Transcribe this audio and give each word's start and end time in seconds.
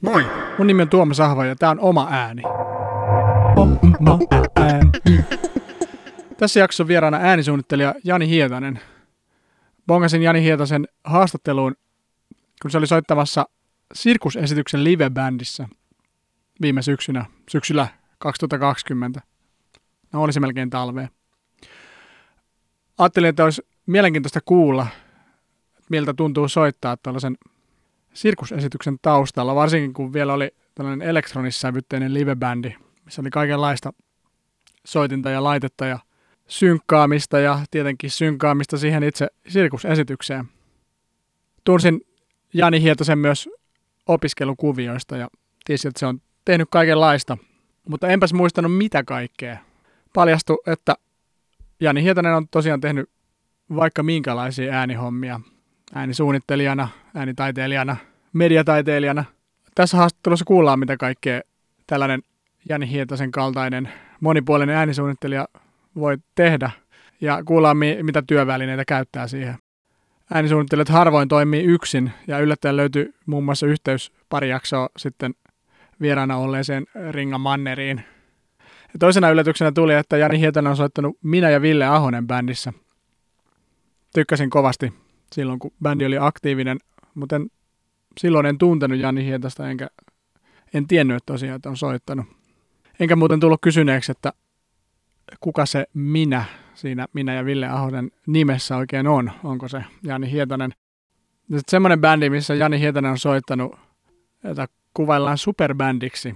Moi! 0.00 0.26
Mun 0.58 0.66
nimi 0.66 0.82
on 0.82 0.88
Tuomas 0.88 1.20
Ahva 1.20 1.44
ja 1.44 1.56
tää 1.56 1.70
on 1.70 1.80
Oma 1.80 2.08
ääni. 2.10 2.42
Oma 3.56 4.18
ääni. 4.56 4.90
Tässä 6.38 6.60
jaksossa 6.60 6.88
vieraana 6.88 7.16
äänisuunnittelija 7.16 7.94
Jani 8.04 8.28
Hietanen. 8.28 8.80
Bongasin 9.86 10.22
Jani 10.22 10.42
Hietasen 10.42 10.88
haastatteluun, 11.04 11.74
kun 12.62 12.70
se 12.70 12.78
oli 12.78 12.86
soittamassa 12.86 13.46
sirkusesityksen 13.94 14.84
live-bändissä 14.84 15.68
viime 16.60 16.82
syksynä, 16.82 17.24
syksyllä 17.50 17.88
2020. 18.18 19.20
No 20.12 20.22
oli 20.22 20.32
se 20.32 20.40
melkein 20.40 20.70
talvea. 20.70 21.08
Ajattelin, 22.98 23.28
että 23.28 23.44
olisi 23.44 23.62
mielenkiintoista 23.86 24.40
kuulla, 24.44 24.86
miltä 25.90 26.14
tuntuu 26.14 26.48
soittaa 26.48 26.96
tällaisen 26.96 27.36
sirkusesityksen 28.14 28.96
taustalla, 29.02 29.54
varsinkin 29.54 29.92
kun 29.92 30.12
vielä 30.12 30.34
oli 30.34 30.50
tällainen 30.74 31.08
elektronissävytteinen 31.08 32.14
livebändi, 32.14 32.74
missä 33.04 33.22
oli 33.22 33.30
kaikenlaista 33.30 33.92
soitinta 34.86 35.30
ja 35.30 35.44
laitetta 35.44 35.86
ja 35.86 35.98
synkkaamista 36.46 37.38
ja 37.38 37.60
tietenkin 37.70 38.10
synkkaamista 38.10 38.78
siihen 38.78 39.02
itse 39.02 39.28
sirkusesitykseen. 39.48 40.44
Tunsin 41.64 42.00
Jani 42.54 42.82
Hietosen 42.82 43.18
myös 43.18 43.48
opiskelukuvioista 44.06 45.16
ja 45.16 45.28
tiesin, 45.64 45.88
että 45.88 46.00
se 46.00 46.06
on 46.06 46.20
tehnyt 46.44 46.68
kaikenlaista, 46.70 47.38
mutta 47.88 48.08
enpäs 48.08 48.32
muistanut 48.32 48.76
mitä 48.76 49.04
kaikkea. 49.04 49.58
Paljastui, 50.14 50.58
että 50.66 50.94
Jani 51.80 52.02
Hietonen 52.02 52.34
on 52.34 52.48
tosiaan 52.48 52.80
tehnyt 52.80 53.10
vaikka 53.74 54.02
minkälaisia 54.02 54.72
äänihommia 54.72 55.40
äänisuunnittelijana, 55.94 56.88
äänitaiteilijana, 57.14 57.96
mediataiteilijana. 58.32 59.24
Tässä 59.74 59.96
haastattelussa 59.96 60.44
kuullaan, 60.44 60.78
mitä 60.78 60.96
kaikkea 60.96 61.40
tällainen 61.86 62.22
Jani 62.68 62.90
Hietasen 62.90 63.30
kaltainen 63.30 63.88
monipuolinen 64.20 64.76
äänisuunnittelija 64.76 65.48
voi 65.96 66.16
tehdä 66.34 66.70
ja 67.20 67.44
kuullaan, 67.44 67.76
mitä 67.76 68.22
työvälineitä 68.26 68.84
käyttää 68.84 69.26
siihen. 69.26 69.54
Äänisuunnittelijat 70.34 70.88
harvoin 70.88 71.28
toimii 71.28 71.64
yksin 71.64 72.12
ja 72.26 72.38
yllättäen 72.38 72.76
löytyy 72.76 73.14
muun 73.26 73.44
muassa 73.44 73.66
yhteys 73.66 74.12
pari 74.28 74.48
jaksoa 74.48 74.88
sitten 74.96 75.34
vieraana 76.00 76.36
olleeseen 76.36 76.86
Ringa 77.10 77.38
Manneriin. 77.38 78.04
Ja 78.92 78.98
toisena 78.98 79.30
yllätyksenä 79.30 79.72
tuli, 79.72 79.94
että 79.94 80.16
Jani 80.16 80.38
Hietanen 80.40 80.70
on 80.70 80.76
soittanut 80.76 81.18
Minä 81.22 81.50
ja 81.50 81.62
Ville 81.62 81.86
Ahonen 81.86 82.26
bändissä. 82.26 82.72
Tykkäsin 84.14 84.50
kovasti 84.50 84.92
silloin, 85.32 85.58
kun 85.58 85.72
bändi 85.82 86.06
oli 86.06 86.18
aktiivinen, 86.20 86.78
mutta 87.14 87.36
en, 87.36 87.50
silloin 88.18 88.46
en 88.46 88.58
tuntenut 88.58 88.98
Jani 88.98 89.24
Hietasta, 89.24 89.70
enkä 89.70 89.88
en 90.74 90.86
tiennyt 90.86 91.22
tosiaan, 91.26 91.56
että 91.56 91.68
on 91.68 91.76
soittanut. 91.76 92.26
Enkä 93.00 93.16
muuten 93.16 93.40
tullut 93.40 93.60
kysyneeksi, 93.62 94.12
että 94.12 94.32
kuka 95.40 95.66
se 95.66 95.86
minä 95.94 96.44
siinä 96.74 97.06
minä 97.12 97.34
ja 97.34 97.44
Ville 97.44 97.68
Ahonen 97.68 98.10
nimessä 98.26 98.76
oikein 98.76 99.06
on. 99.06 99.30
Onko 99.44 99.68
se 99.68 99.84
Jani 100.02 100.30
Hietanen? 100.30 100.70
Sitten 101.40 101.62
semmoinen 101.68 102.00
bändi, 102.00 102.30
missä 102.30 102.54
Jani 102.54 102.80
Hietanen 102.80 103.10
on 103.10 103.18
soittanut, 103.18 103.76
jota 104.44 104.66
kuvaillaan 104.94 105.38
superbändiksi. 105.38 106.34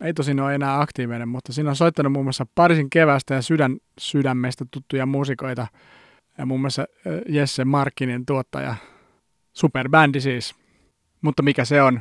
Ei 0.00 0.14
tosin 0.14 0.40
ole 0.40 0.54
enää 0.54 0.80
aktiivinen, 0.80 1.28
mutta 1.28 1.52
siinä 1.52 1.70
on 1.70 1.76
soittanut 1.76 2.12
muun 2.12 2.24
muassa 2.24 2.46
Parisin 2.54 2.90
kevästä 2.90 3.34
ja 3.34 3.42
sydän 3.42 3.76
sydämestä 3.98 4.64
tuttuja 4.70 5.06
muusikoita– 5.06 5.66
ja 6.40 6.46
muun 6.46 6.60
muassa 6.60 6.86
Jesse 7.28 7.64
Markkinen 7.64 8.26
tuottaja. 8.26 8.74
Superbändi 9.52 10.20
siis. 10.20 10.54
Mutta 11.22 11.42
mikä 11.42 11.64
se 11.64 11.82
on? 11.82 12.00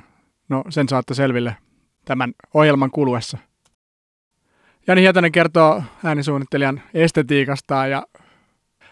No 0.50 0.64
sen 0.70 0.89
saatte 0.89 1.14
selville 1.14 1.56
tämän 2.06 2.34
ohjelman 2.53 2.92
kuluessa. 2.92 3.38
Jani 4.88 5.02
Hietanen 5.02 5.31
kertoo 5.31 5.84
äänisuunnittelijan 6.03 6.81
estetiikasta 6.94 7.88
ja 7.88 8.03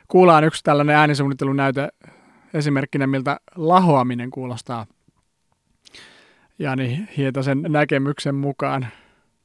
kuullaan 0.07 0.44
yksi 0.44 0.63
tällainen 0.63 0.96
äänisuunnittelunäyte 0.96 1.90
esimerkkinä, 2.53 3.07
miltä 3.07 3.40
lahoaminen 3.56 4.31
kuulostaa 4.31 4.85
Jani 6.59 7.07
Hietasen 7.18 7.62
näkemyksen 7.62 8.35
mukaan. 8.35 8.88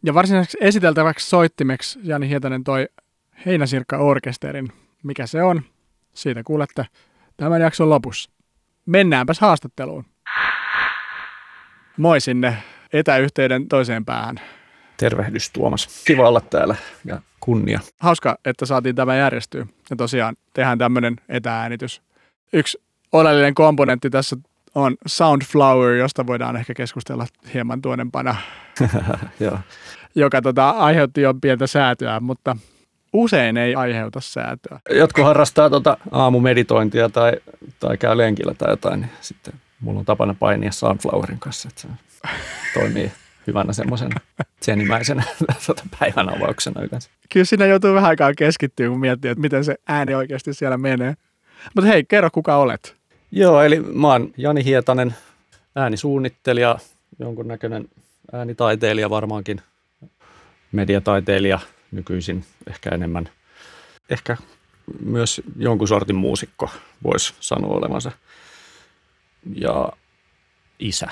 Ja 0.02 0.14
varsinaiseksi 0.14 0.58
esiteltäväksi 0.60 1.28
soittimeksi 1.28 1.98
Jani 2.02 2.28
Hietanen 2.28 2.64
toi 2.64 2.88
Heinäsirkka-orkesterin. 3.46 4.72
Mikä 5.02 5.26
se 5.26 5.42
on? 5.42 5.62
Siitä 6.14 6.42
kuulette 6.42 6.86
tämän 7.36 7.60
jakson 7.60 7.90
lopussa. 7.90 8.30
Mennäänpäs 8.86 9.40
haastatteluun. 9.40 10.04
Moi 11.96 12.20
sinne 12.20 12.56
etäyhteyden 12.92 13.68
toiseen 13.68 14.04
päähän. 14.04 14.40
Tervehdys 14.96 15.50
Tuomas. 15.50 16.04
Kiva 16.04 16.28
olla 16.28 16.40
täällä 16.40 16.74
ja 17.04 17.20
kunnia. 17.40 17.80
Hauska, 18.00 18.38
että 18.44 18.66
saatiin 18.66 18.94
tämä 18.94 19.16
järjestyä. 19.16 19.66
Ja 19.90 19.96
tosiaan 19.96 20.36
tehdään 20.54 20.78
tämmöinen 20.78 21.16
etääänitys. 21.28 22.02
Yksi 22.52 22.82
oleellinen 23.12 23.54
komponentti 23.54 24.10
tässä 24.10 24.36
on 24.74 24.96
Soundflower, 25.06 25.94
josta 25.94 26.26
voidaan 26.26 26.56
ehkä 26.56 26.74
keskustella 26.74 27.26
hieman 27.54 27.82
tuonempana, 27.82 28.36
joka 30.14 30.42
tota, 30.42 30.70
aiheutti 30.70 31.20
jo 31.20 31.34
pientä 31.34 31.66
säätöä, 31.66 32.20
mutta 32.20 32.56
usein 33.12 33.56
ei 33.56 33.74
aiheuta 33.74 34.20
säätöä. 34.20 34.80
Jotkut 34.90 35.24
harrastaa 35.24 35.70
tuota 35.70 35.96
aamumeditointia 36.10 37.08
tai, 37.08 37.32
tai 37.80 37.98
käy 37.98 38.16
lenkillä 38.16 38.54
tai 38.54 38.70
jotain, 38.70 39.00
niin 39.00 39.10
sitten 39.20 39.54
mulla 39.82 39.98
on 39.98 40.04
tapana 40.04 40.34
painia 40.34 40.72
Sunflowerin 40.72 41.38
kanssa, 41.38 41.68
että 41.68 41.80
se 41.80 41.88
toimii 42.74 43.12
hyvänä 43.46 43.72
semmoisena 43.72 44.20
senimäisenä 44.60 45.22
tuota 45.66 45.82
päivän 46.00 46.36
avauksena 46.36 46.82
yleensä. 46.82 47.10
Kyllä 47.32 47.44
siinä 47.44 47.66
joutuu 47.66 47.94
vähän 47.94 48.08
aikaa 48.08 48.34
keskittyä, 48.34 48.88
kun 48.88 49.00
miettii, 49.00 49.30
että 49.30 49.42
miten 49.42 49.64
se 49.64 49.76
ääni 49.88 50.14
oikeasti 50.14 50.54
siellä 50.54 50.78
menee. 50.78 51.14
Mutta 51.74 51.90
hei, 51.90 52.04
kerro 52.04 52.30
kuka 52.30 52.56
olet. 52.56 52.96
Joo, 53.30 53.62
eli 53.62 53.80
mä 53.80 54.08
oon 54.08 54.32
Jani 54.36 54.64
Hietanen, 54.64 55.14
äänisuunnittelija, 55.76 56.78
jonkunnäköinen 57.18 57.88
äänitaiteilija 58.32 59.10
varmaankin, 59.10 59.60
mediataiteilija– 60.72 61.58
nykyisin 61.92 62.44
ehkä 62.66 62.90
enemmän, 62.90 63.28
ehkä 64.10 64.36
myös 65.04 65.42
jonkun 65.56 65.88
sortin 65.88 66.16
muusikko 66.16 66.70
voisi 67.04 67.34
sanoa 67.40 67.76
olevansa. 67.76 68.12
Ja 69.54 69.92
isä. 70.78 71.08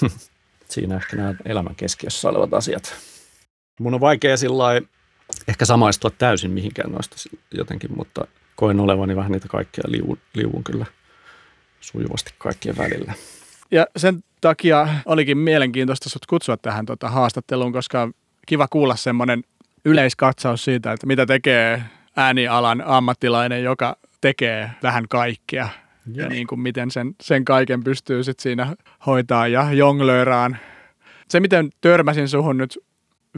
Siinä 0.68 0.96
ehkä 0.96 1.16
nämä 1.16 1.34
elämän 1.44 1.74
keskiössä 1.74 2.28
olevat 2.28 2.54
asiat. 2.54 2.94
Mun 3.80 3.94
on 3.94 4.00
vaikea 4.00 4.36
sillä 4.36 4.64
ehkä 5.48 5.64
samaistua 5.64 6.10
täysin 6.10 6.50
mihinkään 6.50 6.92
noista 6.92 7.16
jotenkin, 7.54 7.90
mutta 7.96 8.26
koen 8.56 8.80
olevani 8.80 9.16
vähän 9.16 9.32
niitä 9.32 9.48
kaikkia 9.48 9.84
liuun, 9.86 10.18
liuun 10.34 10.64
kyllä 10.64 10.86
sujuvasti 11.80 12.34
kaikkien 12.38 12.76
välillä. 12.76 13.12
Ja 13.70 13.86
sen 13.96 14.24
takia 14.40 14.88
olikin 15.06 15.38
mielenkiintoista 15.38 16.08
sut 16.08 16.26
kutsua 16.26 16.56
tähän 16.56 16.86
tota 16.86 17.08
haastatteluun, 17.08 17.72
koska 17.72 18.10
kiva 18.46 18.68
kuulla 18.68 18.96
semmoinen 18.96 19.44
yleiskatsaus 19.84 20.64
siitä, 20.64 20.92
että 20.92 21.06
mitä 21.06 21.26
tekee 21.26 21.82
äänialan 22.16 22.82
ammattilainen, 22.86 23.64
joka 23.64 23.96
tekee 24.20 24.70
vähän 24.82 25.04
kaikkea. 25.08 25.68
Ja 26.12 26.28
niin 26.28 26.46
kuin 26.46 26.60
miten 26.60 26.90
sen, 26.90 27.14
sen 27.22 27.44
kaiken 27.44 27.84
pystyy 27.84 28.24
sitten 28.24 28.42
siinä 28.42 28.76
hoitaa 29.06 29.48
ja 29.48 29.72
jonglööraan. 29.72 30.56
Se, 31.28 31.40
miten 31.40 31.70
törmäsin 31.80 32.28
suhun 32.28 32.56
nyt 32.56 32.78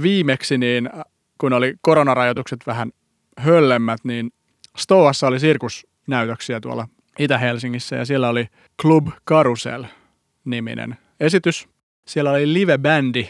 viimeksi, 0.02 0.58
niin 0.58 0.90
kun 1.38 1.52
oli 1.52 1.74
koronarajoitukset 1.80 2.60
vähän 2.66 2.92
höllemmät, 3.38 4.00
niin 4.04 4.30
Stoassa 4.76 5.26
oli 5.26 5.40
sirkusnäytöksiä 5.40 6.60
tuolla 6.60 6.88
Itä-Helsingissä 7.18 7.96
ja 7.96 8.04
siellä 8.04 8.28
oli 8.28 8.48
Club 8.82 9.08
Carousel-niminen 9.30 10.96
esitys. 11.20 11.68
Siellä 12.06 12.30
oli 12.30 12.52
live-bändi 12.52 13.28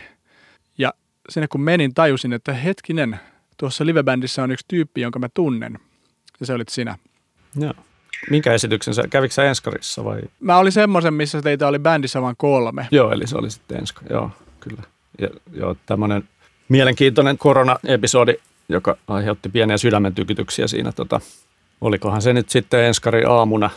sinne 1.28 1.48
kun 1.48 1.60
menin, 1.60 1.94
tajusin, 1.94 2.32
että 2.32 2.52
hetkinen, 2.52 3.20
tuossa 3.56 3.86
livebändissä 3.86 4.42
on 4.42 4.50
yksi 4.50 4.64
tyyppi, 4.68 5.00
jonka 5.00 5.18
mä 5.18 5.28
tunnen. 5.34 5.78
Ja 6.40 6.46
se 6.46 6.52
olit 6.52 6.68
sinä. 6.68 6.98
Joo. 7.56 7.74
Minkä 8.30 8.52
esityksen 8.52 8.94
sä, 8.94 9.02
kävikö 9.10 9.34
sä 9.34 9.44
Enskarissa 9.44 10.04
vai? 10.04 10.20
Mä 10.40 10.58
olin 10.58 10.72
semmoisen, 10.72 11.14
missä 11.14 11.42
teitä 11.42 11.68
oli 11.68 11.78
bändissä 11.78 12.22
vain 12.22 12.36
kolme. 12.36 12.88
Joo, 12.90 13.12
eli 13.12 13.26
se 13.26 13.36
oli 13.36 13.50
sitten 13.50 13.78
Enska, 13.78 14.02
joo, 14.10 14.30
kyllä. 14.60 14.82
Ja, 15.20 15.28
joo, 15.52 15.76
tämmöinen 15.86 16.28
mielenkiintoinen 16.68 17.38
korona-episodi, 17.38 18.34
joka 18.68 18.96
aiheutti 19.08 19.48
pieniä 19.48 19.78
sydämen 19.78 20.14
tykytyksiä 20.14 20.66
siinä. 20.66 20.92
Tota, 20.92 21.20
olikohan 21.80 22.22
se 22.22 22.32
nyt 22.32 22.48
sitten 22.48 22.84
Enskari 22.84 23.24
aamuna, 23.24 23.70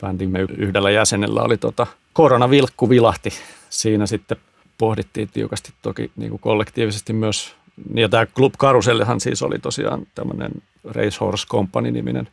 bändimme 0.00 0.40
yhdellä 0.40 0.90
jäsenellä 0.90 1.42
oli 1.42 1.56
tota, 1.56 1.86
koronavilkku 2.12 2.90
vilahti 2.90 3.30
siinä 3.70 4.06
sitten 4.06 4.36
pohdittiin 4.78 5.28
tiukasti 5.32 5.72
toki 5.82 6.10
niin 6.16 6.30
kuin 6.30 6.40
kollektiivisesti 6.40 7.12
myös. 7.12 7.54
Ja 7.94 8.08
tämä 8.08 8.26
Club 8.26 8.54
Carouselhan 8.54 9.20
siis 9.20 9.42
oli 9.42 9.58
tosiaan 9.58 10.06
tämmöinen 10.14 10.50
Racehorse 10.84 11.46
Company-niminen 11.46 12.28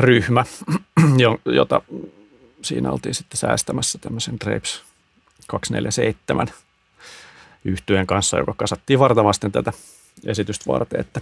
nykysirkusryhmä, 0.00 0.44
jota 1.60 1.82
siinä 2.62 2.90
oltiin 2.90 3.14
sitten 3.14 3.38
säästämässä 3.38 3.98
tämmöisen 3.98 4.36
Drapes 4.44 4.82
247 5.46 6.46
yhtyeen 7.64 8.06
kanssa, 8.06 8.38
joka 8.38 8.54
kasattiin 8.56 8.98
vartavasten 8.98 9.52
tätä 9.52 9.72
esitystä 10.26 10.64
varten, 10.66 11.00
että 11.00 11.20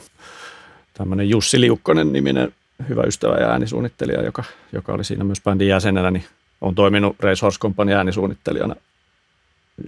tämmöinen 0.94 1.30
Jussi 1.30 1.60
Liukkonen 1.60 2.12
niminen 2.12 2.54
hyvä 2.88 3.02
ystävä 3.02 3.36
ja 3.36 3.50
äänisuunnittelija, 3.50 4.22
joka, 4.22 4.44
joka 4.72 4.92
oli 4.92 5.04
siinä 5.04 5.24
myös 5.24 5.40
bändin 5.40 5.68
jäsenenä, 5.68 6.10
niin 6.10 6.24
on 6.60 6.74
toiminut 6.74 7.16
Race 7.20 7.40
Horse 7.42 7.58
Company 7.58 7.92
äänisuunnittelijana 7.92 8.74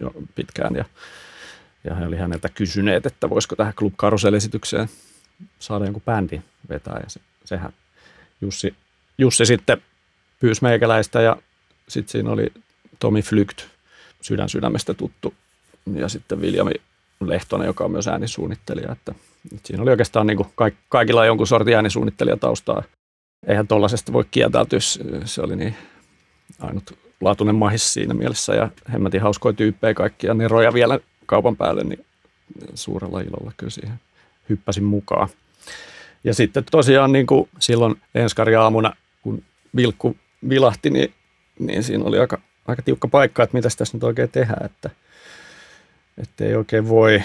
jo 0.00 0.12
pitkään 0.34 0.74
ja, 0.74 0.84
ja 1.84 1.94
he 1.94 2.06
oli 2.06 2.16
häneltä 2.16 2.48
kysyneet, 2.48 3.06
että 3.06 3.30
voisiko 3.30 3.56
tähän 3.56 3.74
Club 3.74 3.94
Carousel-esitykseen 3.94 4.88
saada 5.58 5.84
jonkun 5.84 6.02
bändin 6.06 6.44
vetää 6.68 7.00
ja 7.04 7.10
se, 7.10 7.20
sehän 7.44 7.72
Jussi, 8.40 8.74
Jussi 9.18 9.46
sitten 9.46 9.82
pyysi 10.40 10.62
meikäläistä 10.62 11.20
ja 11.20 11.36
sitten 11.88 12.12
siinä 12.12 12.30
oli 12.30 12.52
Tomi 12.98 13.22
Flygt, 13.22 13.66
sydän 14.20 14.48
sydämestä 14.48 14.94
tuttu 14.94 15.34
ja 15.94 16.08
sitten 16.08 16.40
Viljami 16.40 16.72
Lehtonen, 17.20 17.66
joka 17.66 17.84
on 17.84 17.90
myös 17.90 18.08
äänisuunnittelija, 18.08 18.92
että, 18.92 19.14
että 19.54 19.66
siinä 19.66 19.82
oli 19.82 19.90
oikeastaan 19.90 20.26
niin 20.26 20.36
kuin 20.36 20.48
kaikilla 20.88 21.26
jonkun 21.26 21.46
sortin 21.46 21.76
äänisuunnittelijataustaa. 21.76 22.82
Eihän 23.46 23.68
tuollaisesta 23.68 24.12
voi 24.12 24.24
kieltäytyä, 24.30 24.78
se 25.24 25.42
oli 25.42 25.56
niin 25.56 25.76
ainutlaatuinen 26.60 27.54
mahis 27.54 27.92
siinä 27.92 28.14
mielessä 28.14 28.54
ja 28.54 28.70
hemmetin 28.92 29.22
hauskoja 29.22 29.52
tyyppejä 29.52 29.94
kaikkia 29.94 30.34
neroja 30.34 30.72
vielä 30.72 30.98
kaupan 31.26 31.56
päälle, 31.56 31.84
niin 31.84 32.04
suurella 32.74 33.20
ilolla 33.20 33.52
kyllä 33.56 33.70
siihen 33.70 34.00
hyppäsin 34.48 34.84
mukaan. 34.84 35.28
Ja 36.24 36.34
sitten 36.34 36.64
tosiaan 36.70 37.12
niin 37.12 37.26
kuin 37.26 37.48
silloin 37.58 37.94
enskari 38.14 38.56
aamuna, 38.56 38.92
kun 39.22 39.42
vilkku 39.76 40.16
vilahti, 40.48 40.90
niin, 40.90 41.14
niin 41.58 41.82
siinä 41.82 42.04
oli 42.04 42.18
aika, 42.18 42.40
aika 42.66 42.82
tiukka 42.82 43.08
paikka, 43.08 43.42
että 43.42 43.56
mitä 43.56 43.68
tässä 43.78 43.96
nyt 43.96 44.04
oikein 44.04 44.30
tehdään, 44.30 44.66
että, 44.66 44.90
että 46.18 46.44
ei 46.44 46.54
oikein 46.54 46.88
voi, 46.88 47.22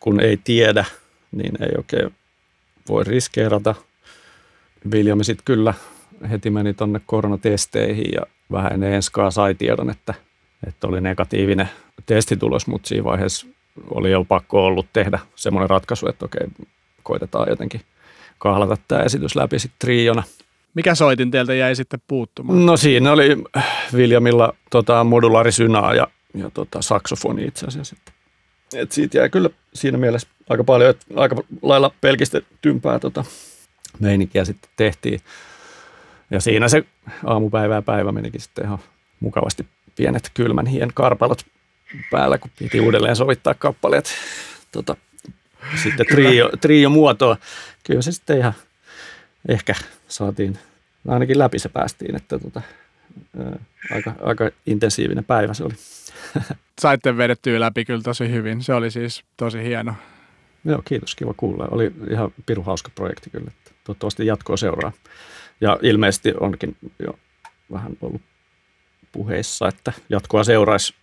kun 0.00 0.20
ei 0.20 0.36
tiedä, 0.36 0.84
niin 1.32 1.62
ei 1.62 1.72
oikein 1.76 2.14
voi 2.88 3.04
riskeerata. 3.04 3.74
Viljami 4.90 5.24
sitten 5.24 5.44
kyllä 5.44 5.74
heti 6.30 6.50
meni 6.50 6.74
tuonne 6.74 7.00
koronatesteihin 7.06 8.12
ja 8.12 8.22
vähän 8.52 8.72
ennen 8.72 8.92
enskaa 8.92 9.30
sai 9.30 9.54
tiedon, 9.54 9.90
että, 9.90 10.14
että 10.66 10.86
oli 10.86 11.00
negatiivinen 11.00 11.68
testitulos, 12.06 12.66
mutta 12.66 12.88
siinä 12.88 13.04
vaiheessa 13.04 13.46
oli 13.90 14.10
jo 14.10 14.24
pakko 14.24 14.66
ollut 14.66 14.86
tehdä 14.92 15.18
semmoinen 15.36 15.70
ratkaisu, 15.70 16.08
että 16.08 16.24
okei, 16.24 16.46
koitetaan 17.02 17.48
jotenkin 17.48 17.80
kahlata 18.42 18.76
tämä 18.88 19.02
esitys 19.02 19.36
läpi 19.36 19.58
sitten 19.58 19.78
triona. 19.78 20.22
Mikä 20.74 20.94
soitin 20.94 21.30
teiltä 21.30 21.54
jäi 21.54 21.76
sitten 21.76 22.02
puuttumaan? 22.06 22.66
No 22.66 22.76
siinä 22.76 23.12
oli 23.12 23.36
Viljamilla 23.96 24.54
tota, 24.70 25.04
modulaarisynaa 25.04 25.94
ja, 25.94 26.06
ja 26.34 26.50
tota, 26.50 26.82
saksofoni 26.82 27.44
itse 27.44 27.66
asiassa. 27.66 27.96
Et 28.74 28.92
siitä 28.92 29.18
jäi 29.18 29.30
kyllä 29.30 29.50
siinä 29.74 29.98
mielessä 29.98 30.28
aika 30.50 30.64
paljon, 30.64 30.90
että 30.90 31.06
aika 31.16 31.36
lailla 31.62 31.90
pelkistetympää 32.00 32.98
tota, 32.98 33.24
meininkiä 34.00 34.44
sitten 34.44 34.70
tehtiin. 34.76 35.20
Ja 36.30 36.40
siinä 36.40 36.68
se 36.68 36.84
aamupäivä 37.24 37.74
ja 37.74 37.82
päivä 37.82 38.12
menikin 38.12 38.40
sitten 38.40 38.64
ihan 38.64 38.78
mukavasti 39.20 39.66
pienet 39.96 40.30
kylmän 40.34 40.66
hien 40.66 40.90
karpalot 40.94 41.46
päällä, 42.10 42.38
kun 42.38 42.50
piti 42.58 42.80
uudelleen 42.80 43.16
sovittaa 43.16 43.54
kappaleet 43.54 44.14
tota, 44.72 44.96
sitten 45.82 46.06
trio, 46.06 46.50
trio 46.60 46.90
muotoa. 46.90 47.36
Kyllä 47.82 48.02
se 48.02 48.12
sitten 48.12 48.38
ihan 48.38 48.52
ehkä 49.48 49.74
saatiin, 50.08 50.58
ainakin 51.08 51.38
läpi 51.38 51.58
se 51.58 51.68
päästiin, 51.68 52.16
että 52.16 52.38
tota, 52.38 52.62
ää, 53.38 53.58
aika, 53.92 54.14
aika 54.22 54.50
intensiivinen 54.66 55.24
päivä 55.24 55.54
se 55.54 55.64
oli. 55.64 55.74
Saitte 56.80 57.16
vedettyä 57.16 57.60
läpi 57.60 57.84
kyllä 57.84 58.02
tosi 58.02 58.30
hyvin. 58.30 58.62
Se 58.62 58.74
oli 58.74 58.90
siis 58.90 59.24
tosi 59.36 59.64
hieno. 59.64 59.94
Joo, 60.64 60.82
kiitos. 60.84 61.14
Kiva 61.14 61.34
kuulla. 61.36 61.68
Oli 61.70 61.92
ihan 62.10 62.32
pirun 62.46 62.64
hauska 62.64 62.90
projekti 62.94 63.30
kyllä. 63.30 63.50
Toivottavasti 63.84 64.26
jatkoa 64.26 64.56
seuraa. 64.56 64.92
Ja 65.60 65.78
ilmeisesti 65.82 66.34
onkin 66.40 66.76
jo 66.98 67.18
vähän 67.72 67.96
ollut 68.00 68.22
puheissa, 69.12 69.68
että 69.68 69.92
jatkoa 70.08 70.44
seuraisi. 70.44 70.94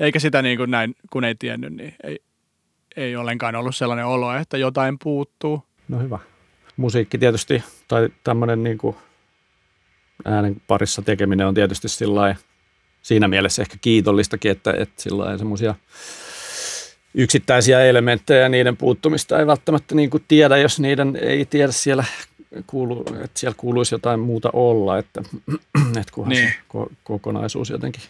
Eikä 0.00 0.18
sitä 0.18 0.42
niin 0.42 0.58
kuin 0.58 0.70
näin, 0.70 0.94
kun 1.10 1.24
ei 1.24 1.34
tiennyt, 1.34 1.72
niin 1.72 1.94
ei, 2.04 2.22
ei 2.96 3.16
ollenkaan 3.16 3.56
ollut 3.56 3.76
sellainen 3.76 4.06
olo, 4.06 4.36
että 4.36 4.56
jotain 4.56 4.98
puuttuu. 4.98 5.62
No 5.88 5.98
hyvä. 5.98 6.18
Musiikki 6.76 7.18
tietysti, 7.18 7.62
tai 7.88 8.08
tämmöinen 8.24 8.62
niin 8.62 8.78
kuin 8.78 8.96
äänen 10.24 10.56
parissa 10.66 11.02
tekeminen 11.02 11.46
on 11.46 11.54
tietysti 11.54 11.88
sillä 11.88 12.36
siinä 13.02 13.28
mielessä 13.28 13.62
ehkä 13.62 13.76
kiitollistakin, 13.80 14.50
että, 14.50 14.74
että 14.78 15.02
sillä 15.02 15.38
semmoisia 15.38 15.74
yksittäisiä 17.14 17.84
elementtejä 17.84 18.40
ja 18.40 18.48
niiden 18.48 18.76
puuttumista 18.76 19.38
ei 19.38 19.46
välttämättä 19.46 19.94
niin 19.94 20.10
kuin 20.10 20.24
tiedä, 20.28 20.56
jos 20.56 20.80
niiden 20.80 21.18
ei 21.22 21.44
tiedä 21.44 21.72
siellä 21.72 22.04
kuulu, 22.66 23.04
että 23.24 23.40
siellä 23.40 23.54
kuuluisi 23.56 23.94
jotain 23.94 24.20
muuta 24.20 24.50
olla, 24.52 24.98
että, 24.98 25.22
että 26.00 26.12
kunhan 26.12 26.30
niin. 26.30 26.52
ko- 26.76 26.94
kokonaisuus 27.04 27.70
jotenkin 27.70 28.02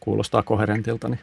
kuulostaa 0.00 0.42
koherentilta. 0.42 1.08
Niin. 1.08 1.20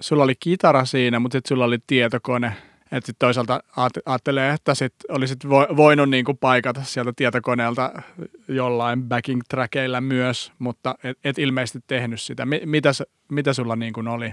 Sulla 0.00 0.24
oli 0.24 0.34
kitara 0.40 0.84
siinä, 0.84 1.18
mutta 1.18 1.36
sitten 1.36 1.48
sulla 1.48 1.64
oli 1.64 1.78
tietokone. 1.86 2.52
Että 2.92 3.06
sitten 3.06 3.26
toisaalta 3.26 3.60
ajattelee, 4.06 4.52
että 4.52 4.74
sit 4.74 4.94
olisit 5.08 5.38
voinut 5.76 6.10
niinku 6.10 6.34
paikata 6.34 6.82
sieltä 6.84 7.12
tietokoneelta 7.16 7.92
jollain 8.48 9.02
backing 9.02 9.40
trackeilla 9.48 10.00
myös, 10.00 10.52
mutta 10.58 10.94
et, 11.04 11.18
et 11.24 11.38
ilmeisesti 11.38 11.78
tehnyt 11.86 12.20
sitä. 12.20 12.46
Mitä, 12.64 12.90
mitä 13.32 13.52
sulla 13.52 13.76
niinku 13.76 14.02
oli 14.08 14.32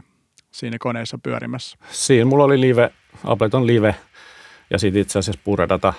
siinä 0.51 0.77
koneessa 0.79 1.19
pyörimässä? 1.23 1.77
Siinä 1.91 2.25
mulla 2.25 2.43
oli 2.43 2.61
live, 2.61 2.91
Ableton 3.23 3.67
live 3.67 3.95
ja 4.69 4.79
sitten 4.79 5.01
itse 5.01 5.19
asiassa 5.19 5.41
Puredata 5.43 5.93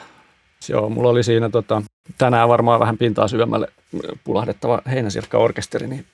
Joo, 0.68 0.88
mulla 0.88 1.08
oli 1.08 1.22
siinä 1.22 1.48
tota, 1.48 1.82
tänään 2.18 2.48
varmaan 2.48 2.80
vähän 2.80 2.98
pintaa 2.98 3.28
syvemmälle 3.28 3.68
pulahdettava 4.24 4.82
heinäsirkka-orkesteri 4.90 5.86
niin 5.86 6.06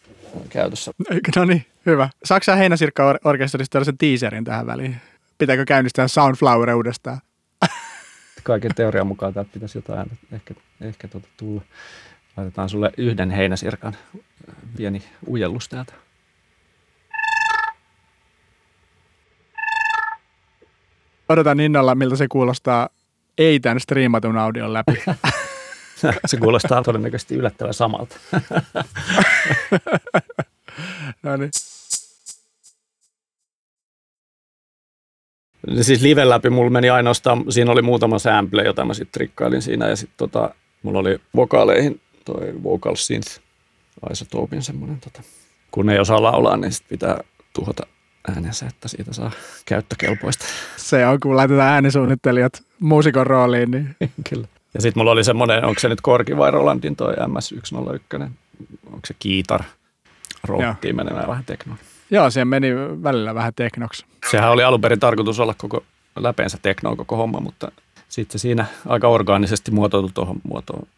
käytössä. 0.48 0.92
No 1.36 1.44
niin, 1.44 1.66
hyvä. 1.86 2.08
Saksa 2.24 2.56
heinäsirkka-orkesterista 2.56 3.70
tällaisen 3.70 3.98
teaserin 3.98 4.44
tähän 4.44 4.66
väliin? 4.66 4.96
Pitääkö 5.42 5.64
käynnistää 5.64 6.08
Soundflower 6.08 6.70
uudestaan? 6.70 7.20
Kaiken 8.42 8.74
teorian 8.74 9.06
mukaan 9.06 9.34
täältä 9.34 9.50
pitäisi 9.52 9.78
jotain 9.78 10.18
ehkä, 10.32 10.54
ehkä 10.80 11.08
tuota 11.08 11.28
tulla. 11.36 11.62
Laitetaan 12.36 12.68
sulle 12.68 12.92
yhden 12.96 13.30
heinäsirkan 13.30 13.96
pieni 14.76 15.02
ujellus 15.26 15.68
täältä. 15.68 15.92
Odotan 21.28 21.60
innolla, 21.60 21.94
miltä 21.94 22.16
se 22.16 22.26
kuulostaa 22.28 22.88
ei 23.38 23.60
tämän 23.60 23.80
striimatun 23.80 24.38
audion 24.38 24.72
läpi. 24.72 25.02
Se 26.26 26.36
kuulostaa 26.36 26.82
todennäköisesti 26.82 27.34
yllättävän 27.34 27.74
samalta. 27.74 28.16
no 31.22 31.36
niin. 31.36 31.50
Siis 35.80 36.02
live 36.02 36.28
läpi 36.28 36.50
mulla 36.50 36.70
meni 36.70 36.90
ainoastaan, 36.90 37.44
siinä 37.48 37.72
oli 37.72 37.82
muutama 37.82 38.18
sample, 38.18 38.62
jota 38.62 38.84
mä 38.84 38.94
sitten 38.94 39.12
trikkailin 39.12 39.62
siinä 39.62 39.88
ja 39.88 39.96
sitten 39.96 40.18
tota, 40.18 40.54
mulla 40.82 40.98
oli 40.98 41.18
vokaaleihin 41.36 42.00
toi 42.24 42.54
vocal 42.62 42.94
synth 42.94 43.40
isotopin 44.12 44.62
semmoinen, 44.62 45.00
tota, 45.00 45.22
kun 45.70 45.90
ei 45.90 45.98
osaa 45.98 46.22
laulaa, 46.22 46.56
niin 46.56 46.72
sit 46.72 46.88
pitää 46.88 47.20
tuhota 47.54 47.86
äänensä, 48.28 48.66
että 48.66 48.88
siitä 48.88 49.12
saa 49.12 49.30
käyttökelpoista. 49.64 50.44
Se 50.76 51.06
on, 51.06 51.20
kun 51.20 51.36
laitetaan 51.36 51.68
äänisuunnittelijat 51.68 52.62
muusikon 52.80 53.26
rooliin. 53.26 53.70
Niin. 53.70 53.96
Kyllä. 54.30 54.48
Ja 54.74 54.80
sitten 54.80 55.00
mulla 55.00 55.10
oli 55.10 55.24
semmoinen, 55.24 55.64
onko 55.64 55.80
se 55.80 55.88
nyt 55.88 56.00
Korki 56.00 56.36
vai 56.36 56.50
Rolandin 56.50 56.96
toi 56.96 57.14
MS101, 57.14 58.30
onko 58.86 59.00
se 59.06 59.14
Kiitar, 59.18 59.62
rohtiin 60.44 60.96
menemään 60.96 61.28
vähän 61.28 61.44
teknoon. 61.44 61.78
Joo, 62.12 62.30
siihen 62.30 62.48
meni 62.48 62.68
välillä 63.02 63.34
vähän 63.34 63.52
teknoksi. 63.56 64.04
Sehän 64.30 64.50
oli 64.50 64.62
alun 64.62 64.80
perin 64.80 65.00
tarkoitus 65.00 65.40
olla 65.40 65.54
koko 65.54 65.84
läpeensä 66.16 66.58
teknoon 66.62 66.96
koko 66.96 67.16
homma, 67.16 67.40
mutta 67.40 67.72
sitten 68.08 68.38
se 68.38 68.42
siinä 68.42 68.66
aika 68.86 69.08
orgaanisesti 69.08 69.70
muotoitu 69.70 70.10
tuohon 70.14 70.36
muotoon. 70.42 70.88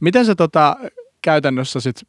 Miten 0.00 0.26
se 0.26 0.34
tota, 0.34 0.76
käytännössä 1.22 1.80
sitten, 1.80 2.08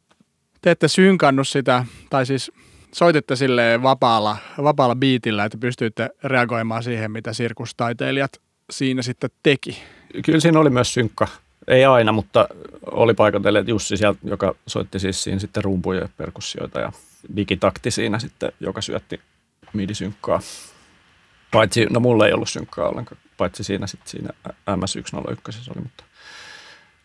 te 0.62 0.70
ette 0.70 0.88
synkannut 0.88 1.48
sitä, 1.48 1.84
tai 2.10 2.26
siis 2.26 2.52
soititte 2.94 3.36
sille 3.36 3.82
vapaalla, 3.82 4.36
vapaalla 4.62 4.96
biitillä, 4.96 5.44
että 5.44 5.58
pystyitte 5.58 6.10
reagoimaan 6.24 6.82
siihen, 6.82 7.10
mitä 7.10 7.32
sirkustaiteilijat 7.32 8.40
siinä 8.70 9.02
sitten 9.02 9.30
teki? 9.42 9.82
Kyllä 10.24 10.40
siinä 10.40 10.60
oli 10.60 10.70
myös 10.70 10.94
synkka. 10.94 11.28
Ei 11.68 11.84
aina, 11.84 12.12
mutta 12.12 12.48
oli 12.90 13.14
paikotelle 13.14 13.64
Jussi 13.66 13.96
sieltä, 13.96 14.18
joka 14.24 14.54
soitti 14.66 14.98
siis 14.98 15.24
siinä 15.24 15.38
sitten 15.38 15.64
rumpuja 15.64 16.00
ja 16.00 16.08
perkussioita 16.16 16.80
ja 16.80 16.92
digitakti 17.36 17.90
siinä 17.90 18.18
sitten, 18.18 18.52
joka 18.60 18.80
syötti 18.80 19.20
midisynkkaa. 19.72 20.40
Paitsi, 21.50 21.86
no 21.90 22.00
mulla 22.00 22.26
ei 22.26 22.32
ollut 22.32 22.48
synkkaa 22.48 22.88
ollenkaan, 22.88 23.20
paitsi 23.36 23.64
siinä 23.64 23.86
sitten 23.86 24.10
siinä 24.10 24.30
MS101 24.70 25.70
oli, 25.70 25.82
mutta, 25.82 26.04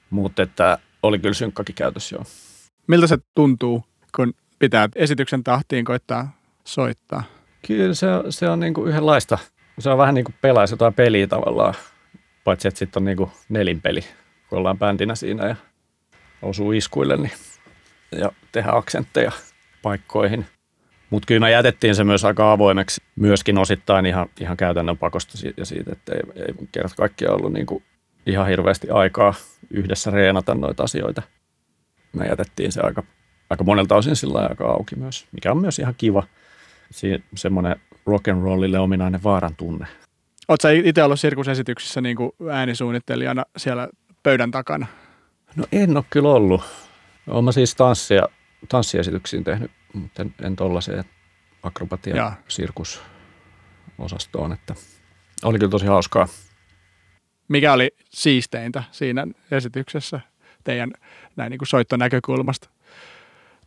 mutta 0.09 0.43
että 0.43 0.77
oli 1.03 1.19
kyllä 1.19 1.33
synkkakin 1.33 1.75
käytössä 1.75 2.15
joo. 2.15 2.25
Miltä 2.87 3.07
se 3.07 3.17
tuntuu, 3.35 3.83
kun 4.15 4.33
pitää 4.59 4.89
esityksen 4.95 5.43
tahtiin 5.43 5.85
koittaa 5.85 6.37
soittaa? 6.63 7.23
Kyllä 7.67 7.93
se, 7.93 8.07
se 8.29 8.49
on 8.49 8.59
niin 8.59 8.73
kuin 8.73 8.87
yhdenlaista. 8.87 9.37
Se 9.79 9.89
on 9.89 9.97
vähän 9.97 10.15
niin 10.15 10.25
kuin 10.25 10.35
pelaisi 10.41 10.73
jotain 10.73 10.93
peliä 10.93 11.27
tavallaan, 11.27 11.73
paitsi 12.43 12.67
että 12.67 12.79
sitten 12.79 13.01
on 13.01 13.05
niin 13.05 13.17
kuin 13.17 13.31
nelinpeli, 13.49 14.01
kun 14.49 14.59
ollaan 14.59 14.79
bändinä 14.79 15.15
siinä 15.15 15.47
ja 15.47 15.55
osuu 16.41 16.71
iskuille 16.71 17.17
niin, 17.17 17.31
ja 18.11 18.31
tehdä 18.51 18.71
aksentteja 18.71 19.31
paikkoihin. 19.87 20.45
Mutta 21.09 21.27
kyllä 21.27 21.39
me 21.39 21.51
jätettiin 21.51 21.95
se 21.95 22.03
myös 22.03 22.25
aika 22.25 22.51
avoimeksi, 22.51 23.01
myöskin 23.15 23.57
osittain 23.57 24.05
ihan, 24.05 24.29
ihan 24.39 24.57
käytännön 24.57 24.97
pakosta 24.97 25.37
ja 25.57 25.65
siitä, 25.65 25.91
että 25.91 26.13
ei, 26.13 26.21
ei 26.35 26.67
kerta 26.71 26.95
kaikkiaan 26.95 27.35
ollut 27.35 27.53
niin 27.53 27.65
kuin 27.65 27.83
ihan 28.25 28.47
hirveästi 28.47 28.89
aikaa 28.89 29.33
yhdessä 29.69 30.11
reenata 30.11 30.55
noita 30.55 30.83
asioita. 30.83 31.21
Me 32.13 32.25
jätettiin 32.25 32.71
se 32.71 32.81
aika, 32.81 33.03
aika 33.49 33.63
monelta 33.63 33.95
osin 33.95 34.15
sillä 34.15 34.47
aika 34.49 34.65
auki 34.65 34.95
myös, 34.95 35.27
mikä 35.31 35.51
on 35.51 35.57
myös 35.57 35.79
ihan 35.79 35.95
kiva. 35.97 36.23
Si- 36.91 37.23
semmoinen 37.35 37.75
rock 38.05 38.27
and 38.27 38.43
rollille 38.43 38.79
ominainen 38.79 39.23
vaaran 39.23 39.55
tunne. 39.55 39.87
Oletko 40.47 40.67
itse 40.83 41.03
ollut 41.03 41.19
sirkusesityksissä 41.19 42.01
niin 42.01 42.17
kuin 42.17 42.31
äänisuunnittelijana 42.51 43.45
siellä 43.57 43.87
pöydän 44.23 44.51
takana? 44.51 44.87
No 45.55 45.65
en 45.71 45.97
ole 45.97 46.05
kyllä 46.09 46.29
ollut. 46.29 46.61
Olen 47.27 47.53
siis 47.53 47.75
tanssia, 47.75 48.27
tanssiesityksiin 48.69 49.43
tehnyt, 49.43 49.71
mutta 49.93 50.21
en, 50.21 50.35
en 50.41 50.55
tollaiseen 50.55 51.03
akrobatia 51.63 52.31
sirkusosastoon, 52.47 54.53
että 54.53 54.75
oli 55.43 55.59
kyllä 55.59 55.71
tosi 55.71 55.85
hauskaa. 55.85 56.27
Mikä 57.47 57.73
oli 57.73 57.95
siisteintä 58.09 58.83
siinä 58.91 59.27
esityksessä 59.51 60.19
teidän 60.63 60.91
näin 61.35 61.49
niin 61.49 61.57
kuin 61.57 61.67
soittonäkökulmasta? 61.67 62.69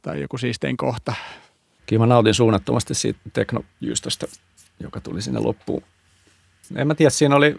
Tai 0.03 0.21
joku 0.21 0.39
siistein 0.39 0.77
kohta? 0.77 1.15
Kyllä 1.87 2.01
mä 2.01 2.07
nautin 2.07 2.35
suunnattomasti 2.35 2.95
siitä 2.95 3.21
teknojyystöstä, 3.33 4.27
joka 4.81 5.01
tuli 5.01 5.23
sinne 5.23 5.41
loppuun. 5.41 5.83
En 6.77 6.87
mä 6.87 6.95
tiedä, 6.95 7.11
siinä 7.11 7.37
oli, 7.37 7.57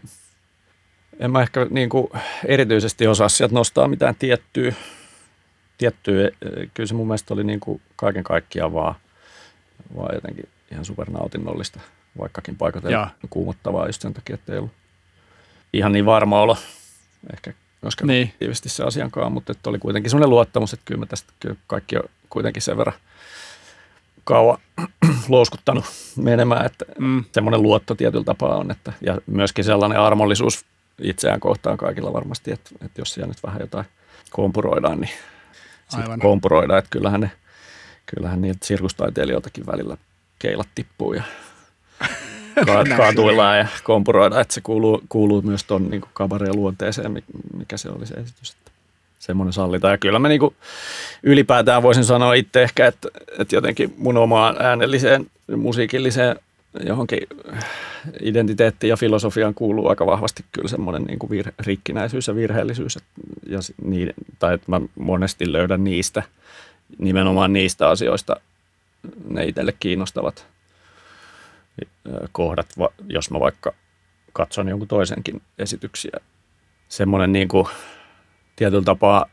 en 1.19 1.31
mä 1.31 1.41
ehkä 1.41 1.67
niin 1.69 1.89
kuin 1.89 2.07
erityisesti 2.45 3.07
osaa 3.07 3.29
sieltä 3.29 3.55
nostaa 3.55 3.87
mitään 3.87 4.15
tiettyä, 4.15 4.73
tiettyä. 5.81 6.29
Kyllä 6.73 6.87
se 6.87 6.93
mun 6.93 7.07
mielestä 7.07 7.33
oli 7.33 7.43
niin 7.43 7.59
kuin 7.59 7.81
kaiken 7.95 8.23
kaikkiaan 8.23 8.73
vaan, 8.73 8.95
vaan 9.95 10.15
jotenkin 10.15 10.49
ihan 10.71 10.85
supernautinnollista, 10.85 11.79
vaikkakin 12.19 12.55
paikat 12.55 12.83
Jaa. 12.83 13.09
kuumottavaa 13.29 13.85
just 13.87 14.01
sen 14.01 14.13
takia, 14.13 14.33
että 14.33 14.53
ei 14.53 14.59
ollut 14.59 14.71
ihan 15.73 15.91
niin 15.91 16.05
varma 16.05 16.41
olo 16.41 16.57
ehkä 17.33 17.53
myöskään 17.81 18.07
Niin. 18.07 18.27
aktiivisesti 18.27 18.69
se 18.69 18.83
asiankaan, 18.83 19.31
mutta 19.31 19.51
että 19.51 19.69
oli 19.69 19.79
kuitenkin 19.79 20.09
semmoinen 20.09 20.29
luottamus, 20.29 20.73
että 20.73 20.85
kyllä 20.85 20.99
mä 20.99 21.05
tästä 21.05 21.33
kyllä 21.39 21.55
kaikki 21.67 21.97
on 21.97 22.03
kuitenkin 22.29 22.61
sen 22.61 22.77
verran 22.77 22.95
kauan 24.23 24.57
louskuttanut 25.29 25.85
menemään, 26.15 26.65
että 26.65 26.85
Mm. 26.99 27.23
semmoinen 27.31 27.61
luotto 27.61 27.95
tietyllä 27.95 28.23
tapaa 28.23 28.57
on, 28.57 28.71
että, 28.71 28.93
ja 29.01 29.17
myöskin 29.27 29.65
sellainen 29.65 29.99
armollisuus 29.99 30.65
itseään 31.01 31.39
kohtaan 31.39 31.77
kaikilla 31.77 32.13
varmasti, 32.13 32.51
että, 32.51 32.69
että 32.85 33.01
jos 33.01 33.13
siellä 33.13 33.27
nyt 33.27 33.43
vähän 33.43 33.59
jotain 33.61 33.85
kompuroidaan, 34.31 34.99
niin. 35.01 35.11
Sitten 35.91 36.19
kompuroidaan, 36.19 36.79
että 36.79 36.89
kyllähän, 36.89 37.21
ne, 37.21 37.31
kyllähän 38.05 38.41
niiltä 38.41 38.65
sirkustaiteilijoiltakin 38.65 39.65
välillä 39.65 39.97
keilat 40.39 40.67
tippuu 40.75 41.13
ja 41.13 41.23
kaatuillaan 42.97 43.57
ja 43.57 43.67
kompuroidaan, 43.83 44.41
että 44.41 44.53
se 44.53 44.61
kuuluu, 44.61 45.03
kuuluu 45.09 45.41
myös 45.41 45.63
tuon 45.63 45.89
niin 45.89 46.03
kabareen 46.13 46.55
luonteeseen, 46.55 47.11
mi- 47.11 47.23
mikä 47.57 47.77
se 47.77 47.89
oli 47.89 48.05
se 48.05 48.13
esitys. 48.13 48.51
Että 48.51 48.71
semmoinen 49.19 49.53
sallitaan. 49.53 49.91
Ja 49.93 49.97
kyllä 49.97 50.19
mä 50.19 50.27
niin 50.27 50.39
kuin 50.39 50.55
ylipäätään 51.23 51.83
voisin 51.83 52.05
sanoa 52.05 52.33
itse 52.33 52.63
ehkä, 52.63 52.87
että, 52.87 53.09
että 53.39 53.55
jotenkin 53.55 53.93
mun 53.97 54.17
omaan 54.17 54.55
äänelliseen, 54.59 55.25
musiikilliseen 55.55 56.39
johonkin 56.79 57.19
identiteettiin 58.21 58.89
ja 58.89 58.97
filosofiaan 58.97 59.53
kuuluu 59.53 59.87
aika 59.87 60.05
vahvasti 60.05 60.45
kyllä 60.51 60.67
semmoinen 60.67 61.03
niin 61.03 61.19
kuin 61.19 61.29
vir- 61.31 61.53
rikkinäisyys 61.59 62.27
ja 62.27 62.35
virheellisyys. 62.35 62.97
Et- 62.97 63.03
Ja 63.47 63.59
niiden, 63.83 64.13
tai 64.39 64.53
että 64.53 64.71
mä 64.71 64.81
monesti 64.95 65.51
löydän 65.51 65.83
niistä, 65.83 66.23
nimenomaan 66.97 67.53
niistä 67.53 67.89
asioista 67.89 68.35
ne 69.29 69.45
itselle 69.45 69.73
kiinnostavat 69.79 70.47
kohdat, 72.31 72.67
jos 73.07 73.31
mä 73.31 73.39
vaikka 73.39 73.73
katson 74.33 74.67
jonkun 74.67 74.87
toisenkin 74.87 75.41
esityksiä. 75.59 76.11
Semmoinen 76.89 77.31
niin 77.31 77.47
kuin 77.47 77.67
tietyllä 78.55 78.83
tapaa 78.83 79.25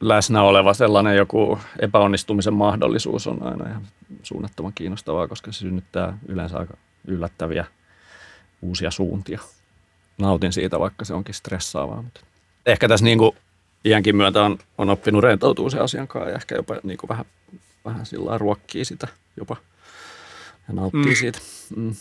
läsnä 0.00 0.42
oleva 0.42 0.74
sellainen 0.74 1.16
joku 1.16 1.58
epäonnistumisen 1.78 2.54
mahdollisuus 2.54 3.26
on 3.26 3.42
aina 3.42 3.68
ihan 3.70 3.82
suunnattoman 4.22 4.72
kiinnostavaa, 4.74 5.28
koska 5.28 5.52
se 5.52 5.58
synnyttää 5.58 6.18
yleensä 6.28 6.58
aika 6.58 6.76
yllättäviä 7.06 7.64
uusia 8.62 8.90
suuntia. 8.90 9.40
Nautin 10.18 10.52
siitä, 10.52 10.80
vaikka 10.80 11.04
se 11.04 11.14
onkin 11.14 11.34
stressaavaa. 11.34 12.02
Mutta 12.02 12.20
ehkä 12.66 12.88
tässä 12.88 13.04
niin 13.04 13.18
kuin 13.18 13.36
iänkin 13.84 14.16
myötä 14.16 14.42
on, 14.42 14.58
on 14.78 14.90
oppinut 14.90 15.22
rentoutua 15.24 15.70
sen 15.70 15.82
asian 15.82 16.08
kanssa 16.08 16.30
ja 16.30 16.36
ehkä 16.36 16.54
jopa 16.54 16.76
niin 16.82 16.98
kuin 16.98 17.08
vähän, 17.08 17.24
vähän 17.84 18.06
sillä 18.06 18.38
ruokkii 18.38 18.84
sitä 18.84 19.08
jopa 19.36 19.56
ja 20.68 20.74
nauttii 20.74 21.04
Mm. 21.04 21.14
siitä. 21.14 21.38
Mm. 21.76 21.94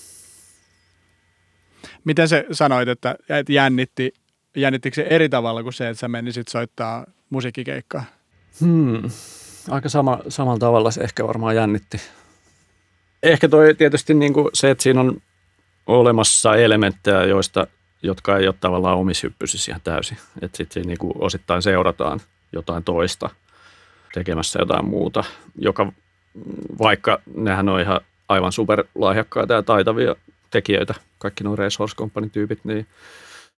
Miten 2.04 2.28
se 2.28 2.46
sanoit, 2.52 2.90
että 2.90 3.16
että 3.30 3.54
jännitti, 3.54 4.14
jännittikö 4.56 4.96
se 4.96 5.08
eri 5.10 5.30
tavalla 5.30 5.64
kuin 5.64 5.74
se, 5.74 5.90
että 5.90 6.00
sä 6.00 6.08
menisit 6.08 6.48
soittaa 6.48 7.06
musiikkikeikkaa? 7.30 8.04
Hmm. 8.60 9.02
Aika 9.70 9.90
sama, 9.90 10.20
samalla 10.30 10.60
tavalla 10.60 10.92
se 10.92 11.02
ehkä 11.02 11.28
varmaan 11.28 11.56
jännitti. 11.56 12.02
Ehkä 13.24 13.50
toi 13.50 13.76
tietysti 13.76 14.14
niin 14.14 14.34
kuin 14.34 14.50
se, 14.54 14.72
että 14.72 14.84
siinä 14.84 15.02
on 15.02 15.22
olemassa 15.88 16.56
elementtejä, 16.56 17.24
joista, 17.24 17.68
jotka 18.04 18.38
ei 18.38 18.48
ole 18.48 18.56
tavallaan 18.60 18.98
omishyppyisissä 18.98 19.72
ihan 19.72 19.82
täysin. 19.84 20.18
Että 20.42 20.58
sitten 20.58 20.84
niin 20.84 20.98
kuin 20.98 21.14
osittain 21.20 21.62
seurataan 21.62 22.20
jotain 22.52 22.84
toista 22.84 23.30
tekemässä 24.14 24.60
jotain 24.60 24.86
muuta, 24.86 25.24
joka 25.60 25.92
vaikka 26.80 27.22
nehän 27.36 27.70
on 27.70 27.82
ihan 27.82 28.02
aivan 28.30 28.52
superlahjakkaita 28.52 29.54
ja 29.54 29.64
taitavia 29.64 30.16
tekijöitä, 30.52 30.94
kaikki 31.18 31.44
nuo 31.44 31.56
Horse 31.80 31.96
Company-tyypit, 31.96 32.60
niin, 32.64 32.88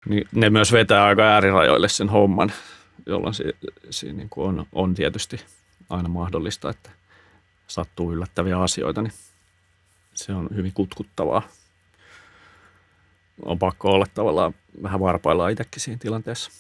niin 0.10 0.28
ne 0.32 0.50
myös 0.50 0.72
vetää 0.72 1.06
aika 1.06 1.24
äärirajoille 1.24 1.90
sen 1.90 2.10
homman, 2.10 2.52
jolloin 3.06 3.34
si, 3.34 3.44
siinä 3.90 4.18
niin 4.18 4.30
kuin 4.30 4.48
on, 4.48 4.66
on 4.72 4.94
tietysti 4.94 5.46
aina 5.90 6.10
mahdollista, 6.10 6.70
että 6.70 6.90
sattuu 7.68 8.14
yllättäviä 8.14 8.62
asioita, 8.62 9.02
niin 9.02 9.14
se 10.14 10.34
on 10.34 10.50
hyvin 10.56 10.74
kutkuttavaa. 10.74 11.42
On 13.46 13.60
pakko 13.60 13.92
olla 13.92 14.06
tavallaan 14.14 14.54
vähän 14.84 15.00
varpaillaan 15.00 15.52
itsekin 15.52 15.82
siinä 15.82 16.00
tilanteessa. 16.02 16.52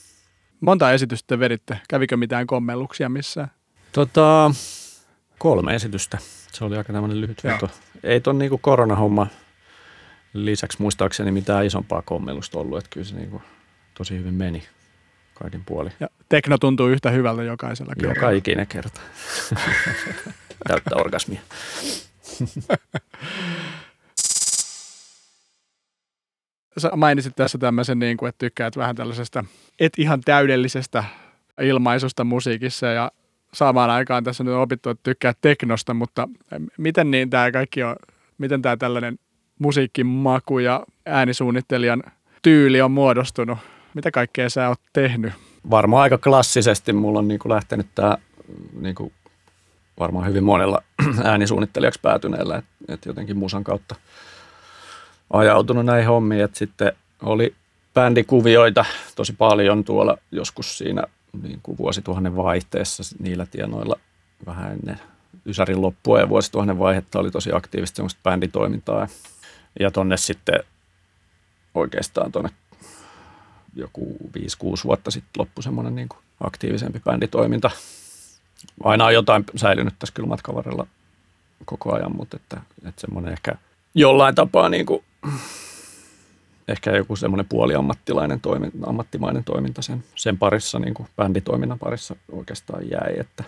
Monta 0.62 0.92
esitystä 0.92 1.28
te 1.28 1.40
veditte? 1.40 1.80
Kävikö 1.90 2.18
mitään 2.18 2.48
kommelluksia 2.48 3.10
missään? 3.10 3.52
Tota, 3.92 4.52
kolme 5.38 5.76
esitystä. 5.76 6.18
Se 6.52 6.66
oli 6.66 6.78
aika 6.78 6.94
tämmöinen 6.94 7.22
lyhyt 7.22 7.44
veto. 7.44 7.70
Ei 8.04 8.22
ton 8.22 8.38
niinku 8.38 8.58
koronahomma 8.58 9.28
lisäksi 10.34 10.82
muistaakseni 10.82 11.32
mitään 11.32 11.66
isompaa 11.66 12.02
kommellusta 12.02 12.60
ollut, 12.60 12.78
että 12.78 12.90
kyllä 12.90 13.08
se 13.08 13.16
niinku 13.16 13.42
tosi 13.94 14.18
hyvin 14.18 14.34
meni 14.34 14.64
kaikin 15.40 15.64
puolin. 15.66 15.94
Ja 16.00 16.08
tekno 16.30 16.58
tuntuu 16.58 16.88
yhtä 16.88 17.10
hyvältä 17.12 17.44
jokaisella 17.44 17.94
Joka 18.02 18.14
kerralla. 18.14 18.38
ikinen 18.38 18.68
kerta. 18.68 19.02
Täyttä 20.68 20.96
orgasmia. 20.96 21.42
Sä 26.78 26.92
mainitsit 26.96 27.36
tässä 27.36 27.58
tämmöisen, 27.58 28.00
niin 28.00 28.18
kuin, 28.18 28.30
että 28.30 28.40
tykkäät 28.40 28.78
vähän 28.78 28.96
tällaisesta 28.96 29.46
et 29.80 29.94
ihan 29.98 30.22
täydellisestä 30.22 31.04
ilmaisusta 31.62 32.24
musiikissa 32.24 32.88
ja 32.88 33.12
samaan 33.54 33.90
aikaan 33.90 34.24
tässä 34.24 34.44
nyt 34.44 34.54
on 34.54 34.62
opittu, 34.62 34.90
että 34.90 35.04
tykkää 35.04 35.34
teknosta, 35.42 35.94
mutta 35.94 36.30
miten 36.78 37.12
niin 37.12 37.30
tämä 37.30 37.52
kaikki 37.52 37.84
on, 37.84 37.96
miten 38.38 38.62
tämä 38.62 38.78
tällainen 38.78 39.20
musiikkimaku 39.60 40.60
ja 40.60 40.86
äänisuunnittelijan 41.06 42.04
tyyli 42.42 42.82
on 42.82 42.92
muodostunut? 42.92 43.58
Mitä 43.94 44.12
kaikkea 44.12 44.50
sä 44.50 44.70
oot 44.70 44.80
tehnyt? 44.94 45.34
Varmaan 45.70 46.04
aika 46.04 46.18
klassisesti 46.18 46.94
mulla 46.94 47.20
on 47.20 47.28
niinku 47.28 47.50
lähtenyt 47.50 47.88
tämä 47.96 48.18
niinku 48.80 49.12
varmaan 50.00 50.28
hyvin 50.28 50.44
monella 50.44 50.82
äänisuunnittelijaksi 51.24 52.00
päätyneellä, 52.02 52.58
että 52.58 52.94
et 52.94 53.06
jotenkin 53.06 53.38
musan 53.38 53.64
kautta 53.64 53.96
ajautunut 55.34 55.86
näihin 55.86 56.08
hommiin, 56.08 56.44
että 56.44 56.58
sitten 56.58 56.94
oli 57.22 57.56
bändikuvioita 57.94 58.86
tosi 59.16 59.34
paljon 59.34 59.84
tuolla 59.84 60.18
joskus 60.32 60.78
siinä 60.78 61.04
niin 61.42 61.60
kuin 61.64 61.78
vuosituhannen 61.78 62.36
vaihteessa 62.36 63.16
niillä 63.20 63.46
tienoilla 63.46 63.96
vähän 64.46 64.72
ennen 64.72 65.00
Ysärin 65.46 65.82
loppua 65.82 66.20
ja 66.20 66.30
vuosituhannen 66.30 66.80
vaihetta 66.80 67.20
oli 67.20 67.32
tosi 67.32 67.50
aktiivista 67.54 67.96
semmoista 67.96 68.20
bänditoimintaa. 68.24 69.08
Ja 69.80 69.92
tonne 69.92 70.18
sitten 70.18 70.60
oikeastaan 71.76 72.32
tuonne 72.32 72.50
joku 73.76 74.18
5-6 74.38 74.84
vuotta 74.84 75.12
sitten 75.12 75.40
loppui 75.40 75.64
semmoinen 75.64 75.96
niin 75.96 76.10
kuin 76.10 76.20
aktiivisempi 76.42 77.00
bänditoiminta. 77.00 77.72
Aina 78.84 79.06
on 79.06 79.14
jotain 79.14 79.44
säilynyt 79.56 79.94
tässä 80.00 80.14
kyllä 80.14 80.30
matkan 80.30 80.56
varrella 80.56 80.88
koko 81.66 81.94
ajan, 81.94 82.16
mutta 82.16 82.38
että, 82.38 82.62
että 82.86 83.02
semmoinen 83.02 83.32
ehkä 83.32 83.56
jollain 83.96 84.36
tapaa 84.36 84.70
niin 84.70 84.86
kuin, 84.86 85.04
ehkä 86.68 86.92
joku 86.92 87.16
semmoinen 87.16 87.46
puoliammattilainen 87.50 88.42
toiminta, 88.42 88.78
ammattimainen 88.88 89.44
toiminta 89.44 89.82
sen, 89.82 90.04
sen 90.16 90.38
parissa, 90.38 90.80
niin 90.80 90.94
kuin 90.94 91.10
bänditoiminnan 91.16 91.80
parissa 91.80 92.16
oikeastaan 92.32 92.90
jäi. 92.92 93.20
Että 93.20 93.44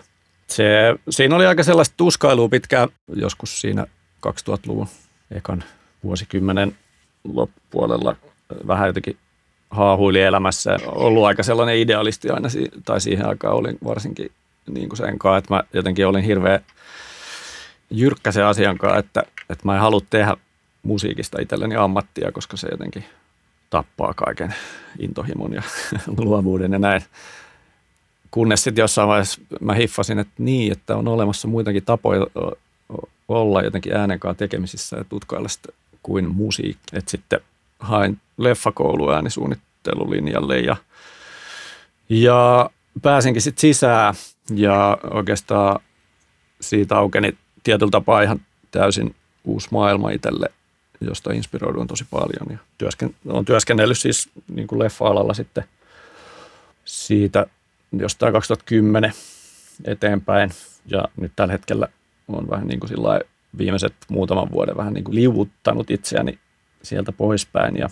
se, 0.46 0.94
siinä 1.10 1.36
oli 1.36 1.46
aika 1.46 1.62
sellaista 1.62 1.94
tuskailua 1.96 2.48
pitkään 2.48 2.88
joskus 3.14 3.60
siinä 3.60 3.86
2000-luvun 4.26 4.88
ekan 5.30 5.64
vuosikymmenen 6.04 6.76
loppupuolella 7.24 8.16
vähän 8.66 8.86
jotenkin 8.86 9.16
haahuili 9.72 10.20
elämässä. 10.20 10.78
Ollut 10.86 11.24
aika 11.24 11.42
sellainen 11.42 11.76
idealisti 11.76 12.30
aina, 12.30 12.48
tai 12.84 13.00
siihen 13.00 13.26
aikaan 13.28 13.54
olin 13.54 13.78
varsinkin 13.84 14.30
niin 14.70 14.88
kuin 14.88 14.96
sen 14.96 15.18
kanssa, 15.18 15.38
että 15.38 15.54
mä 15.54 15.62
jotenkin 15.72 16.06
olin 16.06 16.24
hirveän 16.24 16.60
jyrkkä 17.90 18.32
se 18.32 18.42
asian 18.42 18.78
kanssa, 18.78 18.98
että, 18.98 19.22
että 19.50 19.64
mä 19.64 19.74
en 19.74 19.80
halua 19.80 20.00
tehdä 20.10 20.36
musiikista 20.82 21.42
itselleni 21.42 21.76
ammattia, 21.76 22.32
koska 22.32 22.56
se 22.56 22.68
jotenkin 22.70 23.04
tappaa 23.70 24.14
kaiken 24.14 24.54
intohimon 24.98 25.52
ja 25.52 25.62
luovuuden 26.18 26.72
ja 26.72 26.78
näin. 26.78 27.02
Kunnes 28.30 28.64
sitten 28.64 28.82
jossain 28.82 29.08
vaiheessa 29.08 29.40
mä 29.60 29.74
hiffasin, 29.74 30.18
että 30.18 30.34
niin, 30.38 30.72
että 30.72 30.96
on 30.96 31.08
olemassa 31.08 31.48
muitakin 31.48 31.84
tapoja 31.84 32.26
olla 33.28 33.62
jotenkin 33.62 33.96
äänen 33.96 34.20
kanssa 34.20 34.38
tekemisissä 34.38 34.96
ja 34.96 35.04
tutkailla 35.04 35.48
sitä 35.48 35.68
kuin 36.02 36.34
musiikki. 36.34 36.96
Että 36.96 37.10
sitten 37.10 37.40
hain 37.82 38.20
leffakouluäänisuunnittelulinjalle 38.38 40.58
ja, 40.58 40.76
ja 42.08 42.70
pääsinkin 43.02 43.42
sitten 43.42 43.60
sisään 43.60 44.14
ja 44.54 44.98
oikeastaan 45.10 45.80
siitä 46.60 46.96
aukeni 46.96 47.36
tietyllä 47.62 47.90
tapaa 47.90 48.22
ihan 48.22 48.40
täysin 48.70 49.14
uusi 49.44 49.68
maailma 49.70 50.10
itselle, 50.10 50.48
josta 51.00 51.32
inspiroiduin 51.32 51.88
tosi 51.88 52.06
paljon. 52.10 52.46
Ja 52.50 52.58
työsken, 52.78 53.14
olen 53.26 53.44
työskennellyt 53.44 53.98
siis 53.98 54.30
niin 54.48 54.66
kuin 54.66 54.78
leffa-alalla 54.78 55.34
sitten 55.34 55.64
siitä 56.84 57.46
jostain 57.92 58.32
2010 58.32 59.12
eteenpäin. 59.84 60.50
Ja 60.86 61.04
nyt 61.16 61.32
tällä 61.36 61.52
hetkellä 61.52 61.88
on 62.28 62.50
vähän 62.50 62.66
niin 62.66 62.80
kuin 62.80 62.90
viimeiset 63.58 63.94
muutaman 64.08 64.50
vuoden 64.50 64.76
vähän 64.76 64.94
niin 64.94 65.04
kuin 65.04 65.14
liuuttanut 65.14 65.90
itseäni 65.90 66.38
sieltä 66.82 67.12
poispäin 67.12 67.76
ja 67.76 67.88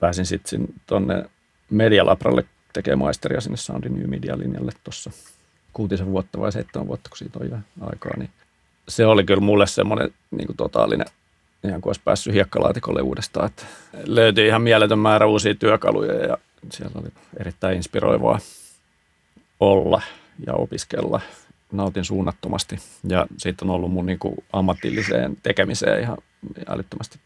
pääsin 0.00 0.26
sitten 0.26 0.68
tuonne 0.86 1.24
Medialabralle 1.70 2.44
tekemään 2.72 2.98
maisteria 2.98 3.40
sinne 3.40 3.56
Soundin 3.56 3.94
New 3.94 4.08
Media-linjalle 4.08 4.72
tuossa 4.84 5.10
kuutisen 5.72 6.06
vuotta 6.06 6.40
vai 6.40 6.52
seitsemän 6.52 6.88
vuotta, 6.88 7.10
kun 7.10 7.18
siitä 7.18 7.38
on 7.38 7.64
aikaa, 7.80 8.16
niin 8.16 8.30
se 8.88 9.06
oli 9.06 9.24
kyllä 9.24 9.40
mulle 9.40 9.66
semmoinen 9.66 10.10
niin 10.30 10.56
totaalinen, 10.56 11.06
ihan 11.64 11.80
kuin 11.80 11.90
olisi 11.90 12.00
päässyt 12.04 12.34
hiekkalaatikolle 12.34 13.02
uudestaan, 13.02 13.46
että 13.46 13.62
löytyi 14.06 14.46
ihan 14.46 14.62
mieletön 14.62 14.98
määrä 14.98 15.26
uusia 15.26 15.54
työkaluja 15.54 16.14
ja 16.14 16.38
siellä 16.72 17.00
oli 17.00 17.08
erittäin 17.40 17.76
inspiroivaa 17.76 18.38
olla 19.60 20.02
ja 20.46 20.54
opiskella. 20.54 21.20
Nautin 21.72 22.04
suunnattomasti 22.04 22.78
ja 23.08 23.26
siitä 23.36 23.64
on 23.64 23.70
ollut 23.70 23.92
mun 23.92 24.06
niin 24.06 24.18
kuin 24.18 24.34
ammatilliseen 24.52 25.36
tekemiseen 25.42 26.02
ihan 26.02 26.18
älyttömästi 26.68 27.18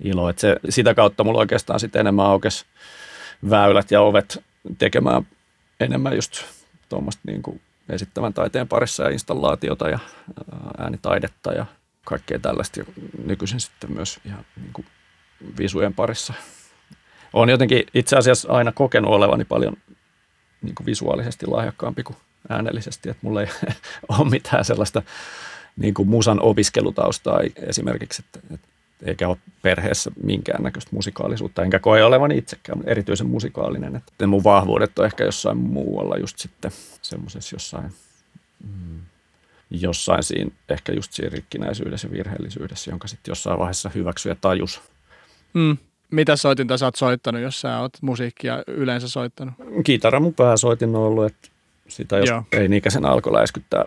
ilo. 0.00 0.28
Että 0.28 0.40
se, 0.40 0.56
sitä 0.68 0.94
kautta 0.94 1.24
mulla 1.24 1.38
oikeastaan 1.38 1.80
sitten 1.80 2.00
enemmän 2.00 2.26
aukesi 2.26 2.66
väylät 3.50 3.90
ja 3.90 4.00
ovet 4.00 4.44
tekemään 4.78 5.26
enemmän 5.80 6.14
just 6.14 6.44
tuommoista 6.88 7.22
niin 7.26 7.42
kuin 7.42 7.60
esittävän 7.88 8.34
taiteen 8.34 8.68
parissa 8.68 9.02
ja 9.02 9.10
installaatiota 9.10 9.88
ja 9.88 9.98
äänitaidetta 10.78 11.52
ja 11.52 11.66
kaikkea 12.04 12.38
tällaista. 12.38 12.80
Ja 12.80 12.86
nykyisin 13.24 13.60
sitten 13.60 13.92
myös 13.92 14.20
ihan 14.24 14.44
niin 14.56 14.72
kuin 14.72 14.86
visujen 15.58 15.94
parissa. 15.94 16.34
Olen 17.32 17.48
jotenkin 17.48 17.84
itse 17.94 18.16
asiassa 18.16 18.52
aina 18.52 18.72
kokenut 18.72 19.10
olevani 19.10 19.44
paljon 19.44 19.76
niin 20.62 20.74
kuin 20.74 20.86
visuaalisesti 20.86 21.46
lahjakkaampi 21.46 22.02
kuin 22.02 22.16
äänellisesti, 22.48 23.08
että 23.08 23.26
mulla 23.26 23.42
ei 23.42 23.48
ole 24.18 24.30
mitään 24.30 24.64
sellaista 24.64 25.02
niin 25.76 25.94
kuin 25.94 26.08
musan 26.08 26.42
opiskelutaustaa 26.42 27.40
esimerkiksi, 27.56 28.22
että, 28.26 28.54
että 28.54 28.68
eikä 29.02 29.28
ole 29.28 29.36
perheessä 29.62 30.10
minkäännäköistä 30.22 30.90
musikaalisuutta, 30.94 31.62
enkä 31.62 31.78
koe 31.78 32.04
olevan 32.04 32.32
itsekään 32.32 32.82
erityisen 32.86 33.26
musikaalinen. 33.26 33.96
Että 33.96 34.26
mun 34.26 34.44
vahvuudet 34.44 34.98
on 34.98 35.04
ehkä 35.06 35.24
jossain 35.24 35.58
muualla 35.58 36.16
just 36.16 36.38
sitten 36.38 36.70
semmoisessa 37.02 37.54
jossain, 37.54 37.92
mm, 38.64 39.00
jossain 39.70 40.22
siinä, 40.22 40.50
ehkä 40.68 40.92
just 40.92 41.12
siinä 41.12 41.30
rikkinäisyydessä 41.34 42.08
ja 42.08 42.12
virheellisyydessä, 42.12 42.90
jonka 42.90 43.08
sitten 43.08 43.30
jossain 43.30 43.58
vaiheessa 43.58 43.90
hyväksyi 43.94 44.30
ja 44.30 44.36
tajus. 44.40 44.82
Mm. 45.54 45.76
Mitä 46.10 46.36
soitinta 46.36 46.78
sä 46.78 46.86
oot 46.86 46.94
soittanut, 46.96 47.42
jos 47.42 47.60
sä 47.60 47.80
oot 47.80 47.92
musiikkia 48.00 48.62
yleensä 48.66 49.08
soittanut? 49.08 49.54
Kitara 49.84 50.20
mun 50.20 50.34
pääsoitin 50.34 50.96
on 50.96 51.02
ollut, 51.02 51.26
että 51.26 51.48
sitä 51.88 52.16
jos 52.16 52.28
Joo. 52.28 52.42
ei 52.52 52.68
ikäisenä 52.76 53.08
alkoi 53.08 53.32
läiskyttää 53.32 53.84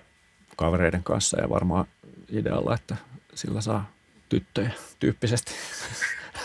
kavereiden 0.56 1.04
kanssa 1.04 1.42
ja 1.42 1.50
varmaan 1.50 1.86
idealla, 2.32 2.74
että 2.74 2.96
sillä 3.36 3.62
saa 3.62 3.92
tyttöjä 4.30 4.72
tyyppisesti. 5.00 5.52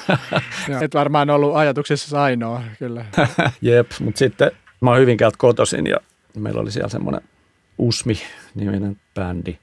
Et 0.85 0.95
varmaan 0.95 1.31
ollut 1.31 1.57
ajatuksessa 1.57 2.23
ainoa, 2.23 2.63
kyllä. 2.79 3.05
Jep, 3.63 3.91
mutta 4.01 4.19
sitten 4.19 4.51
mä 4.81 4.91
oon 4.91 5.01
Hyvinkäältä 5.01 5.37
kotoisin 5.39 5.87
ja 5.87 5.97
meillä 6.37 6.61
oli 6.61 6.73
siellä 6.73 6.89
semmoinen 6.89 7.21
Usmi-niminen 7.79 8.97
bändi, 9.15 9.59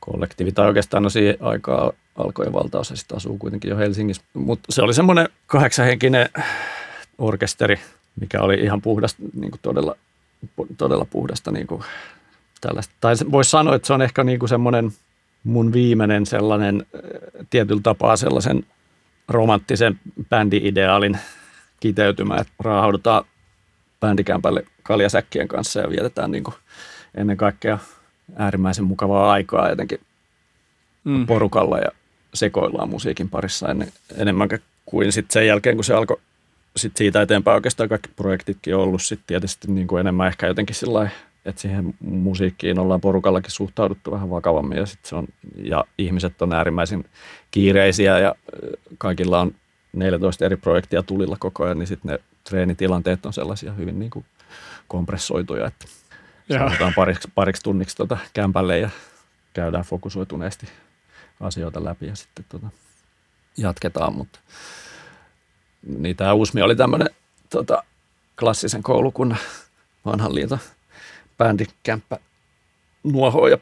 kollektiivi, 0.00 0.52
tai 0.52 0.66
oikeastaan 0.66 1.02
no 1.02 1.10
siihen 1.10 1.36
aikaa 1.40 1.92
alkoi 2.16 2.46
ja 2.46 2.52
valtaosa 2.52 2.96
sitten 2.96 3.16
asuu 3.16 3.38
kuitenkin 3.38 3.70
jo 3.70 3.76
Helsingissä. 3.76 4.22
Mutta 4.34 4.72
se 4.72 4.82
oli 4.82 4.94
semmoinen 4.94 5.28
kahdeksanhenkinen 5.46 6.28
orkesteri, 7.18 7.80
mikä 8.20 8.40
oli 8.40 8.54
ihan 8.54 8.82
puhdasta, 8.82 9.22
niin 9.40 9.50
kuin 9.50 9.60
todella, 9.62 9.96
todella 10.76 11.06
puhdasta 11.10 11.50
niin 11.50 11.66
kuin 11.66 11.82
tällaista. 12.60 12.94
Tai 13.00 13.14
voisi 13.32 13.50
sanoa, 13.50 13.74
että 13.74 13.86
se 13.86 13.92
on 13.92 14.02
ehkä 14.02 14.24
niin 14.24 14.38
kuin 14.38 14.48
semmoinen– 14.48 14.90
mun 15.48 15.72
viimeinen 15.72 16.26
sellainen 16.26 16.86
tietyllä 17.50 17.80
tapaa 17.82 18.16
sellaisen 18.16 18.66
romanttisen 19.28 20.00
bändi-ideaalin 20.30 21.18
kiteytymä, 21.80 22.36
että 22.36 22.52
raahaudutaan 22.58 23.24
bändikämpälle 24.00 24.64
kaljasäkkien 24.82 25.48
kanssa 25.48 25.80
ja 25.80 25.90
vietetään 25.90 26.30
niin 26.30 26.44
kuin 26.44 26.54
ennen 27.14 27.36
kaikkea 27.36 27.78
äärimmäisen 28.36 28.84
mukavaa 28.84 29.32
aikaa 29.32 29.68
jotenkin 29.68 30.00
mm. 31.04 31.26
porukalla 31.26 31.78
ja 31.78 31.90
sekoillaan 32.34 32.88
musiikin 32.88 33.28
parissa 33.28 33.68
ennen, 33.68 33.92
enemmän 34.16 34.48
kuin 34.86 35.12
sitten 35.12 35.32
sen 35.32 35.46
jälkeen, 35.46 35.76
kun 35.76 35.84
se 35.84 35.94
alkoi 35.94 36.20
sit 36.76 36.96
siitä 36.96 37.22
eteenpäin 37.22 37.54
oikeastaan 37.54 37.88
kaikki 37.88 38.08
projektitkin 38.16 38.76
on 38.76 38.82
ollut 38.82 39.02
sitten 39.02 39.26
tietysti 39.26 39.72
niin 39.72 39.86
kuin 39.86 40.00
enemmän 40.00 40.28
ehkä 40.28 40.46
jotenkin 40.46 40.76
sillä 40.76 41.10
että 41.44 41.60
siihen 41.60 41.94
musiikkiin 42.00 42.78
ollaan 42.78 43.00
porukallakin 43.00 43.50
suhtauduttu 43.50 44.10
vähän 44.10 44.30
vakavammin 44.30 44.78
ja, 44.78 44.86
sit 44.86 45.04
se 45.04 45.16
on, 45.16 45.26
ja 45.56 45.84
ihmiset 45.98 46.42
on 46.42 46.52
äärimmäisen 46.52 47.04
kiireisiä 47.50 48.18
ja 48.18 48.34
kaikilla 48.98 49.40
on 49.40 49.54
14 49.92 50.44
eri 50.44 50.56
projektia 50.56 51.02
tulilla 51.02 51.36
koko 51.40 51.64
ajan, 51.64 51.78
niin 51.78 51.86
sitten 51.86 52.10
ne 52.10 52.18
treenitilanteet 52.48 53.26
on 53.26 53.32
sellaisia 53.32 53.72
hyvin 53.72 53.98
niin 53.98 54.10
kuin 54.10 54.24
kompressoituja, 54.88 55.66
että 55.66 55.86
saavutaan 56.58 56.92
pariksi, 56.96 57.28
pariksi 57.34 57.62
tunniksi 57.62 57.96
tuota 57.96 58.18
kämpälle 58.34 58.78
ja 58.78 58.90
käydään 59.52 59.84
fokusoituneesti 59.84 60.66
asioita 61.40 61.84
läpi 61.84 62.06
ja 62.06 62.16
sitten 62.16 62.44
tuota, 62.48 62.68
jatketaan, 63.56 64.14
mutta 64.14 64.40
niin 65.98 66.16
tämä 66.16 66.32
Usmi 66.32 66.62
oli 66.62 66.76
tämmöinen 66.76 67.08
tota, 67.50 67.82
klassisen 68.38 68.82
koulukunnan 68.82 69.38
vanhan 70.04 70.34
liiton 70.34 70.58
bändikämppä 71.38 72.18
nuoho 73.04 73.48
ja 73.48 73.58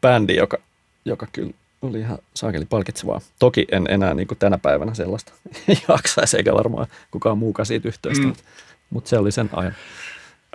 bändi, 0.00 0.36
joka, 0.36 0.58
joka 1.04 1.26
kyllä 1.32 1.52
oli 1.82 2.00
ihan 2.00 2.18
saakeli 2.34 2.64
palkitsevaa. 2.64 3.20
Toki 3.38 3.66
en 3.72 3.86
enää 3.90 4.14
niin 4.14 4.28
kuin 4.28 4.38
tänä 4.38 4.58
päivänä 4.58 4.94
sellaista 4.94 5.32
jaksaisi, 5.88 6.36
eikä 6.36 6.54
varmaan 6.54 6.86
kukaan 7.10 7.38
muukaan 7.38 7.66
siitä 7.66 7.88
yhteystä, 7.88 8.22
mm. 8.22 8.28
mutta, 8.28 8.42
mutta 8.90 9.10
se 9.10 9.18
oli 9.18 9.32
sen 9.32 9.50
ajan. 9.52 9.74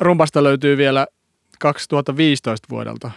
Rumpasta 0.01 0.43
löytyy 0.43 0.77
vielä 0.77 1.07
2015 1.59 2.67
vuodelta 2.69 3.11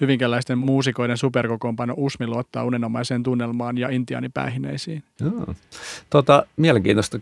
hyvinkäläisten 0.00 0.58
muusikoiden 0.58 1.18
superkokoonpano 1.18 1.94
Usmi 1.96 2.26
luottaa 2.26 2.64
unenomaiseen 2.64 3.22
tunnelmaan 3.22 3.78
ja 3.78 3.88
intiaanipäihineisiin. 3.88 5.04
Joo. 5.20 5.54
Tota, 6.10 6.46
mielenkiintoista 6.56 7.18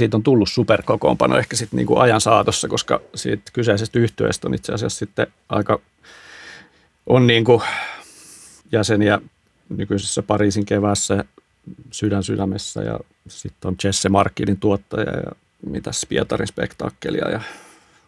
siitä 0.00 0.16
on 0.16 0.22
tullut 0.22 0.48
superkokoonpano 0.50 1.38
ehkä 1.38 1.56
sitten 1.56 1.76
niin 1.76 1.86
kuin 1.86 2.00
ajan 2.00 2.20
saatossa, 2.20 2.68
koska 2.68 3.00
siitä 3.14 3.50
kyseisestä 3.52 3.98
yhtiöstä 3.98 4.48
on 4.48 4.54
itse 4.54 4.72
asiassa 4.72 4.98
sitten 4.98 5.26
aika, 5.48 5.80
on 7.06 7.26
niin 7.26 7.44
kuin 7.44 7.62
jäseniä 8.72 9.20
nykyisessä 9.68 10.22
Pariisin 10.22 10.66
kevässä 10.66 11.24
Sydän 11.90 12.22
sydämessä 12.22 12.82
ja 12.82 13.00
sitten 13.28 13.68
on 13.68 13.76
Jesse 13.84 14.08
Markkinin 14.08 14.60
tuottaja 14.60 15.10
ja 15.10 15.32
mitä 15.66 15.90
Pietarin 16.08 16.46
spektaakkelia 16.46 17.30
ja 17.30 17.40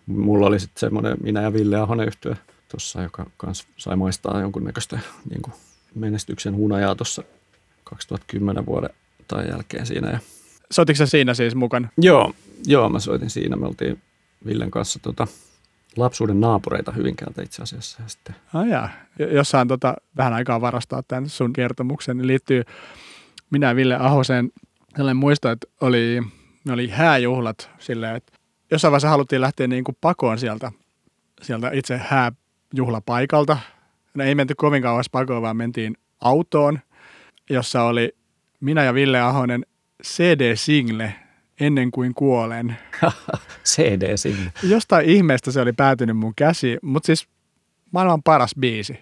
mulla 0.07 0.47
oli 0.47 0.61
sitten 0.61 0.81
semmoinen 0.81 1.17
minä 1.23 1.43
ja 1.43 1.53
Ville 1.53 1.77
Ahonen 1.77 2.09
yhtyö 2.09 2.35
tuossa, 2.69 3.03
joka 3.03 3.27
kans 3.37 3.67
sai 3.77 3.97
maistaa 3.97 4.41
jonkunnäköistä 4.41 4.99
niin 5.31 5.43
kuin 5.43 5.55
menestyksen 5.95 6.57
hunajaa 6.57 6.95
tuossa 6.95 7.23
2010 7.85 8.67
vuoden 8.67 8.91
tai 9.29 9.49
jälkeen 9.49 9.87
siinä. 9.87 10.11
Ja 10.11 10.19
Soititko 10.73 10.97
sä 10.99 11.07
siinä 11.07 11.35
siis 11.35 11.55
mukana? 11.55 11.89
Joo, 11.99 12.33
joo, 12.67 12.89
mä 12.89 12.99
soitin 12.99 13.31
siinä. 13.31 13.57
Me 13.57 13.67
oltiin 13.67 14.03
Villen 14.47 14.71
kanssa 14.71 14.99
tota, 14.99 15.27
lapsuuden 15.97 16.41
naapureita 16.41 16.93
Hyvinkäältä 16.93 17.43
itse 17.43 17.63
asiassa. 17.63 18.03
Ja 18.03 18.09
sitten, 18.09 18.35
Ah, 18.55 18.67
jaa. 18.67 18.89
Jo- 19.19 19.29
Jossain 19.29 19.69
tota, 19.69 19.95
vähän 20.17 20.33
aikaa 20.33 20.61
varastaa 20.61 21.03
tämän 21.09 21.29
sun 21.29 21.53
kertomuksen, 21.53 22.17
niin 22.17 22.27
liittyy 22.27 22.63
minä 23.51 23.77
Ville 23.77 23.95
Ahoseen 23.97 24.51
sellainen 24.97 25.17
muisto, 25.17 25.51
että 25.51 25.67
oli, 25.81 26.21
ne 26.65 26.73
oli 26.73 26.89
hääjuhlat 26.89 27.71
silleen, 27.79 28.17
että 28.17 28.33
jossain 28.71 28.93
vaiheessa 28.93 29.09
haluttiin 29.09 29.41
lähteä 29.41 29.67
niin 29.67 29.85
kuin 29.85 29.97
pakoon 30.01 30.39
sieltä, 30.39 30.73
sieltä 31.43 31.71
itse 31.75 32.01
hääjuhlapaikalta. 32.73 33.59
No 34.15 34.25
ei 34.25 34.35
menty 34.35 34.55
kovin 34.55 34.83
kauas 34.83 35.11
pakoon, 35.11 35.43
vaan 35.43 35.57
mentiin 35.57 35.97
autoon, 36.21 36.79
jossa 37.51 37.83
oli 37.83 38.17
minä 38.61 38.85
ja 38.85 38.95
Ville 38.95 39.21
Ahonen 39.21 39.67
CD-single 40.05 41.15
ennen 41.61 41.91
kuin 41.91 42.15
kuolen. 42.15 42.77
CD 43.65 44.17
sinne. 44.17 44.53
Jostain 44.63 45.07
ihmeestä 45.07 45.51
se 45.51 45.61
oli 45.61 45.73
päätynyt 45.73 46.17
mun 46.17 46.33
käsiin, 46.37 46.79
mutta 46.83 47.07
siis 47.07 47.29
maailman 47.91 48.23
paras 48.23 48.55
biisi. 48.61 48.99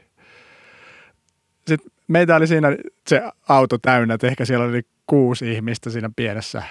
Sitten 1.69 1.93
meitä 2.09 2.37
oli 2.37 2.47
siinä 2.47 2.69
se 3.09 3.23
auto 3.49 3.79
täynnä, 3.79 4.15
että 4.15 4.27
ehkä 4.27 4.45
siellä 4.45 4.65
oli 4.65 4.83
kuusi 5.07 5.53
ihmistä 5.53 5.91
siinä 5.91 6.11
pienessä, 6.17 6.63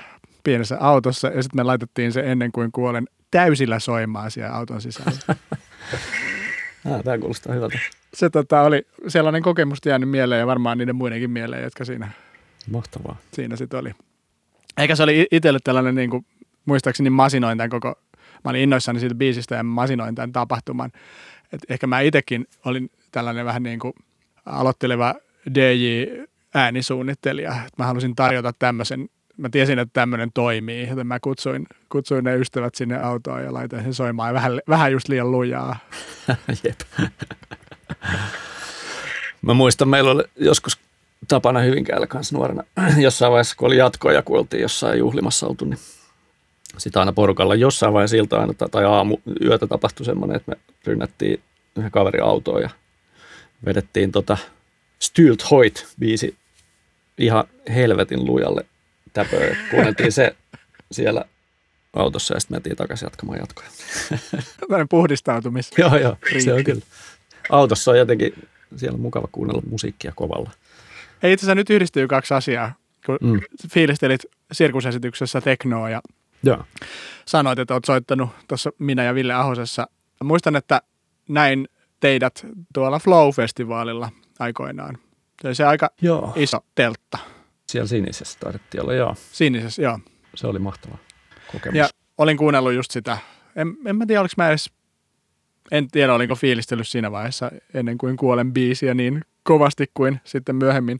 pienessä 0.43 0.77
autossa, 0.79 1.27
ja 1.27 1.43
sitten 1.43 1.59
me 1.59 1.63
laitettiin 1.63 2.11
se 2.11 2.19
ennen 2.25 2.51
kuin 2.51 2.71
kuolen 2.71 3.07
täysillä 3.31 3.79
soimaan 3.79 4.31
siellä 4.31 4.55
auton 4.55 4.81
sisällä. 4.81 5.11
Ah, 6.91 7.03
tämä 7.03 7.17
kuulostaa 7.17 7.53
hyvältä. 7.53 7.79
Se 8.13 8.29
tota, 8.29 8.61
oli 8.61 8.87
sellainen 9.07 9.41
kokemus 9.41 9.79
jäänyt 9.85 10.09
mieleen 10.09 10.39
ja 10.39 10.47
varmaan 10.47 10.77
niiden 10.77 10.95
muidenkin 10.95 11.31
mieleen, 11.31 11.63
jotka 11.63 11.85
siinä, 11.85 12.11
Mahtavaa. 12.71 13.17
siinä 13.33 13.55
sitten 13.55 13.79
oli. 13.79 13.91
Eikä 14.77 14.95
se 14.95 15.03
oli 15.03 15.27
itselle 15.32 15.60
tällainen, 15.63 15.95
niin 15.95 16.10
kuin, 16.10 16.25
muistaakseni 16.65 17.10
masinoin 17.10 17.58
tämän 17.58 17.69
koko, 17.69 17.95
mä 18.45 18.49
olin 18.49 18.62
innoissani 18.62 18.99
siitä 18.99 19.15
biisistä 19.15 19.55
ja 19.55 19.63
masinoin 19.63 20.15
tämän 20.15 20.32
tapahtuman. 20.32 20.91
Et 21.53 21.62
ehkä 21.69 21.88
mä 21.88 21.99
itsekin 21.99 22.47
olin 22.65 22.91
tällainen 23.12 23.45
vähän 23.45 23.63
niin 23.63 23.79
kuin 23.79 23.93
aloitteleva 24.45 25.15
DJ-äänisuunnittelija. 25.55 27.55
Et 27.67 27.77
mä 27.77 27.86
halusin 27.86 28.15
tarjota 28.15 28.53
tämmöisen, 28.60 29.10
mä 29.38 29.49
tiesin, 29.49 29.79
että 29.79 29.93
tämmöinen 29.93 30.32
toimii, 30.34 30.89
joten 30.89 31.08
mä 31.08 31.19
kutsuin, 31.19 31.67
kutsuin 31.89 32.23
ne 32.23 32.36
ystävät 32.36 32.75
sinne 32.75 33.01
autoon 33.01 33.43
ja 33.43 33.53
laitoin 33.53 33.84
sen 33.84 33.93
soimaan 33.93 34.34
vähän, 34.34 34.60
vähän 34.69 34.91
just 34.91 35.08
liian 35.08 35.32
lujaa. 35.32 35.75
Jep. 36.63 36.79
Mä 39.41 39.53
muistan, 39.53 39.89
meillä 39.89 40.12
oli 40.12 40.23
joskus 40.36 40.79
tapana 41.27 41.60
Hyvinkäällä 41.60 42.08
kanssa 42.08 42.36
nuorena. 42.36 42.63
Jossain 42.97 43.32
vaiheessa, 43.32 43.55
kun 43.55 43.67
oli 43.67 43.77
jatkoa 43.77 44.13
ja 44.13 44.21
kun 44.21 44.39
oltiin 44.39 44.62
jossain 44.62 44.99
juhlimassa 44.99 45.47
oltu, 45.47 45.65
niin 45.65 45.79
sitä 46.77 46.99
aina 46.99 47.13
porukalla 47.13 47.55
jossain 47.55 47.93
vaiheessa 47.93 48.17
ilta 48.17 48.39
aina 48.39 48.53
tai 48.53 48.86
aamu, 48.86 49.17
yötä 49.43 49.67
tapahtui 49.67 50.05
semmoinen, 50.05 50.38
että 50.38 50.51
me 50.51 50.58
rynnättiin 50.86 51.41
yhden 51.75 51.91
kaverin 51.91 52.23
autoon 52.23 52.62
ja 52.62 52.69
vedettiin 53.65 54.12
tota 54.12 54.38
Stylt 54.99 55.51
Hoit 55.51 55.88
biisi 55.99 56.36
ihan 57.17 57.43
helvetin 57.75 58.25
lujalle 58.25 58.65
täpöön. 59.13 59.58
Kuunneltiin 59.71 60.12
se 60.12 60.36
siellä 60.91 61.25
autossa 61.93 62.34
ja 62.34 62.39
sitten 62.39 62.55
mentiin 62.55 62.75
takaisin 62.75 63.05
jatkamaan 63.05 63.39
jatkoja. 63.39 63.69
Tällainen 64.60 64.88
puhdistautumis. 64.89 65.71
Joo, 65.77 65.97
joo, 65.97 66.17
se 66.43 66.53
on 66.53 66.63
kyllä. 66.63 66.82
Autossa 67.49 67.91
on 67.91 67.97
jotenkin, 67.97 68.49
siellä 68.75 68.95
on 68.95 69.01
mukava 69.01 69.27
kuunnella 69.32 69.62
musiikkia 69.69 70.12
kovalla. 70.15 70.51
Hei, 71.23 71.34
itse 71.34 71.43
asiassa 71.43 71.55
nyt 71.55 71.69
yhdistyy 71.69 72.08
kaksi 72.08 72.34
asiaa, 72.34 72.73
kun 73.05 73.17
Mm. 73.21 73.39
fiilistelit 73.73 74.21
sirkusesityksessä 74.51 75.41
teknoa 75.41 75.89
ja 75.89 76.01
Joo. 76.43 76.63
sanoit, 77.25 77.60
että 77.60 77.73
olet 77.73 77.86
soittanut 77.86 78.29
tuossa 78.47 78.69
minä 78.79 79.03
ja 79.03 79.15
Ville 79.15 79.34
Ahosessa. 79.34 79.88
Muistan, 80.23 80.55
että 80.55 80.82
näin 81.29 81.67
teidät 81.99 82.45
tuolla 82.73 82.99
Flow-festivaalilla 82.99 84.10
aikoinaan. 84.39 84.97
Se 85.41 85.47
oli 85.47 85.55
se 85.55 85.63
aika 85.65 85.89
Joo. 86.01 86.34
iso 86.36 86.58
teltta. 86.75 87.17
Siellä 87.69 87.88
sinisessä 87.88 88.39
taidettiin 88.39 88.82
olla, 88.84 88.93
joo. 88.93 89.15
Sinisessä, 89.32 89.82
joo. 89.82 89.99
Se 90.36 90.47
oli 90.47 90.60
mahtava 90.60 90.97
kokemus. 91.51 91.77
Ja 91.77 91.89
olin 92.17 92.38
kuunnellut 92.38 92.73
just 92.73 92.91
sitä. 92.91 93.17
En, 93.55 93.77
en 93.86 93.95
mä 93.95 94.05
tiedä, 94.05 94.21
oliko 94.21 94.34
mä 94.38 94.49
edes, 94.49 94.71
en 95.71 95.88
tiedä, 95.91 96.13
olinko 96.13 96.36
fiilistellyt 96.36 96.88
siinä 96.88 97.12
vaiheessa 97.12 97.51
ennen 97.73 97.97
kuin 97.97 98.17
kuolen 98.17 98.53
biisiä 98.53 98.93
niin 98.93 99.21
kovasti 99.43 99.86
kuin 99.93 100.19
sitten 100.23 100.56
myöhemmin. 100.56 100.99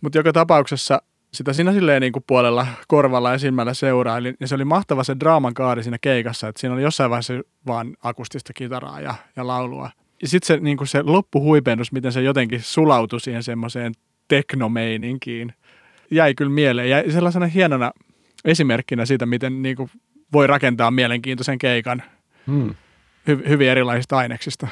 Mutta 0.00 0.18
joka 0.18 0.32
tapauksessa 0.32 1.02
sitä 1.34 1.52
siinä 1.52 1.72
silleen 1.72 2.00
niin 2.02 2.12
kuin 2.12 2.24
puolella 2.26 2.66
korvalla 2.88 3.32
ja 3.32 3.38
silmällä 3.38 3.74
seurailin. 3.74 4.36
Ja 4.40 4.48
se 4.48 4.54
oli 4.54 4.64
mahtava 4.64 5.04
se 5.04 5.16
draaman 5.20 5.54
kaari 5.54 5.82
siinä 5.82 5.98
keikassa, 6.00 6.48
että 6.48 6.60
siinä 6.60 6.74
oli 6.74 6.82
jossain 6.82 7.10
vaiheessa 7.10 7.34
vaan 7.66 7.96
akustista 8.02 8.52
kitaraa 8.52 9.00
ja, 9.00 9.14
ja 9.36 9.46
laulua. 9.46 9.90
Ja 10.22 10.28
sitten 10.28 10.46
se, 10.46 10.56
niin 10.64 10.76
kuin 10.76 10.88
se 10.88 11.02
loppuhuipennus, 11.02 11.92
miten 11.92 12.12
se 12.12 12.22
jotenkin 12.22 12.62
sulautui 12.62 13.20
siihen 13.20 13.42
semmoiseen 13.42 13.92
teknomeininkiin, 14.28 15.52
jäi 16.10 16.34
kyllä 16.34 16.50
mieleen. 16.52 16.90
Ja 16.90 17.12
sellaisena 17.12 17.46
hienona 17.46 17.92
esimerkkinä 18.44 19.06
siitä, 19.06 19.26
miten 19.26 19.62
niin 19.62 19.76
kuin 19.76 19.90
voi 20.32 20.46
rakentaa 20.46 20.90
mielenkiintoisen 20.90 21.58
keikan 21.58 22.02
Hmm. 22.46 22.74
hy- 23.30 23.48
hyvin 23.48 23.68
erilaisista 23.68 24.16
aineksista. 24.18 24.68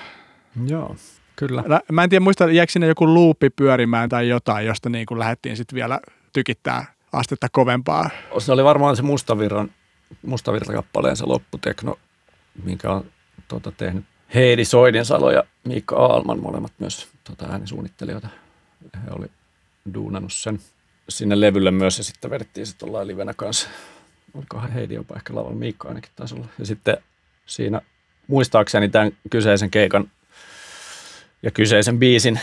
Joo, 0.66 0.96
kyllä. 1.38 1.64
Lä- 1.66 1.80
Mä 1.92 2.04
en 2.04 2.10
tiedä, 2.10 2.24
muista, 2.24 2.50
jääkö 2.50 2.72
sinne 2.72 2.86
joku 2.86 3.06
luuppi 3.06 3.50
pyörimään 3.50 4.08
tai 4.08 4.28
jotain, 4.28 4.66
josta 4.66 4.88
niin 4.88 5.06
kuin 5.06 5.18
lähdettiin 5.18 5.56
sitten 5.56 5.76
vielä 5.76 6.00
tykittää 6.32 6.94
astetta 7.12 7.46
kovempaa. 7.52 8.10
Se 8.38 8.52
oli 8.52 8.64
varmaan 8.64 8.96
se 8.96 9.02
Mustavirran, 9.02 9.70
Mustavirta-kappaleen 10.26 11.16
se 11.16 11.24
lopputekno, 11.24 11.98
minkä 12.64 12.90
on 12.90 13.04
tota, 13.48 13.72
tehnyt 13.72 14.04
Heidi 14.34 14.64
Soidinsalo 14.64 15.30
ja 15.30 15.44
Miikka 15.64 15.96
Aalman, 15.96 16.40
molemmat 16.42 16.72
myös 16.78 17.08
tota, 17.24 17.46
äänisuunnittelijoita. 17.50 18.28
He 19.04 19.10
oli 19.10 19.26
duunannut 19.94 20.32
sen 20.32 20.58
sinne 21.08 21.40
levylle 21.40 21.70
myös 21.70 21.98
ja 21.98 22.04
sitten 22.04 22.30
vedettiin 22.30 22.66
se 22.66 22.76
tuolla 22.76 23.06
livenä 23.06 23.34
kanssa. 23.36 23.68
Olikohan 24.34 24.72
Heidi 24.72 24.94
jopa 24.94 25.16
ehkä 25.16 25.34
lavalla, 25.34 25.56
Miikka 25.56 25.88
ainakin 25.88 26.10
taisi 26.16 26.34
olla. 26.34 26.46
Ja 26.58 26.66
sitten 26.66 26.96
siinä 27.46 27.80
muistaakseni 28.26 28.88
tämän 28.88 29.12
kyseisen 29.30 29.70
keikan 29.70 30.10
ja 31.42 31.50
kyseisen 31.50 31.98
biisin 31.98 32.40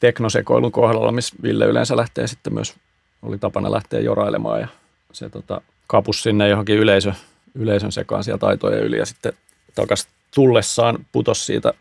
teknosekoilun 0.00 0.72
kohdalla, 0.72 1.12
missä 1.12 1.36
Ville 1.42 1.66
yleensä 1.66 1.96
lähtee 1.96 2.26
sitten 2.26 2.54
myös, 2.54 2.74
oli 3.22 3.38
tapana 3.38 3.72
lähteä 3.72 4.00
jorailemaan 4.00 4.60
ja 4.60 4.68
se 5.12 5.28
tota, 5.30 5.60
kapus 5.86 6.22
sinne 6.22 6.48
johonkin 6.48 6.76
yleisö, 6.76 7.12
yleisön 7.54 7.92
sekaan 7.92 8.24
sieltä 8.24 8.40
taitojen 8.40 8.84
yli 8.84 8.98
ja 8.98 9.06
sitten 9.06 9.32
takas 9.74 10.08
tullessaan 10.34 11.06
putos 11.12 11.46
siitä 11.46 11.72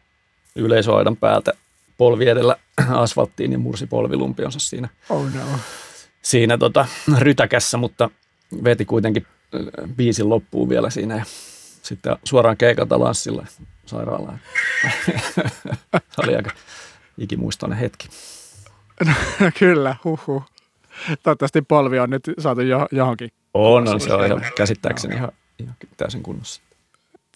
yleisöaidan 0.55 1.17
päältä 1.17 1.53
polvi 1.97 2.29
edellä 2.29 2.55
asfalttiin 2.89 3.51
ja 3.51 3.57
mursi 3.57 3.87
polvilumpionsa 3.87 4.59
siinä, 4.59 4.89
Oh 5.09 5.25
no. 5.33 5.41
siinä 6.21 6.57
tota, 6.57 6.85
rytäkässä, 7.19 7.77
mutta 7.77 8.09
veti 8.63 8.85
kuitenkin 8.85 9.25
biisin 9.95 10.29
loppuun 10.29 10.69
vielä 10.69 10.89
siinä 10.89 11.15
ja 11.15 11.23
sitten 11.83 12.15
suoraan 12.23 12.57
keikalta 12.57 12.99
lanssilla 12.99 13.45
sairaalaan. 13.87 14.39
oli 16.23 16.35
aika 16.35 16.51
ikimuistoinen 17.17 17.77
hetki. 17.77 18.09
Kyllä, 19.59 19.95
huhu. 20.03 20.43
Toivottavasti 21.23 21.61
polvi 21.61 21.99
on 21.99 22.09
nyt 22.09 22.23
saatu 22.39 22.61
jo, 22.61 22.87
johonkin. 22.91 23.29
On, 23.53 23.87
on 23.87 23.99
se 23.99 24.13
on 24.13 24.25
ihan 24.25 24.41
käsittääkseni 24.57 25.15
ihan, 25.15 25.31
ihan 25.59 25.75
täysin 25.97 26.23
kunnossa. 26.23 26.61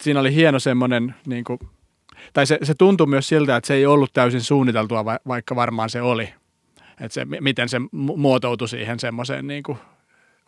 Siinä 0.00 0.20
oli 0.20 0.34
hieno 0.34 0.58
semmoinen, 0.58 1.14
niin 1.26 1.44
kuin, 1.44 1.58
tai 2.32 2.46
se, 2.46 2.58
se 2.62 2.74
tuntui 2.74 3.06
myös 3.06 3.28
siltä, 3.28 3.56
että 3.56 3.66
se 3.66 3.74
ei 3.74 3.86
ollut 3.86 4.12
täysin 4.12 4.40
suunniteltua, 4.40 5.04
va- 5.04 5.18
vaikka 5.28 5.56
varmaan 5.56 5.90
se 5.90 6.02
oli. 6.02 6.34
Että 7.00 7.14
se, 7.14 7.24
mi- 7.24 7.40
miten 7.40 7.68
se 7.68 7.78
mu- 7.78 8.16
muotoutui 8.16 8.68
siihen 8.68 9.00
semmoiseen 9.00 9.46
niin 9.46 9.62
kuin, 9.62 9.78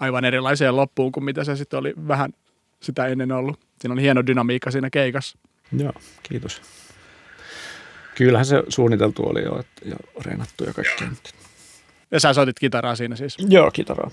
aivan 0.01 0.25
erilaiseen 0.25 0.77
loppuun 0.77 1.13
kuin 1.13 1.25
mitä 1.25 1.45
se 1.45 1.57
sitten 1.57 1.79
oli 1.79 1.95
vähän 2.09 2.33
sitä 2.83 3.07
ennen 3.07 3.33
ollut. 3.33 3.61
Siinä 3.81 3.93
oli 3.93 4.03
hieno 4.03 4.27
dynamiikka 4.27 4.71
siinä 4.71 4.91
keikassa. 4.91 5.39
Joo, 5.79 5.93
kiitos. 6.23 6.63
Kyllähän 8.15 8.47
se 8.47 8.63
suunniteltu 8.69 9.23
oli 9.29 9.43
jo 9.43 9.59
että, 9.61 9.89
ja 9.89 9.97
reenattu 10.25 10.65
ja 10.65 10.73
kaikkea. 10.73 11.09
mutta- 11.09 11.31
Ja 12.11 12.21
sä 12.21 12.33
soitit 12.33 12.59
kitaraa 12.59 12.97
siinä 12.97 13.17
siis. 13.17 13.37
Joo, 13.49 13.71
kitaraa. 13.71 14.11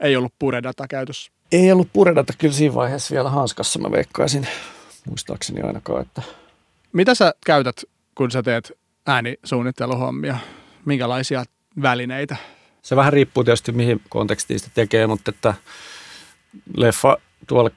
Ei 0.00 0.16
ollut 0.16 0.32
puredata 0.38 0.88
käytössä. 0.88 1.32
Ei 1.52 1.72
ollut 1.72 1.88
puredata 1.92 2.32
kyllä 2.38 2.54
siinä 2.54 2.74
vaiheessa 2.74 3.14
vielä 3.14 3.30
hanskassa, 3.30 3.78
mä 3.78 3.90
veikkaisin. 3.90 4.48
Muistaakseni 5.08 5.60
ainakaan, 5.62 6.02
että 6.02 6.22
Mitä 6.92 7.14
sä 7.14 7.34
käytät, 7.46 7.84
kun 8.14 8.30
sä 8.30 8.42
teet 8.42 8.72
äänisuunnitteluhommia? 9.06 10.38
Minkälaisia 10.84 11.44
välineitä? 11.82 12.36
se 12.82 12.96
vähän 12.96 13.12
riippuu 13.12 13.44
tietysti 13.44 13.72
mihin 13.72 14.00
kontekstiin 14.08 14.60
sitä 14.60 14.70
tekee, 14.74 15.06
mutta 15.06 15.30
että 15.30 15.54
leffa 16.76 17.16
tuolla 17.46 17.70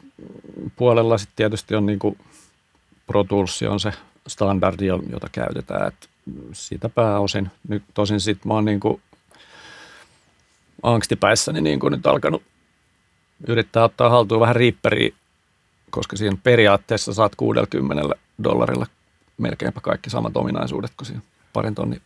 puolella 0.75 1.17
sitten 1.17 1.35
tietysti 1.35 1.75
on 1.75 1.85
niinku 1.85 2.17
Pro 3.11 3.23
Tools 3.23 3.63
on 3.69 3.79
se 3.79 3.93
standardi, 4.27 4.85
jota 4.85 5.27
käytetään. 5.31 5.87
Et 5.87 6.09
siitä 6.53 6.89
pääosin. 6.89 7.51
Nyt 7.67 7.83
tosin 7.93 8.19
sitten 8.19 8.47
mä 8.47 8.53
oon 8.53 8.65
niin 8.65 8.79
kuin 8.79 9.01
angstipäissäni 10.83 11.61
niin 11.61 11.79
kuin 11.79 11.91
nyt 11.91 12.07
alkanut 12.07 12.43
yrittää 13.47 13.83
ottaa 13.83 14.09
haltuun 14.09 14.41
vähän 14.41 14.55
riipperiä, 14.55 15.13
koska 15.89 16.17
siinä 16.17 16.37
periaatteessa 16.43 17.13
saat 17.13 17.35
60 17.35 18.15
dollarilla 18.43 18.87
melkeinpä 19.37 19.81
kaikki 19.81 20.09
samat 20.09 20.37
ominaisuudet 20.37 20.91
kuin 20.97 21.07
siinä 21.07 21.21
parin 21.53 21.75
tonni 21.75 22.01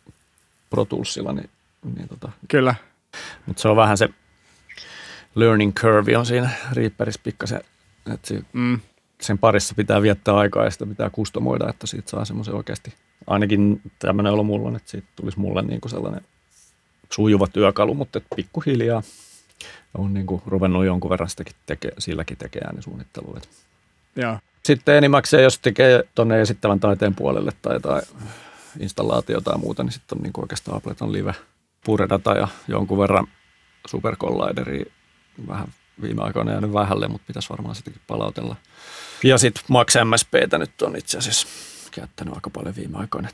Pro 0.70 0.84
Toolsilla, 0.84 1.32
niin, 1.32 1.50
niin 1.96 2.08
tota. 2.08 2.32
Kyllä. 2.48 2.74
Mutta 3.46 3.62
se 3.62 3.68
on 3.68 3.76
vähän 3.76 3.98
se 3.98 4.08
learning 5.34 5.74
curve 5.74 6.18
on 6.18 6.26
siinä 6.26 6.50
Reaperissä 6.72 7.20
pikkasen, 7.24 7.60
että 8.14 8.34
mm. 8.52 8.80
Sen 9.20 9.38
parissa 9.38 9.74
pitää 9.74 10.02
viettää 10.02 10.36
aikaa 10.36 10.64
ja 10.64 10.70
sitä 10.70 10.86
pitää 10.86 11.10
kustomoida, 11.10 11.68
että 11.70 11.86
siitä 11.86 12.10
saa 12.10 12.24
semmoisen 12.24 12.54
oikeasti, 12.54 12.94
ainakin 13.26 13.80
tämmöinen 13.98 14.32
olo 14.32 14.42
mulla 14.42 14.68
on, 14.68 14.76
että 14.76 14.90
siitä 14.90 15.06
tulisi 15.16 15.38
mulle 15.38 15.62
niin 15.62 15.80
kuin 15.80 15.90
sellainen 15.90 16.20
sujuva 17.10 17.46
työkalu, 17.46 17.94
mutta 17.94 18.20
pikkuhiljaa 18.36 19.02
on 19.98 20.14
niin 20.14 20.26
kuin 20.26 20.42
ruvennut 20.46 20.84
jonkun 20.84 21.10
verran 21.10 21.28
sitäkin 21.28 21.56
teke, 21.66 21.92
silläkin 21.98 22.36
tekee 22.36 22.62
äänisuunnittelua. 22.62 23.40
Joo. 24.16 24.38
Sitten 24.64 24.96
enimmäkseen, 24.96 25.42
jos 25.42 25.58
tekee 25.58 26.04
tuonne 26.14 26.40
esittävän 26.40 26.80
taiteen 26.80 27.14
puolelle 27.14 27.52
tai 27.62 27.74
jotain 27.74 28.02
installaatiota 28.80 29.50
tai 29.50 29.58
muuta, 29.58 29.82
niin 29.82 29.92
sitten 29.92 30.18
on 30.18 30.22
niin 30.22 30.32
oikeastaan 30.36 30.76
Ableton 30.76 31.12
Live, 31.12 31.34
Puredata 31.84 32.32
ja 32.32 32.48
jonkun 32.68 32.98
verran 32.98 33.26
Super 33.86 34.16
Collideria 34.16 34.84
vähän 35.48 35.68
viime 36.02 36.22
aikoina 36.22 36.52
jäänyt 36.52 36.72
vähälle, 36.72 37.08
mutta 37.08 37.26
pitäisi 37.26 37.50
varmaan 37.50 37.74
sitäkin 37.74 38.00
palautella. 38.06 38.56
Ja 39.24 39.38
sitten 39.38 39.64
Max 39.68 39.94
MSPtä 40.04 40.58
nyt 40.58 40.82
on 40.82 40.96
itse 40.96 41.18
asiassa 41.18 41.46
käyttänyt 41.90 42.34
aika 42.34 42.50
paljon 42.50 42.76
viime 42.76 42.98
aikoina. 42.98 43.28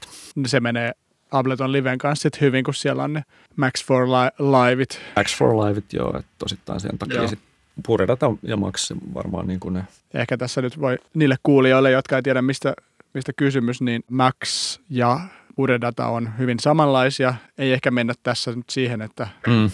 Se 0.46 0.60
menee 0.60 0.92
Ableton 1.30 1.72
Liven 1.72 1.98
kanssa 1.98 2.22
sit 2.22 2.40
hyvin, 2.40 2.64
kun 2.64 2.74
siellä 2.74 3.04
on 3.04 3.12
ne 3.12 3.22
Max 3.56 3.84
for 3.84 4.06
li- 4.08 4.46
Liveit. 4.52 5.00
Max 5.16 5.36
for 5.36 5.48
Liveit, 5.66 5.92
joo, 5.92 6.18
että 6.18 6.32
tosittain 6.38 6.80
sen 6.80 6.98
takia 6.98 7.28
sitten 7.28 7.48
Puredata 7.86 8.30
ja 8.42 8.56
Max 8.56 8.92
varmaan 9.14 9.46
niin 9.46 9.60
kuin 9.60 9.74
ne. 9.74 9.84
Ehkä 10.14 10.36
tässä 10.36 10.62
nyt 10.62 10.80
voi 10.80 10.98
niille 11.14 11.36
kuulijoille, 11.42 11.90
jotka 11.90 12.16
ei 12.16 12.22
tiedä 12.22 12.42
mistä, 12.42 12.74
mistä 13.14 13.32
kysymys, 13.32 13.80
niin 13.80 14.04
Max 14.10 14.78
ja 14.90 15.20
Puredata 15.56 16.06
on 16.06 16.30
hyvin 16.38 16.60
samanlaisia. 16.60 17.34
Ei 17.58 17.72
ehkä 17.72 17.90
mennä 17.90 18.14
tässä 18.22 18.52
nyt 18.52 18.70
siihen, 18.70 19.02
että 19.02 19.28
mm. 19.46 19.70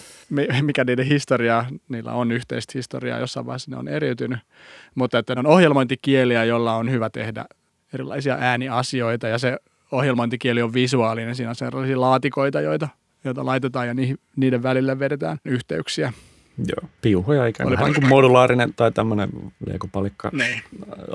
mikä 0.61 0.83
niiden 0.83 1.05
historiaa, 1.05 1.65
niillä 1.89 2.11
on 2.11 2.31
yhteistä 2.31 2.71
historiaa, 2.75 3.19
jossain 3.19 3.45
vaiheessa 3.45 3.71
ne 3.71 3.77
on 3.77 3.87
eriytynyt, 3.87 4.39
mutta 4.95 5.19
että 5.19 5.35
ne 5.35 5.39
on 5.39 5.47
ohjelmointikieliä, 5.47 6.43
jolla 6.43 6.75
on 6.75 6.91
hyvä 6.91 7.09
tehdä 7.09 7.45
erilaisia 7.93 8.37
ääniasioita 8.39 9.27
ja 9.27 9.37
se 9.37 9.57
ohjelmointikieli 9.91 10.61
on 10.61 10.73
visuaalinen. 10.73 11.35
Siinä 11.35 11.49
on 11.49 11.55
sellaisia 11.55 12.01
laatikoita, 12.01 12.61
joita, 12.61 12.87
joita 13.23 13.45
laitetaan 13.45 13.87
ja 13.87 13.95
niiden 14.35 14.63
välillä 14.63 14.99
vedetään 14.99 15.37
yhteyksiä. 15.45 16.13
Joo, 16.57 16.89
piuhoja 17.01 17.47
ikään 17.47 17.77
kuin, 17.77 17.93
kuin 17.93 18.07
modulaarinen 18.07 18.73
tai 18.73 18.91
tämmöinen 18.91 19.29
leikopalikka 19.67 20.29
niin. 20.33 20.61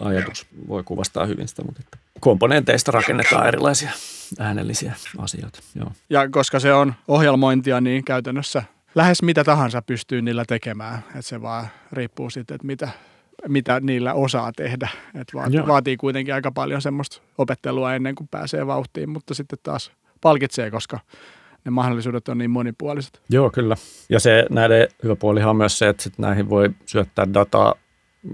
ajatus 0.01 0.47
voi 0.69 0.83
kuvastaa 0.83 1.27
hyvin 1.27 1.49
sitä, 1.49 1.63
mutta 1.63 1.81
että 1.85 1.99
komponenteista 2.21 2.93
rakennetaan 2.93 3.49
erilaisia 3.49 3.91
äänellisiä 4.39 4.95
asioita. 5.19 5.61
Joo. 5.75 5.93
Ja 6.11 6.29
koska 6.31 6.61
se 6.61 6.75
on 6.75 6.95
ohjelmointia, 7.09 7.81
niin 7.81 8.05
käytännössä 8.05 8.63
lähes 8.95 9.23
mitä 9.23 9.45
tahansa 9.45 9.83
pystyy 9.83 10.23
niillä 10.23 10.45
tekemään. 10.45 10.99
Että 11.09 11.23
se 11.23 11.43
vaan 11.43 11.67
riippuu 11.93 12.31
sitten, 12.31 12.55
että 12.55 12.67
mitä, 12.67 12.89
mitä 13.49 13.81
niillä 13.81 14.15
osaa 14.15 14.53
tehdä. 14.53 14.89
Et 15.15 15.29
vaatii, 15.35 15.67
vaatii 15.67 15.97
kuitenkin 15.97 16.35
aika 16.35 16.53
paljon 16.53 16.83
semmoista 16.83 17.23
opettelua 17.39 17.95
ennen 17.95 18.15
kuin 18.15 18.29
pääsee 18.29 18.67
vauhtiin, 18.67 19.11
mutta 19.11 19.35
sitten 19.35 19.59
taas 19.63 19.93
palkitsee, 20.21 20.71
koska 20.71 21.01
ne 21.65 21.71
mahdollisuudet 21.71 22.29
on 22.29 22.39
niin 22.39 22.51
monipuoliset. 22.51 23.23
Joo, 23.29 23.51
kyllä. 23.51 23.77
Ja 24.09 24.21
se 24.21 24.47
näiden 24.51 24.89
hyvä 25.03 25.17
puolihan 25.17 25.51
on 25.51 25.57
myös 25.57 25.79
se, 25.79 25.89
että 25.89 26.03
sit 26.03 26.19
näihin 26.19 26.51
voi 26.51 26.71
syöttää 26.87 27.35
dataa 27.35 27.75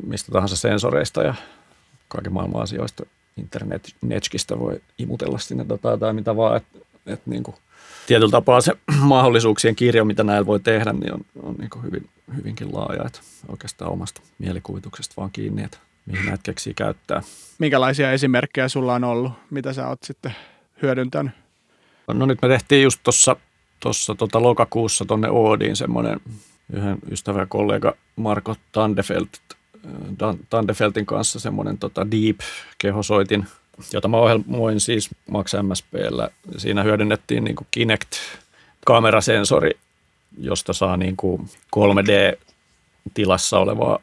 mistä 0.06 0.32
tahansa 0.32 0.56
sensoreista 0.56 1.22
ja 1.22 1.34
kaiken 2.08 2.32
maailman 2.32 2.62
asioista. 2.62 3.02
Internet 3.40 3.94
Netskistä 4.02 4.58
voi 4.58 4.80
imutella 4.98 5.38
sinne 5.38 5.66
dataa 5.68 5.96
tai 5.96 6.12
mitä 6.12 6.36
vaan, 6.36 6.56
että 6.56 6.78
et 7.06 7.26
niin 7.26 7.42
kuin 7.42 7.56
tietyllä 8.06 8.30
tapaa 8.30 8.60
se 8.60 8.72
mahdollisuuksien 9.00 9.76
kirjo, 9.76 10.04
mitä 10.04 10.24
näillä 10.24 10.46
voi 10.46 10.60
tehdä, 10.60 10.92
niin 10.92 11.14
on, 11.14 11.20
on 11.42 11.54
niin 11.54 11.70
kuin 11.70 11.82
hyvin, 11.82 12.08
hyvinkin 12.36 12.74
laaja, 12.74 13.04
että 13.06 13.20
oikeastaan 13.48 13.92
omasta 13.92 14.20
mielikuvituksesta 14.38 15.14
vaan 15.16 15.30
kiinni, 15.32 15.62
että 15.62 15.78
mihin 16.06 16.26
näitä 16.26 16.42
keksii 16.42 16.74
käyttää. 16.74 17.22
Minkälaisia 17.58 18.12
esimerkkejä 18.12 18.68
sulla 18.68 18.94
on 18.94 19.04
ollut, 19.04 19.32
mitä 19.50 19.72
sä 19.72 19.88
oot 19.88 20.02
sitten 20.02 20.34
hyödyntänyt? 20.82 21.32
No 22.12 22.26
nyt 22.26 22.42
me 22.42 22.48
tehtiin 22.48 22.82
just 22.82 23.00
tuossa 23.02 23.36
tossa 23.80 24.14
tota 24.14 24.42
lokakuussa 24.42 25.04
tuonne 25.04 25.28
Oodiin 25.30 25.76
semmoinen 25.76 26.20
yhden 26.72 26.98
ystävän 27.10 27.48
kollega 27.48 27.94
Marko 28.16 28.56
Tandefelt, 28.72 29.28
Tandefeltin 30.50 31.06
kanssa 31.06 31.40
semmoinen 31.40 31.78
tota 31.78 32.10
deep 32.10 32.40
kehosoitin, 32.78 33.46
jota 33.92 34.08
mä 34.08 34.16
ohjelmoin 34.16 34.80
siis 34.80 35.10
Max 35.30 35.54
MSPllä. 35.62 36.30
Siinä 36.56 36.82
hyödynnettiin 36.82 37.44
niin 37.44 37.56
Kinect-kamerasensori, 37.70 39.70
josta 40.38 40.72
saa 40.72 40.96
niin 40.96 41.16
kuin 41.16 41.48
3D-tilassa 41.76 43.58
olevaa 43.58 43.98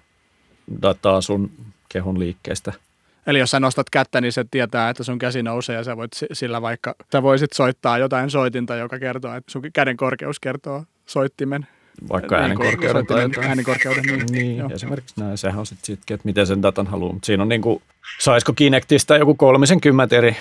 dataa 0.82 1.22
sun 1.22 1.52
kehon 1.90 2.20
liikkeestä– 2.20 2.74
Eli 3.28 3.40
jos 3.40 3.52
sä 3.52 3.60
nostat 3.60 3.90
kättä, 3.90 4.22
niin 4.22 4.32
se 4.32 4.46
tietää, 4.52 4.90
että 4.90 5.04
sun 5.04 5.20
käsi 5.20 5.44
nousee 5.44 5.76
ja 5.76 5.84
sä 5.84 5.98
voit 5.98 6.12
sillä 6.34 6.62
vaikka, 6.62 6.96
sä 7.12 7.24
voisit 7.24 7.54
soittaa 7.54 7.98
jotain 7.98 8.30
soitinta, 8.30 8.76
joka 8.76 9.00
kertoo, 9.00 9.36
että 9.36 9.52
sun 9.52 9.62
käden 9.74 9.98
korkeus 9.98 10.40
kertoo 10.40 10.84
soittimen 11.06 11.68
vaikka 12.10 12.36
niin, 12.36 12.42
äänenkorkeuden 12.42 13.06
tai 13.06 13.22
jotain. 13.22 13.48
Äänenkorkeuden, 13.48 14.04
niin, 14.04 14.26
niin 14.32 14.58
joo. 14.58 14.70
esimerkiksi 14.74 15.20
näin. 15.20 15.38
Sehän 15.38 15.60
on 15.60 15.66
sitten 15.66 15.86
sit, 15.86 16.00
että 16.00 16.26
miten 16.26 16.48
sen 16.48 16.62
datan 16.62 16.88
haluaa. 16.88 17.14
Mutta 17.14 17.26
siinä 17.26 17.44
on 17.44 17.50
niin 17.50 17.62
kuin, 17.62 17.82
saisiko 18.20 18.54
Kinectistä 18.54 19.18
joku 19.18 19.36
30 19.36 20.18
eri, 20.18 20.38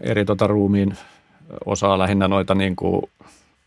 eri 0.00 0.24
tota 0.24 0.46
ruumiin 0.46 0.96
osaa 1.64 1.98
lähinnä 1.98 2.28
noita 2.28 2.54
niin 2.54 2.76
kuin 2.76 3.02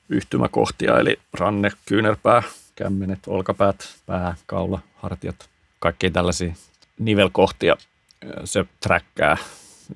yhtymäkohtia, 0.10 1.00
eli 1.00 1.20
ranne, 1.34 1.72
kyynärpää, 1.86 2.44
kämmenet, 2.76 3.20
olkapäät, 3.28 3.96
pää, 4.06 4.36
kaula, 4.46 4.80
hartiat, 4.96 5.50
kaikki 5.80 6.12
tällaisia 6.12 6.54
nivelkohtia 7.00 7.76
se 8.44 8.66
träkkää 8.80 9.38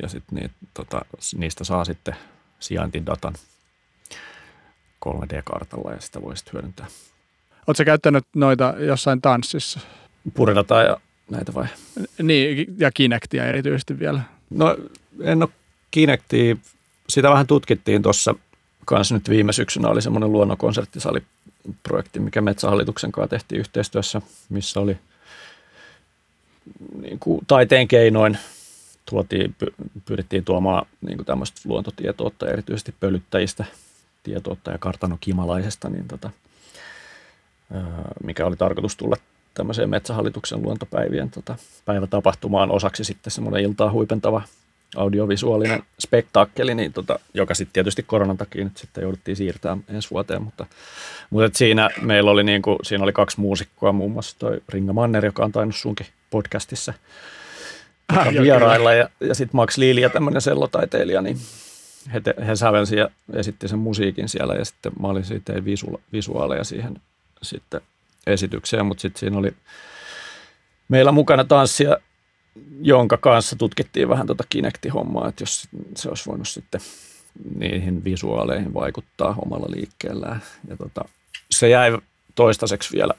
ja 0.02 0.10
sit 0.10 0.24
niin, 0.32 0.52
tota, 0.74 1.02
niistä 1.36 1.64
saa 1.64 1.86
sitten 1.86 2.16
sijaintidatan 2.60 3.34
3D-kartalla 5.08 5.92
ja 5.92 6.02
sitä 6.02 6.22
voi 6.22 6.38
sitten 6.38 6.54
hyödyntää. 6.54 6.86
Oletko 7.68 7.84
käyttänyt 7.86 8.24
noita 8.36 8.74
jossain 8.80 9.22
tanssissa? 9.22 9.80
Puredataa 10.34 10.84
ja 10.84 10.98
näitä 11.32 11.54
vai? 11.54 11.66
Niin, 12.24 12.76
ja 12.78 12.92
Kinectia 12.92 13.46
erityisesti 13.46 14.00
vielä. 14.00 14.22
No 14.50 14.78
en 15.22 15.44
ole 15.44 15.50
Kinectia, 15.92 16.56
sitä 17.10 17.30
vähän 17.30 17.48
tutkittiin 17.48 18.02
tuossa 18.02 18.36
kanssa 18.86 19.16
nyt 19.16 19.30
viime 19.30 19.54
syksynä 19.54 19.90
oli 19.90 20.02
semmoinen 20.02 20.32
luonnonkonserttisaliprojekti, 20.32 22.20
mikä 22.20 22.42
Metsähallituksen 22.42 23.12
kanssa 23.12 23.30
tehtiin 23.30 23.60
yhteistyössä, 23.60 24.22
missä 24.50 24.80
oli– 24.80 24.98
niin 27.02 27.20
kuin 27.20 27.42
taiteen 27.48 27.88
keinoin 27.88 28.38
tuotiin, 29.10 29.56
pyrittiin 30.06 30.46
tuomaan 30.46 30.86
niin 31.02 31.18
kuin 31.18 31.26
tämmöistä 31.26 31.62
luontotietoutta, 31.66 32.50
erityisesti 32.50 32.96
pölyttäjistä 33.00 33.66
tietoutta 34.28 34.72
ja 34.72 34.78
kartanokimalaisesta, 34.78 35.90
niin 35.90 36.08
tota, 36.08 36.30
mikä 38.24 38.46
oli 38.46 38.56
tarkoitus 38.56 38.96
tulla 38.96 39.16
tämmöiseen 39.54 39.90
Metsähallituksen 39.90 40.62
luontopäivien 40.62 41.32
tota, 41.32 41.56
päivätapahtumaan 41.86 42.72
osaksi 42.72 43.04
sitten 43.04 43.32
semmoinen 43.32 43.64
iltaa 43.64 43.92
huipentava 43.92 44.42
audiovisuaalinen 44.96 45.84
spektaakkeli, 46.00 46.76
niin 46.76 46.94
tota, 46.94 47.20
joka 47.34 47.54
sitten 47.54 47.74
tietysti 47.74 48.04
koronan 48.04 48.38
takia 48.38 48.64
nyt 48.64 48.78
sitten 48.78 49.02
jouduttiin 49.02 49.38
siirtämään 49.38 49.84
ensi 49.90 50.12
vuoteen, 50.12 50.42
mutta, 50.42 50.66
mutta 51.30 51.58
siinä 51.58 51.90
meillä 52.02 52.32
oli, 52.32 52.44
niin 52.44 52.62
kuin, 52.62 52.78
siinä 52.84 53.04
oli 53.04 53.14
kaksi 53.14 53.40
muusikkoa, 53.40 53.92
muun 53.92 54.12
muassa 54.12 54.36
toi 54.40 54.62
Ringa 54.70 54.94
Manner, 54.94 55.26
joka 55.26 55.46
on 55.46 55.52
tainnut 55.52 55.76
sunkin 55.76 56.08
podcastissa 56.30 56.94
ah, 58.10 58.28
vierailla 58.28 58.94
ja, 58.94 59.10
ja 59.20 59.36
sitten 59.36 59.58
Max 59.58 59.78
Liili 59.78 60.02
ja 60.02 60.10
tämmöinen 60.10 60.42
sellotaiteilija, 60.42 61.22
niin 61.22 61.38
he, 62.14 62.22
te, 62.22 62.34
he 62.48 62.56
sävelsi 62.56 62.96
ja 62.96 63.10
esitti 63.34 63.68
sen 63.68 63.80
musiikin 63.80 64.30
siellä 64.30 64.54
ja 64.54 64.66
sitten 64.66 64.92
mä 65.02 65.08
olin 65.08 65.26
siitä 65.26 65.66
visu, 65.66 66.02
visuaaleja 66.14 66.64
siihen 66.64 67.02
sitten 67.42 67.82
esitykseen, 68.28 68.86
mutta 68.86 69.02
sitten 69.02 69.20
siinä 69.20 69.38
oli 69.38 69.54
meillä 70.88 71.12
mukana 71.12 71.44
tanssia, 71.44 71.98
jonka 72.82 73.18
kanssa 73.18 73.56
tutkittiin 73.56 74.10
vähän 74.10 74.28
tuota 74.28 74.44
Kinecti-hommaa, 74.50 75.30
että 75.30 75.42
jos 75.42 75.68
se 75.96 76.10
olisi 76.10 76.26
voinut 76.26 76.48
sitten 76.48 76.82
niihin 77.56 78.04
visuaaleihin 78.04 78.74
vaikuttaa 78.74 79.36
omalla 79.46 79.68
liikkeellään. 79.70 80.42
Ja 80.68 80.78
tota, 80.78 81.06
se 81.52 81.70
jäi 81.70 81.98
toistaiseksi 82.36 82.98
vielä 82.98 83.14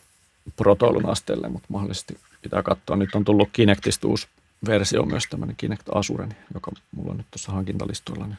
protoilun 0.57 1.07
asteelle, 1.07 1.49
mutta 1.49 1.69
mahdollisesti 1.71 2.19
pitää 2.43 2.63
katsoa. 2.63 2.97
Nyt 2.97 3.15
on 3.15 3.25
tullut 3.25 3.49
Kinectista 3.53 4.09
uusi 4.09 4.29
versio 4.67 5.03
on 5.03 5.09
myös 5.09 5.25
tämmöinen 5.31 5.57
Kinect 5.57 5.83
Azure, 5.95 6.29
joka 6.55 6.73
mulla 6.97 7.11
on 7.11 7.17
nyt 7.17 7.27
tuossa 7.31 7.53
hankintalistoilla. 7.53 8.27
Niin, 8.27 8.39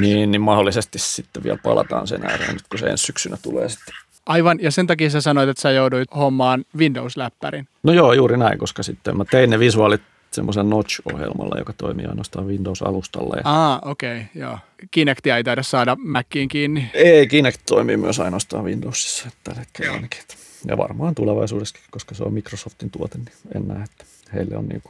niin, 0.00 0.30
niin 0.30 0.40
mahdollisesti 0.40 0.98
sitten 0.98 1.42
vielä 1.42 1.58
palataan 1.62 2.06
sen 2.06 2.26
ääreen 2.26 2.52
nyt, 2.52 2.68
kun 2.70 2.78
se 2.78 2.86
ensi 2.86 3.04
syksynä 3.04 3.36
tulee 3.42 3.68
sitten. 3.68 3.94
Aivan, 4.26 4.58
ja 4.62 4.70
sen 4.70 4.86
takia 4.86 5.10
sä 5.10 5.20
sanoit, 5.20 5.48
että 5.48 5.60
sä 5.60 5.70
jouduit 5.70 6.08
hommaan 6.16 6.64
Windows-läppärin. 6.76 7.68
No 7.82 7.92
joo, 7.92 8.12
juuri 8.12 8.36
näin, 8.36 8.58
koska 8.58 8.82
sitten 8.82 9.16
mä 9.16 9.24
tein 9.24 9.50
ne 9.50 9.58
visuaalit 9.58 10.02
semmoisen 10.30 10.70
Notch-ohjelmalla, 10.70 11.58
joka 11.58 11.72
toimii 11.72 12.06
ainoastaan 12.06 12.46
Windows-alustalla. 12.46 13.36
Ja... 13.36 13.42
Ah, 13.44 13.80
okei, 13.84 14.16
okay, 14.16 14.42
joo. 14.42 14.58
Kinectia 14.90 15.36
ei 15.36 15.44
taida 15.44 15.62
saada 15.62 15.96
Maciin 15.96 16.48
kiinni. 16.48 16.90
Ei, 16.94 17.26
Kinect 17.26 17.60
toimii 17.66 17.96
myös 17.96 18.20
ainoastaan 18.20 18.64
Windowsissa 18.64 19.28
tällä 19.44 19.60
hetkellä 19.60 19.92
ainakin. 19.92 20.20
Ja 20.66 20.76
varmaan 20.76 21.14
tulevaisuudessakin, 21.14 21.84
koska 21.90 22.14
se 22.14 22.24
on 22.24 22.32
Microsoftin 22.32 22.90
tuote, 22.90 23.18
niin 23.18 23.32
en 23.54 23.68
näe, 23.68 23.82
että 23.82 24.04
heille 24.34 24.56
on 24.56 24.68
niin 24.68 24.82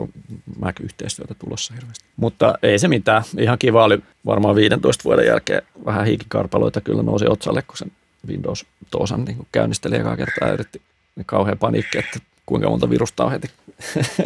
Mac-yhteistyötä 0.58 1.34
tulossa 1.34 1.74
hirveästi. 1.74 2.04
Mutta 2.16 2.54
ei 2.62 2.78
se 2.78 2.88
mitään. 2.88 3.22
Ihan 3.38 3.58
kiva 3.58 3.84
oli 3.84 3.98
varmaan 4.26 4.56
15 4.56 5.04
vuoden 5.04 5.26
jälkeen 5.26 5.62
vähän 5.84 6.06
hiikikarpaloita 6.06 6.80
kyllä 6.80 7.02
nousi 7.02 7.26
otsalle, 7.28 7.62
kun 7.62 7.76
sen 7.76 7.92
Windows 8.28 8.66
Toosan 8.90 9.24
niin 9.24 9.46
käynnisteli 9.52 9.96
ekaa 9.96 10.16
kertaa 10.16 10.48
ja 10.48 10.54
yritti 10.54 10.82
niin 11.16 11.26
kauhean 11.26 11.58
paniikki, 11.58 11.98
että 11.98 12.18
kuinka 12.46 12.68
monta 12.68 12.90
virusta 12.90 13.24
on 13.24 13.30
heti 13.30 13.50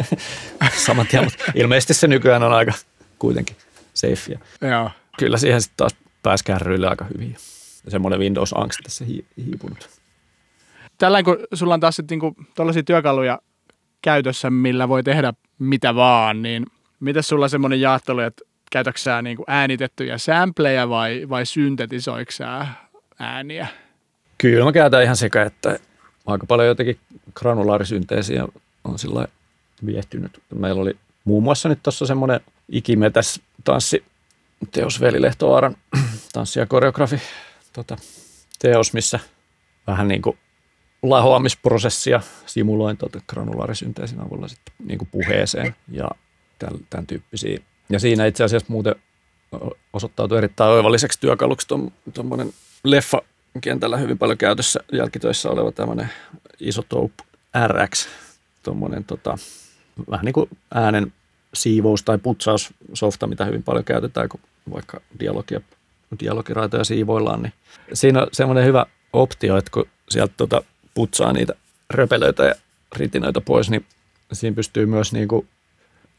saman 0.85 1.07
tien, 1.07 1.23
mutta 1.23 1.43
ilmeisesti 1.55 1.93
se 1.93 2.07
nykyään 2.07 2.43
on 2.43 2.53
aika 2.53 2.73
kuitenkin 3.19 3.55
safea. 3.93 4.39
Joo. 4.61 4.91
Kyllä 5.17 5.37
siihen 5.37 5.61
sitten 5.61 5.77
taas 5.77 5.95
pääsi 6.23 6.43
kärryille 6.43 6.87
aika 6.87 7.05
hyvin. 7.13 7.35
Ja 7.85 7.91
semmoinen 7.91 8.19
Windows-angst 8.19 8.83
tässä 8.83 9.05
hiipunut. 9.37 9.89
Tällä 10.97 11.23
kun 11.23 11.37
sulla 11.53 11.73
on 11.73 11.79
taas 11.79 11.95
sitten 11.95 12.19
niinku 12.19 12.35
työkaluja 12.85 13.39
käytössä, 14.01 14.49
millä 14.49 14.89
voi 14.89 15.03
tehdä 15.03 15.33
mitä 15.59 15.95
vaan, 15.95 16.41
niin 16.41 16.65
mitä 16.99 17.21
sulla 17.21 17.47
semmoinen 17.47 17.81
jaottelu, 17.81 18.19
että 18.19 18.45
käytätkö 18.71 19.01
sä 19.01 19.21
niinku 19.21 19.43
äänitettyjä 19.47 20.17
sampleja 20.17 20.89
vai, 20.89 21.25
vai 21.29 21.45
syntetisoiko 21.45 22.31
ääniä? 23.19 23.67
Kyllä 24.37 24.65
mä 24.65 24.71
käytän 24.71 25.03
ihan 25.03 25.15
sekä, 25.15 25.43
että 25.43 25.79
aika 26.25 26.45
paljon 26.45 26.67
jotenkin 26.67 26.99
granulaarisynteesiä 27.33 28.47
on 28.83 28.99
sillä 28.99 29.27
viehtynyt. 29.85 30.41
Meillä 30.55 30.81
oli 30.81 30.97
muun 31.25 31.43
muassa 31.43 31.69
nyt 31.69 31.83
tuossa 31.83 32.05
semmoinen 32.05 32.39
ikimetäs 32.69 33.41
tanssi 33.63 34.03
teos 34.71 35.01
Veli 35.01 35.21
Lehtovaaran 35.21 35.75
tanssi- 36.33 36.59
ja 36.59 36.65
koreografi 36.65 37.21
tota, 37.73 37.97
teos, 38.59 38.93
missä 38.93 39.19
vähän 39.87 40.07
niin 40.07 40.21
kuin 40.21 40.37
lahoamisprosessia 41.09 42.21
simuloin 42.45 42.97
tuota 42.97 43.19
granulaarisynteesin 43.29 44.19
avulla 44.21 44.47
sitten 44.47 44.73
niin 44.87 44.97
kuin 44.97 45.09
puheeseen 45.11 45.75
ja 45.91 46.09
tämän, 46.89 47.07
tyyppisiä. 47.07 47.59
Ja 47.89 47.99
siinä 47.99 48.25
itse 48.25 48.43
asiassa 48.43 48.73
muuten 48.73 48.95
osoittautui 49.93 50.37
erittäin 50.37 50.71
oivalliseksi 50.71 51.19
työkaluksi 51.19 51.67
tuommoinen 52.13 52.53
leffa 52.83 53.21
kentällä 53.61 53.97
hyvin 53.97 54.17
paljon 54.17 54.37
käytössä 54.37 54.79
jälkitöissä 54.93 55.49
oleva 55.49 55.71
tämmöinen 55.71 56.09
Isotope 56.59 57.23
RX, 57.67 58.07
tuommoinen 58.63 59.03
tota, 59.03 59.37
vähän 60.09 60.25
niin 60.25 60.33
kuin 60.33 60.49
äänen 60.73 61.13
siivous- 61.53 62.03
tai 62.03 62.17
putsaussofta, 62.17 63.27
mitä 63.27 63.45
hyvin 63.45 63.63
paljon 63.63 63.85
käytetään, 63.85 64.29
kun 64.29 64.39
vaikka 64.73 65.01
dialogia, 65.19 65.61
dialogiraitoja 66.19 66.83
siivoillaan, 66.83 67.41
niin 67.41 67.53
siinä 67.93 68.21
on 68.21 68.27
semmoinen 68.31 68.65
hyvä 68.65 68.85
optio, 69.13 69.57
että 69.57 69.71
kun 69.71 69.85
sieltä 70.09 70.33
tota 70.37 70.63
putsaa 70.97 71.33
niitä 71.33 71.53
röpelöitä 71.89 72.43
ja 72.43 72.55
ritinöitä 72.95 73.41
pois, 73.41 73.69
niin 73.69 73.85
siinä 74.33 74.55
pystyy 74.55 74.85
myös 74.85 75.13
niin 75.13 75.27
kuin 75.27 75.47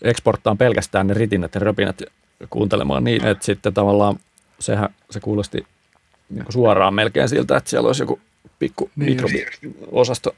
eksporttaan 0.03 0.59
pelkästään 0.59 1.07
ne 1.07 1.15
ritinät 1.15 1.55
ja 1.55 1.61
röpinät 1.61 2.01
ja 2.01 2.07
kuuntelemaan 2.51 3.05
niin, 3.05 3.27
että 3.27 3.45
sitten 3.45 3.75
tavallaan 3.75 4.21
sehän, 4.61 4.95
se 5.11 5.21
kuulosti 5.21 5.67
niin 6.29 6.45
kuin 6.45 6.53
suoraan 6.53 6.95
melkein 6.95 7.29
siltä, 7.29 7.57
että 7.57 7.71
siellä 7.71 7.87
olisi 7.87 8.03
joku 8.03 8.21
pikku 8.59 8.91
niin 8.97 9.11
mikrobiosasto 9.11 10.35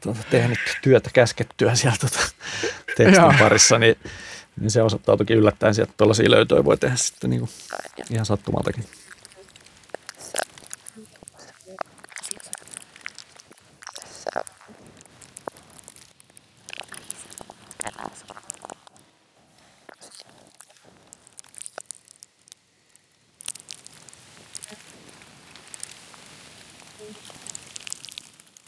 tuota, 0.00 0.20
tehnyt 0.30 0.58
työtä 0.82 1.10
käskettyä 1.12 1.74
siellä 1.74 1.96
tuota, 2.00 2.18
tekstin 2.96 3.38
parissa, 3.38 3.78
niin, 3.78 3.96
niin 4.60 4.70
se 4.70 4.82
osoittautuikin 4.82 5.36
yllättäen 5.36 5.74
sieltä, 5.74 5.90
että 5.90 5.96
tuollaisia 5.98 6.30
löytöjä 6.30 6.64
voi 6.64 6.76
tehdä 6.76 6.96
sitten 6.96 7.30
niin 7.30 7.40
kuin 7.40 7.50
ihan 8.10 8.26
sattumaltakin. 8.26 8.84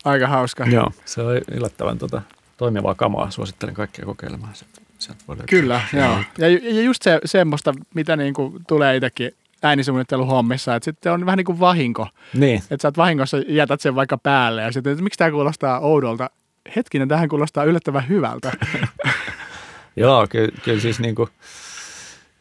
Aika 0.08 0.26
hauska. 0.26 0.64
Joo, 0.64 0.92
se 1.04 1.22
on 1.22 1.40
yllättävän 1.50 1.98
tota, 1.98 2.22
toimivaa 2.56 2.94
kamaa. 2.94 3.30
Suosittelen 3.30 3.74
kaikkia 3.74 4.04
kokeilemaan. 4.04 4.52
Sieltä 4.98 5.24
voi 5.28 5.36
Kyllä, 5.48 5.80
joo. 5.92 6.18
Ja, 6.38 6.48
ja 6.48 6.82
just 6.82 7.02
se, 7.02 7.20
semmoista, 7.24 7.74
mitä 7.94 8.16
niin 8.16 8.34
kuin 8.34 8.54
tulee 8.68 8.96
itsekin 8.96 9.30
äänisuunnitteluhommissa, 9.62 10.74
että 10.74 10.84
sitten 10.84 11.12
on 11.12 11.26
vähän 11.26 11.36
niin 11.36 11.44
kuin 11.44 11.60
vahinko. 11.60 12.08
Niin. 12.34 12.62
Että 12.70 12.82
sä 12.82 12.88
oot 12.88 12.96
vahingossa 12.96 13.36
jätät 13.48 13.80
sen 13.80 13.94
vaikka 13.94 14.18
päälle 14.18 14.62
ja 14.62 14.72
sitten, 14.72 14.92
että 14.92 15.04
miksi 15.04 15.18
tämä 15.18 15.30
kuulostaa 15.30 15.80
oudolta. 15.80 16.30
Hetkinen, 16.76 17.08
tähän 17.08 17.28
kuulostaa 17.28 17.64
yllättävän 17.64 18.08
hyvältä. 18.08 18.52
joo, 19.96 20.26
kyllä, 20.30 20.52
kyllä 20.64 20.80
siis 20.80 21.00
niin 21.00 21.14
kuin 21.14 21.28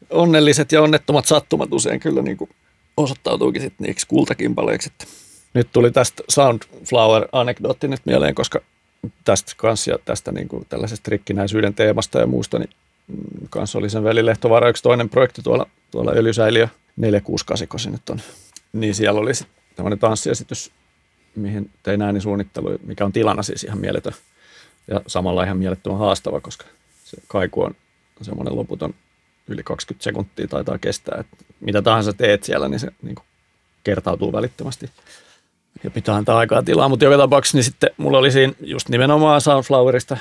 onnelliset 0.09 0.71
ja 0.71 0.81
onnettomat 0.81 1.25
sattumat 1.25 1.73
usein 1.73 1.99
kyllä 1.99 2.21
niin 2.21 2.37
kuin 2.37 2.49
osoittautuukin 2.97 3.61
sitten 3.61 3.87
niiksi 3.87 4.07
kultakimpaleiksi, 4.07 4.89
että 4.93 5.05
nyt 5.53 5.67
tuli 5.73 5.91
tästä 5.91 6.23
Soundflower-anekdootti 6.29 7.87
nyt 7.87 8.01
mieleen, 8.05 8.35
koska 8.35 8.59
tästä 9.25 9.53
kanssa 9.57 9.91
ja 9.91 9.97
tästä 10.05 10.31
niin 10.31 10.47
kuin 10.47 10.65
tällaisesta 10.69 11.11
rikkinäisyyden 11.11 11.73
teemasta 11.73 12.19
ja 12.19 12.27
muusta, 12.27 12.59
niin 12.59 12.69
mm, 13.07 13.47
kanssa 13.49 13.77
oli 13.77 13.89
sen 13.89 14.03
Veli 14.03 14.25
Lehtovara 14.25 14.69
yksi 14.69 14.83
toinen 14.83 15.09
projekti 15.09 15.41
tuolla, 15.41 15.65
tuolla 15.91 16.11
Öljysäiliö 16.11 16.67
468, 16.97 17.67
kun 17.67 17.79
se 17.79 17.89
nyt 17.89 18.09
on. 18.09 18.21
Niin 18.73 18.95
siellä 18.95 19.19
oli 19.19 19.33
sitten 19.33 19.57
tämmöinen 19.75 19.99
tanssiesitys, 19.99 20.71
mihin 21.35 21.71
tein 21.83 22.01
äänisuunnittelu, 22.01 22.77
mikä 22.83 23.05
on 23.05 23.11
tilana 23.11 23.43
siis 23.43 23.63
ihan 23.63 23.79
mieletön 23.79 24.13
ja 24.87 25.01
samalla 25.07 25.43
ihan 25.43 25.57
mielettömän 25.57 25.99
haastava, 25.99 26.41
koska 26.41 26.65
se 27.03 27.17
kaiku 27.27 27.63
on 27.63 27.75
semmoinen 28.21 28.55
loputon 28.55 28.93
yli 29.47 29.63
20 29.63 30.03
sekuntia 30.03 30.47
taitaa 30.47 30.77
kestää, 30.77 31.17
että 31.19 31.37
mitä 31.59 31.81
tahansa 31.81 32.13
teet 32.13 32.43
siellä, 32.43 32.67
niin 32.67 32.79
se 32.79 32.91
niin 33.01 33.15
kuin 33.15 33.25
kertautuu 33.83 34.33
välittömästi 34.33 34.89
ja 35.83 35.91
pitää 35.91 36.15
antaa 36.15 36.37
aikaa 36.37 36.63
tilaa, 36.63 36.89
mutta 36.89 37.05
joka 37.05 37.17
tapauksessa 37.17 37.57
niin 37.57 37.63
sitten 37.63 37.89
mulla 37.97 38.17
oli 38.17 38.31
siinä 38.31 38.53
just 38.59 38.89
nimenomaan 38.89 39.41
Sunflowerista, 39.41 40.17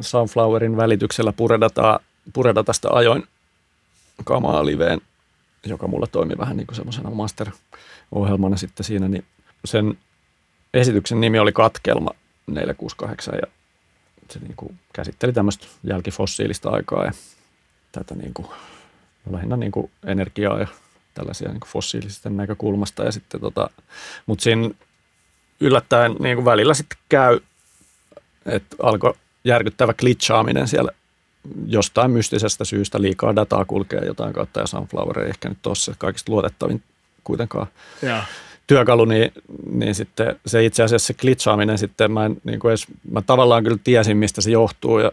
Sunflowerin 0.00 0.76
välityksellä 0.76 1.32
puredata, 1.32 2.00
puredatasta 2.32 2.88
ajoin 2.92 3.24
kamaa 4.24 4.66
liveen, 4.66 5.00
joka 5.66 5.88
mulla 5.88 6.06
toimi 6.06 6.38
vähän 6.38 6.56
niin 6.56 6.66
kuin 6.66 6.76
semmoisena 6.76 7.10
master-ohjelmana 7.10 8.56
sitten 8.56 8.84
siinä, 8.84 9.08
niin 9.08 9.24
sen 9.64 9.98
esityksen 10.74 11.20
nimi 11.20 11.38
oli 11.38 11.52
Katkelma 11.52 12.10
468 12.46 13.34
ja 13.34 13.46
se 14.30 14.38
niin 14.38 14.56
kuin 14.56 14.78
käsitteli 14.92 15.32
tämmöistä 15.32 15.66
jälkifossiilista 15.84 16.70
aikaa 16.70 17.04
ja 17.04 17.12
tätä 17.92 18.14
niin 18.14 18.34
kuin, 18.34 18.48
lähinnä 19.30 19.56
niin 19.56 19.72
kuin 19.72 19.90
energiaa 20.06 20.58
ja 20.58 20.66
tällaisia 21.14 21.48
niin 21.48 21.60
fossiilisista 21.66 22.30
näkökulmasta. 22.30 23.04
Ja 23.04 23.12
sitten 23.12 23.40
tota, 23.40 23.70
mutta 24.26 24.42
siinä 24.42 24.70
yllättäen 25.60 26.16
niin 26.18 26.36
kuin 26.36 26.44
välillä 26.44 26.74
sitten 26.74 26.98
käy, 27.08 27.40
että 28.46 28.76
alkoi 28.82 29.14
järkyttävä 29.44 29.94
glitchaaminen 29.94 30.68
siellä 30.68 30.90
jostain 31.66 32.10
mystisestä 32.10 32.64
syystä 32.64 33.02
liikaa 33.02 33.36
dataa 33.36 33.64
kulkee 33.64 34.00
jotain 34.06 34.32
kautta 34.32 34.60
ja 34.60 34.66
Sunflower 34.66 35.20
ei 35.20 35.28
ehkä 35.28 35.48
nyt 35.48 35.66
ole 35.66 35.74
se 35.74 35.92
kaikista 35.98 36.32
luotettavin 36.32 36.82
kuitenkaan 37.24 37.66
ja. 38.02 38.24
työkalu, 38.66 39.04
niin, 39.04 39.32
niin 39.70 39.94
sitten 39.94 40.36
se 40.46 40.64
itse 40.64 40.82
asiassa 40.82 41.06
se 41.06 41.14
glitchaaminen 41.14 41.78
sitten, 41.78 42.12
mä, 42.12 42.26
en, 42.26 42.36
niin 42.44 42.60
kuin 42.60 42.70
edes, 42.70 42.86
mä 43.10 43.22
tavallaan 43.22 43.64
kyllä 43.64 43.78
tiesin, 43.84 44.16
mistä 44.16 44.40
se 44.40 44.50
johtuu 44.50 44.98
ja 44.98 45.12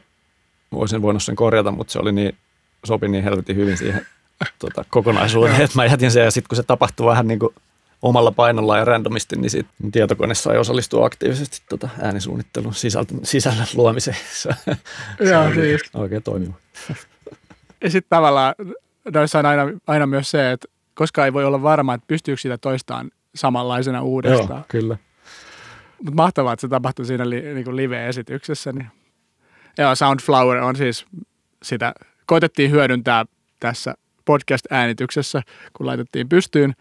voisin 0.71 1.01
voinut 1.01 1.23
sen 1.23 1.35
korjata, 1.35 1.71
mutta 1.71 1.93
se 1.93 1.99
oli 1.99 2.11
niin, 2.11 2.37
sopi 2.85 3.07
niin 3.07 3.23
helvetin 3.23 3.55
hyvin 3.55 3.77
siihen 3.77 4.05
tota, 4.59 4.85
kokonaisuuden, 4.89 5.61
että 5.61 5.75
mä 5.75 5.85
jätin 5.85 6.11
sen 6.11 6.23
ja 6.23 6.31
sitten 6.31 6.49
kun 6.49 6.55
se 6.55 6.63
tapahtui 6.63 7.05
vähän 7.05 7.27
niin 7.27 7.39
kuin 7.39 7.55
omalla 8.01 8.31
painolla 8.31 8.77
ja 8.77 8.85
randomisti, 8.85 9.35
niin 9.35 9.49
siitä 9.49 9.69
tietokone 9.91 10.35
sai 10.35 10.57
osallistua 10.57 11.05
aktiivisesti 11.05 11.61
tota 11.69 11.89
äänisuunnittelun 12.01 12.73
sisältö, 12.73 13.13
sisällön 13.23 13.67
luomiseen. 13.75 14.17
Joo, 15.31 15.53
siis. 15.53 15.81
Oikein 15.93 16.23
toimiva. 16.23 16.53
Ja 17.83 17.89
sitten 17.89 18.09
tavallaan 18.09 18.55
noissa 19.13 19.39
on 19.39 19.45
aina, 19.45 19.63
aina 19.87 20.05
myös 20.05 20.31
se, 20.31 20.51
että 20.51 20.67
koska 20.93 21.25
ei 21.25 21.33
voi 21.33 21.45
olla 21.45 21.61
varma, 21.61 21.93
että 21.93 22.07
pystyykö 22.07 22.41
sitä 22.41 22.57
toistaan 22.57 23.11
samanlaisena 23.35 24.01
uudestaan. 24.01 24.59
Joo, 24.59 24.65
kyllä. 24.67 24.97
Mutta 25.97 26.15
mahtavaa, 26.15 26.53
että 26.53 26.61
se 26.61 26.67
tapahtui 26.67 27.05
siinä 27.05 27.29
li, 27.29 27.41
niin 27.41 27.75
live-esityksessä. 27.75 28.71
Niin 28.71 28.87
Joo, 29.77 29.95
Soundflower 29.95 30.57
on 30.57 30.75
siis 30.75 31.05
sitä, 31.63 31.93
koitettiin 32.25 32.71
hyödyntää 32.71 33.25
tässä 33.59 33.95
podcast-äänityksessä, 34.25 35.41
kun 35.73 35.85
laitettiin 35.85 36.29
pystyyn. 36.29 36.73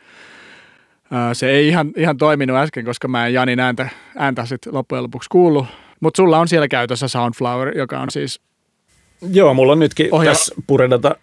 Se 1.33 1.51
ei 1.51 1.69
ihan, 1.69 1.93
ihan 1.97 2.17
toiminut 2.17 2.57
äsken, 2.57 2.85
koska 2.85 3.09
mä 3.09 3.27
en 3.27 3.35
Janin 3.35 3.61
ääntä, 3.61 3.89
ääntä 4.17 4.47
sit 4.47 4.67
loppujen 4.67 5.03
lopuksi 5.03 5.29
kuullut. 5.31 5.67
Mutta 6.01 6.17
sulla 6.17 6.39
on 6.39 6.49
siellä 6.49 6.69
käytössä 6.69 7.09
Soundflower, 7.09 7.79
joka 7.79 8.01
on 8.01 8.11
siis... 8.11 8.41
Joo, 9.33 9.55
mulla 9.55 9.73
on 9.73 9.79
nytkin 9.79 10.09
ohja- 10.15 10.33
tässä 10.33 10.55
puredata 10.67 11.15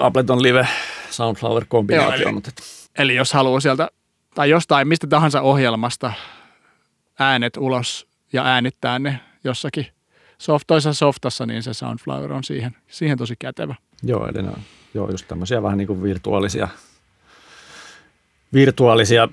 Ableton 0.00 0.42
Live 0.42 0.68
Soundflower-kombinaatio. 1.10 2.20
Joo, 2.20 2.28
eli, 2.28 2.32
mutta... 2.32 2.50
eli 2.98 3.14
jos 3.14 3.32
haluaa 3.32 3.60
sieltä, 3.60 3.88
tai 4.34 4.50
jostain 4.50 4.88
mistä 4.88 5.06
tahansa 5.06 5.40
ohjelmasta 5.40 6.12
äänet 7.18 7.56
ulos 7.56 8.08
ja 8.32 8.44
äänittää 8.44 8.98
ne 8.98 9.20
jossakin 9.44 9.86
soft, 10.38 10.66
toisessa 10.66 10.98
softassa, 10.98 11.46
niin 11.46 11.62
se 11.62 11.74
Soundflower 11.74 12.32
on 12.32 12.44
siihen, 12.44 12.76
siihen 12.86 13.18
tosi 13.18 13.34
kätevä. 13.38 13.74
Joo, 14.02 14.28
eli 14.28 14.42
ne 14.42 14.48
on 14.48 14.62
joo, 14.98 15.10
just 15.10 15.28
tämmöisiä 15.28 15.62
vähän 15.62 15.78
niin 15.78 15.86
kuin 15.86 16.02
virtuaalisia, 16.02 16.68
virtuaalisia 18.52 19.28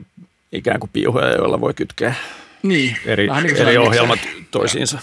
ikään 0.52 0.80
kuin 0.80 0.90
piuhoja, 0.94 1.36
joilla 1.36 1.62
voi 1.62 1.74
kytkeä 1.74 2.16
niin, 2.64 2.98
eri, 3.06 3.28
niin 3.44 3.56
eri 3.56 3.78
ohjelmat 3.78 4.20
toisiinsa. 4.52 5.00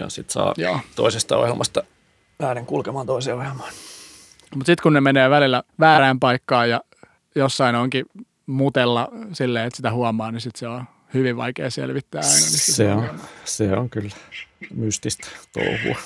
Ja 0.00 0.08
sitten 0.08 0.32
saa 0.32 0.54
joo. 0.56 0.80
toisesta 0.96 1.36
ohjelmasta 1.36 1.82
äänen 2.42 2.66
kulkemaan 2.66 3.06
toiseen 3.06 3.36
ohjelmaan. 3.36 3.72
Mutta 4.54 4.66
sitten 4.66 4.82
kun 4.82 4.92
ne 4.92 5.00
menee 5.00 5.30
välillä 5.30 5.62
väärään 5.80 6.20
paikkaan 6.20 6.70
ja 6.70 6.80
jossain 7.34 7.76
onkin 7.76 8.06
mutella 8.46 9.08
silleen, 9.32 9.66
että 9.66 9.76
sitä 9.76 9.92
huomaa, 9.92 10.30
niin 10.30 10.40
sitten 10.40 10.58
se 10.58 10.68
on 10.68 10.84
hyvin 11.14 11.36
vaikea 11.36 11.70
selvittää 11.70 12.20
aina. 12.20 12.36
Se 12.46 12.92
on, 12.92 13.10
se 13.44 13.72
on 13.72 13.90
kyllä 13.90 14.10
mystistä 14.74 15.28
touhua. 15.52 15.96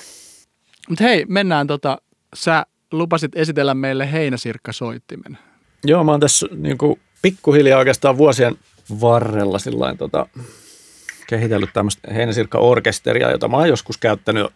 Mutta 0.89 1.03
hei, 1.03 1.25
mennään 1.27 1.67
tota, 1.67 1.97
sä 2.33 2.65
lupasit 2.91 3.31
esitellä 3.35 3.73
meille 3.73 4.11
heinäsirkkasoittimen. 4.11 5.37
Joo, 5.83 6.03
mä 6.03 6.11
oon 6.11 6.19
tässä 6.19 6.47
niin 6.55 6.77
kuin, 6.77 6.99
pikkuhiljaa 7.21 7.79
oikeastaan 7.79 8.17
vuosien 8.17 8.55
varrella 9.01 9.59
sillain, 9.59 9.97
tota, 9.97 10.25
kehitellyt 11.27 11.69
tämmöistä 11.73 12.13
heinäsirkka-orkesteria, 12.13 13.31
jota 13.31 13.47
mä 13.47 13.57
oon 13.57 13.69
joskus 13.69 13.97
käyttänyt 13.97 14.47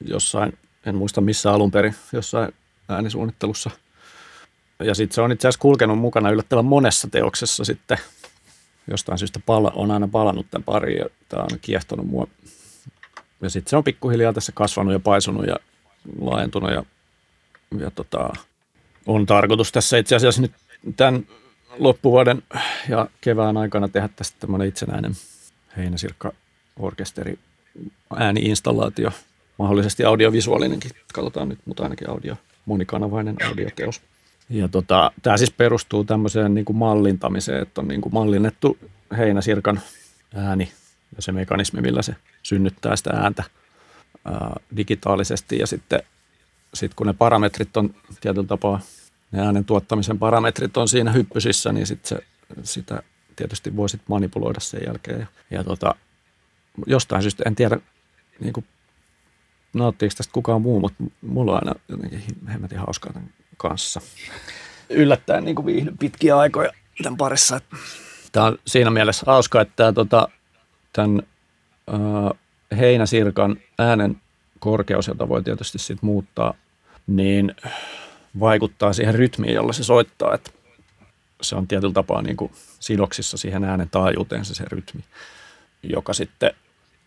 jossain, 0.00 0.58
en 0.86 0.94
muista 0.94 1.20
missä 1.20 1.52
alun 1.52 1.70
perin, 1.70 1.94
jossain 2.12 2.52
äänisuunnittelussa. 2.88 3.70
Ja 4.84 4.94
sitten 4.94 5.14
se 5.14 5.20
on 5.20 5.32
itse 5.32 5.48
asiassa 5.48 5.62
kulkenut 5.62 5.98
mukana 5.98 6.30
yllättävän 6.30 6.64
monessa 6.64 7.08
teoksessa 7.10 7.64
sitten. 7.64 7.98
Jostain 8.90 9.18
syystä 9.18 9.40
pala, 9.46 9.72
on 9.74 9.90
aina 9.90 10.08
palannut 10.08 10.46
tämän 10.50 10.64
pariin 10.64 10.98
ja 10.98 11.06
tämä 11.28 11.42
on 11.42 11.58
kiehtonut 11.60 12.06
mua. 12.06 12.26
Ja 13.42 13.50
sitten 13.50 13.70
se 13.70 13.76
on 13.76 13.84
pikkuhiljaa 13.84 14.32
tässä 14.32 14.52
kasvanut 14.54 14.92
ja 14.92 15.00
paisunut 15.00 15.46
ja 15.46 15.56
laajentunut 16.20 16.70
ja, 16.70 16.84
ja 17.78 17.90
tota, 17.90 18.30
on 19.06 19.26
tarkoitus 19.26 19.72
tässä 19.72 19.98
itse 19.98 20.16
asiassa 20.16 20.42
nyt 20.42 20.52
tämän 20.96 21.26
loppuvuoden 21.78 22.42
ja 22.88 23.06
kevään 23.20 23.56
aikana 23.56 23.88
tehdä 23.88 24.08
tästä 24.16 24.36
tämmöinen 24.40 24.68
itsenäinen 24.68 25.12
heinäsirkka-orkesteri 25.76 27.38
ääniinstallaatio, 28.16 29.10
mahdollisesti 29.58 30.04
audiovisuaalinenkin, 30.04 30.90
katsotaan 31.14 31.48
nyt, 31.48 31.58
mutta 31.64 31.82
ainakin 31.82 32.10
audio, 32.10 32.36
monikanavainen 32.66 33.36
audioteos. 33.48 34.02
Ja 34.50 34.68
tota, 34.68 35.12
tämä 35.22 35.36
siis 35.36 35.50
perustuu 35.50 36.04
tämmöiseen 36.04 36.54
niin 36.54 36.64
kuin 36.64 36.76
mallintamiseen, 36.76 37.62
että 37.62 37.80
on 37.80 37.88
niin 37.88 38.00
kuin 38.00 38.14
mallinnettu 38.14 38.78
heinäsirkan 39.16 39.80
ääni 40.34 40.72
ja 41.16 41.22
se 41.22 41.32
mekanismi, 41.32 41.80
millä 41.80 42.02
se 42.02 42.16
synnyttää 42.42 42.96
sitä 42.96 43.10
ääntä 43.10 43.44
ää, 44.24 44.60
digitaalisesti. 44.76 45.58
Ja 45.58 45.66
sitten 45.66 46.02
sit 46.76 46.94
kun 46.94 47.06
ne 47.06 47.12
parametrit 47.12 47.76
on 47.76 47.94
tietyllä 48.20 48.46
tapaa, 48.46 48.80
ne 49.32 49.40
äänen 49.46 49.64
tuottamisen 49.64 50.18
parametrit 50.18 50.76
on 50.76 50.88
siinä 50.88 51.12
hyppysissä, 51.12 51.72
niin 51.72 51.86
sit 51.86 52.04
se, 52.04 52.18
sitä 52.62 53.02
tietysti 53.36 53.76
voisit 53.76 54.00
manipuloida 54.08 54.60
sen 54.60 54.80
jälkeen. 54.86 55.20
Ja, 55.20 55.26
ja 55.50 55.64
tota, 55.64 55.94
jostain 56.86 57.22
syystä, 57.22 57.42
en 57.46 57.54
tiedä 57.54 57.78
niin 58.40 58.52
kuin, 58.52 58.66
nauttiiko 59.74 60.14
tästä 60.16 60.32
kukaan 60.32 60.62
muu, 60.62 60.80
mutta 60.80 61.04
mulla 61.22 61.52
on 61.52 61.58
aina 61.58 61.80
jotenkin 61.88 62.22
hemmetin 62.52 62.78
hauskaa 62.78 63.12
tämän 63.12 63.30
kanssa. 63.56 64.00
Yllättäen 64.90 65.44
niin 65.44 65.54
kuin 65.56 65.66
viihdyn 65.66 65.98
pitkiä 65.98 66.38
aikoja 66.38 66.72
tämän 67.02 67.16
parissa. 67.16 67.60
Tämä 68.32 68.46
on 68.46 68.58
siinä 68.66 68.90
mielessä 68.90 69.26
hauska, 69.26 69.60
että 69.60 69.72
tämä, 69.76 69.92
tota, 69.92 70.28
tämän 70.92 71.22
äh, 71.94 72.78
heinäsirkan 72.78 73.56
äänen 73.78 74.20
korkeus, 74.58 75.08
jota 75.08 75.28
voi 75.28 75.42
tietysti 75.42 75.78
sit 75.78 76.02
muuttaa, 76.02 76.54
niin 77.06 77.54
vaikuttaa 78.40 78.92
siihen 78.92 79.14
rytmiin, 79.14 79.54
jolla 79.54 79.72
se 79.72 79.84
soittaa. 79.84 80.34
Että 80.34 80.50
se 81.42 81.56
on 81.56 81.66
tietyllä 81.66 81.94
tapaa 81.94 82.22
niin 82.22 82.36
kuin 82.36 82.52
sidoksissa 82.80 83.36
siihen 83.36 83.64
äänen 83.64 83.90
taajuuteen 83.90 84.44
se, 84.44 84.54
se 84.54 84.64
rytmi, 84.68 85.04
joka 85.82 86.12
sitten 86.12 86.50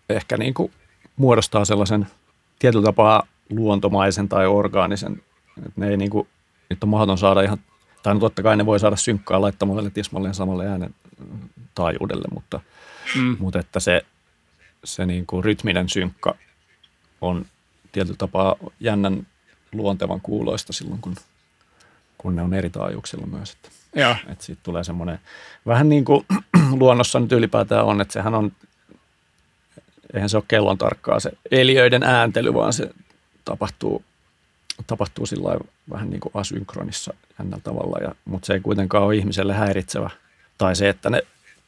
ehkä 0.10 0.38
niin 0.38 0.54
kuin 0.54 0.72
muodostaa 1.16 1.66
sellaisen 1.66 2.08
tietyllä 2.60 2.86
tapaa 2.86 3.28
luontomaisen 3.50 4.30
tai 4.30 4.48
orgaanisen. 4.48 5.24
Että 5.58 5.72
ne 5.76 5.90
ei 5.90 5.98
niin 5.98 6.10
kuin, 6.10 6.28
nyt 6.70 6.84
on 6.84 6.90
mahdoton 6.90 7.18
saada 7.18 7.42
ihan, 7.42 7.58
tai 8.04 8.14
no 8.14 8.20
totta 8.20 8.44
kai 8.44 8.58
ne 8.58 8.66
voi 8.66 8.80
saada 8.80 8.96
synkkää 8.96 9.42
laittamalla 9.42 9.90
tismalleen 9.90 10.34
samalle 10.34 10.68
äänen 10.68 10.96
taajuudelle, 11.76 12.28
mutta, 12.34 12.60
mm. 13.16 13.38
mutta 13.40 13.60
että 13.60 13.80
se, 13.80 14.06
se 14.84 15.06
niin 15.06 15.26
kuin 15.26 15.44
rytminen 15.44 15.90
synkka 15.90 16.36
on 17.22 17.46
tietyllä 17.92 18.18
tapaa 18.18 18.56
jännän 18.80 19.28
luontevan 19.72 20.22
kuuloista 20.22 20.74
silloin, 20.74 21.02
kun, 21.02 21.16
kun 22.18 22.36
ne 22.36 22.42
on 22.42 22.54
eri 22.54 22.70
taajuuksilla 22.70 23.28
myös. 23.28 23.52
Että, 23.52 23.70
Joo. 23.96 24.16
että 24.28 24.46
siitä 24.46 24.62
tulee 24.64 24.84
semmoinen, 24.84 25.20
vähän 25.68 25.90
niin 25.90 26.06
kuin 26.06 26.26
luonnossa 26.80 27.20
nyt 27.20 27.32
ylipäätään 27.32 27.86
on, 27.86 28.02
että 28.02 28.14
sehän 28.14 28.36
on, 28.36 28.52
eihän 30.14 30.30
se 30.30 30.38
ole 30.38 30.44
kellon 30.48 30.78
tarkkaa 30.78 31.20
se 31.20 31.32
eliöiden 31.52 32.04
ääntely, 32.04 32.54
vaan 32.54 32.74
se 32.74 32.90
tapahtuu, 33.46 34.04
tapahtuu 34.88 35.26
sillä 35.26 35.60
vähän 35.90 36.10
niin 36.10 36.20
kuin 36.20 36.32
asynkronissa 36.34 37.14
jännällä 37.40 37.64
tavalla, 37.64 37.98
ja, 38.04 38.16
mutta 38.26 38.46
se 38.46 38.54
ei 38.54 38.60
kuitenkaan 38.60 39.04
ole 39.04 39.16
ihmiselle 39.16 39.54
häiritsevä. 39.54 40.10
Tai 40.58 40.76
se, 40.76 40.90
että 40.90 41.10
ne 41.10 41.22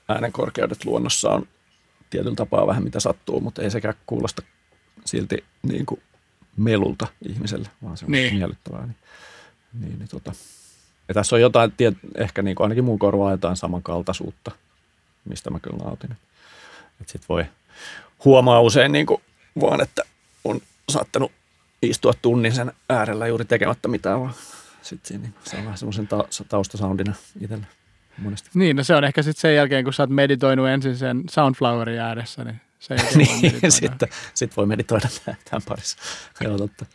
äänenkorkeudet 0.09 0.85
luonnossa 0.85 1.29
on 1.29 1.47
tietyllä 2.09 2.35
tapaa 2.35 2.67
vähän 2.67 2.83
mitä 2.83 2.99
sattuu, 2.99 3.39
mutta 3.39 3.61
ei 3.61 3.71
sekään 3.71 3.93
kuulosta 4.05 4.41
silti 5.05 5.43
niin 5.63 5.85
kuin 5.85 6.01
melulta 6.57 7.07
ihmiselle, 7.29 7.69
vaan 7.83 7.97
se 7.97 8.05
on 8.05 8.11
niin. 8.11 8.35
miellyttävää. 8.35 8.85
Niin, 8.85 8.97
niin, 9.79 9.99
niin 9.99 10.09
tota. 10.09 10.33
Ja 11.07 11.13
tässä 11.13 11.35
on 11.35 11.41
jotain, 11.41 11.71
tiet, 11.71 11.97
ehkä 12.15 12.41
niin 12.41 12.55
kuin 12.55 12.65
ainakin 12.65 12.83
mun 12.83 12.99
korvaa 12.99 13.31
jotain 13.31 13.57
samankaltaisuutta, 13.57 14.51
mistä 15.25 15.49
mä 15.49 15.59
kyllä 15.59 15.77
nautin. 15.77 16.11
Että 17.01 17.11
sit 17.11 17.29
voi 17.29 17.45
huomaa 18.25 18.61
usein 18.61 18.91
niin 18.91 19.05
kuin 19.05 19.21
vaan, 19.61 19.81
että 19.81 20.03
on 20.43 20.61
saattanut 20.89 21.31
istua 21.81 22.13
tunnin 22.21 22.51
sen 22.51 22.71
äärellä 22.89 23.27
juuri 23.27 23.45
tekemättä 23.45 23.87
mitään, 23.87 24.19
vaan 24.19 24.33
sitten 24.81 25.07
siinä 25.07 25.23
niin 25.23 25.33
se 25.43 25.57
on 25.57 25.63
vähän 25.63 25.77
semmoisen 25.77 26.07
ta- 26.07 26.27
taustasoundina 26.49 27.13
itselle 27.41 27.67
monesti. 28.17 28.49
Niin, 28.53 28.75
no 28.75 28.83
se 28.83 28.95
on 28.95 29.03
ehkä 29.03 29.21
sitten 29.21 29.41
sen 29.41 29.55
jälkeen, 29.55 29.83
kun 29.83 29.93
sä 29.93 30.03
oot 30.03 30.09
meditoinut 30.09 30.67
ensin 30.67 30.97
sen 30.97 31.23
Soundflowerin 31.29 31.99
ääressä, 31.99 32.43
niin 32.43 32.61
se 32.81 32.95
niin, 33.15 33.71
sitten 33.71 34.09
sit 34.33 34.57
voi 34.57 34.65
meditoida 34.65 35.07
tämän 35.49 35.61
parissa. 35.67 35.97
Joo, 36.41 36.57
totta. 36.57 36.85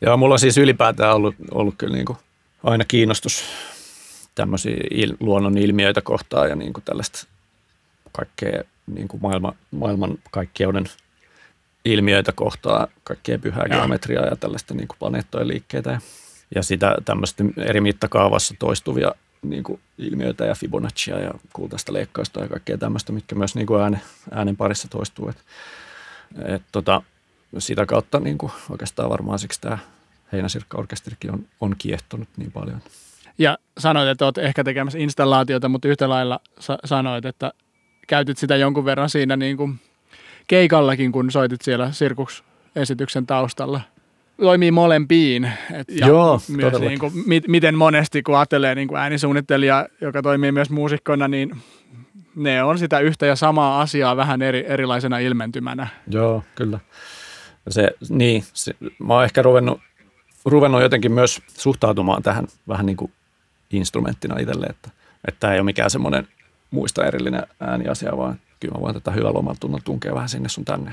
Joo, 0.00 0.16
mulla 0.16 0.34
on 0.34 0.38
siis 0.38 0.58
ylipäätään 0.58 1.14
ollut, 1.14 1.34
ollut 1.50 1.74
kyllä 1.78 1.94
niin 1.94 2.06
kuin 2.06 2.18
aina 2.62 2.84
kiinnostus 2.84 3.44
tämmöisiä 4.34 4.76
il, 4.90 5.16
luonnon 5.20 5.58
ilmiöitä 5.58 6.00
kohtaan 6.00 6.48
ja 6.48 6.56
niin 6.56 6.72
kuin 6.72 6.84
tällaista 6.84 7.26
kaikkea 8.12 8.62
niin 8.86 9.08
kuin 9.08 9.22
maailma, 9.22 9.54
maailman 9.70 10.18
kaikkeuden 10.30 10.84
ilmiöitä 11.84 12.32
kohtaan, 12.32 12.88
kaikkea 13.04 13.38
pyhää 13.38 13.64
ja. 13.70 13.76
geometriaa 13.76 14.26
ja 14.26 14.36
tällaista 14.36 14.74
niin 14.74 14.88
kuin 14.88 14.98
planeettojen 14.98 15.48
liikkeitä 15.48 15.90
ja, 15.90 16.00
ja 16.54 16.62
sitä 16.62 16.96
tämmöistä 17.04 17.44
eri 17.56 17.80
mittakaavassa 17.80 18.54
toistuvia 18.58 19.14
niin 19.50 19.64
kuin 19.64 19.80
ilmiöitä 19.98 20.44
ja 20.44 20.54
Fibonaccia 20.54 21.20
ja 21.20 21.30
kultaista 21.52 21.92
leikkausta 21.92 22.40
ja 22.40 22.48
kaikkea 22.48 22.78
tämmöistä, 22.78 23.12
mitkä 23.12 23.34
myös 23.34 23.54
niin 23.54 23.66
kuin 23.66 23.82
äänen, 23.82 24.00
äänen 24.30 24.56
parissa 24.56 24.88
toistuu. 24.88 25.28
Et, 25.28 25.36
et 26.44 26.62
tota, 26.72 27.02
sitä 27.58 27.86
kautta 27.86 28.20
niin 28.20 28.38
kuin 28.38 28.52
oikeastaan 28.70 29.10
varmaan 29.10 29.38
siksi 29.38 29.60
tämä 29.60 29.78
Heinäsirkka-orkesterikin 30.32 31.32
on, 31.32 31.46
on 31.60 31.74
kiehtonut 31.78 32.28
niin 32.36 32.52
paljon. 32.52 32.80
Ja 33.38 33.58
sanoit, 33.78 34.08
että 34.08 34.24
olet 34.24 34.38
ehkä 34.38 34.64
tekemässä 34.64 34.98
installaatiota, 34.98 35.68
mutta 35.68 35.88
yhtä 35.88 36.08
lailla 36.08 36.40
sa- 36.60 36.78
sanoit, 36.84 37.24
että 37.24 37.52
käytit 38.06 38.38
sitä 38.38 38.56
jonkun 38.56 38.84
verran 38.84 39.10
siinä 39.10 39.36
niin 39.36 39.56
kuin 39.56 39.80
keikallakin, 40.46 41.12
kun 41.12 41.30
soitit 41.30 41.62
siellä 41.62 41.92
sirkuksesityksen 41.92 43.26
taustalla– 43.26 43.80
toimii 44.40 44.70
molempiin. 44.70 45.52
Et, 45.74 45.88
ja 45.90 46.06
Joo, 46.06 46.40
myös 46.48 46.80
niin 46.80 46.98
kuin, 46.98 47.12
mi- 47.26 47.42
miten 47.48 47.78
monesti, 47.78 48.22
kun 48.22 48.36
ajattelee 48.36 48.74
niin 48.74 48.88
kuin 48.88 48.98
äänisuunnittelija, 48.98 49.88
joka 50.00 50.22
toimii 50.22 50.52
myös 50.52 50.70
muusikkona, 50.70 51.28
niin 51.28 51.56
ne 52.36 52.62
on 52.62 52.78
sitä 52.78 53.00
yhtä 53.00 53.26
ja 53.26 53.36
samaa 53.36 53.80
asiaa 53.80 54.16
vähän 54.16 54.42
eri, 54.42 54.64
erilaisena 54.68 55.18
ilmentymänä. 55.18 55.86
Joo, 56.08 56.44
kyllä. 56.54 56.78
Se, 57.68 57.90
niin, 58.08 58.44
se, 58.52 58.74
mä 58.98 59.14
oon 59.14 59.24
ehkä 59.24 59.42
ruvennut, 59.42 59.80
ruvennut 60.44 60.82
jotenkin 60.82 61.12
myös 61.12 61.42
suhtautumaan 61.58 62.22
tähän 62.22 62.46
vähän 62.68 62.86
niin 62.86 62.96
kuin 62.96 63.12
instrumenttina 63.70 64.38
itselle, 64.38 64.66
että, 64.66 64.90
että 65.28 65.40
tämä 65.40 65.52
ei 65.52 65.58
ole 65.58 65.64
mikään 65.64 65.90
semmoinen 65.90 66.28
muista 66.70 67.04
erillinen 67.04 67.46
ääniasia, 67.60 68.16
vaan 68.16 68.40
kyllä 68.60 68.74
mä 68.74 68.80
voin 68.80 68.94
tätä 68.94 69.10
hyvällä 69.10 69.38
omalla 69.38 69.58
tunnolla 69.60 69.82
tunkea 69.84 70.14
vähän 70.14 70.28
sinne 70.28 70.48
sun 70.48 70.64
tänne. 70.64 70.92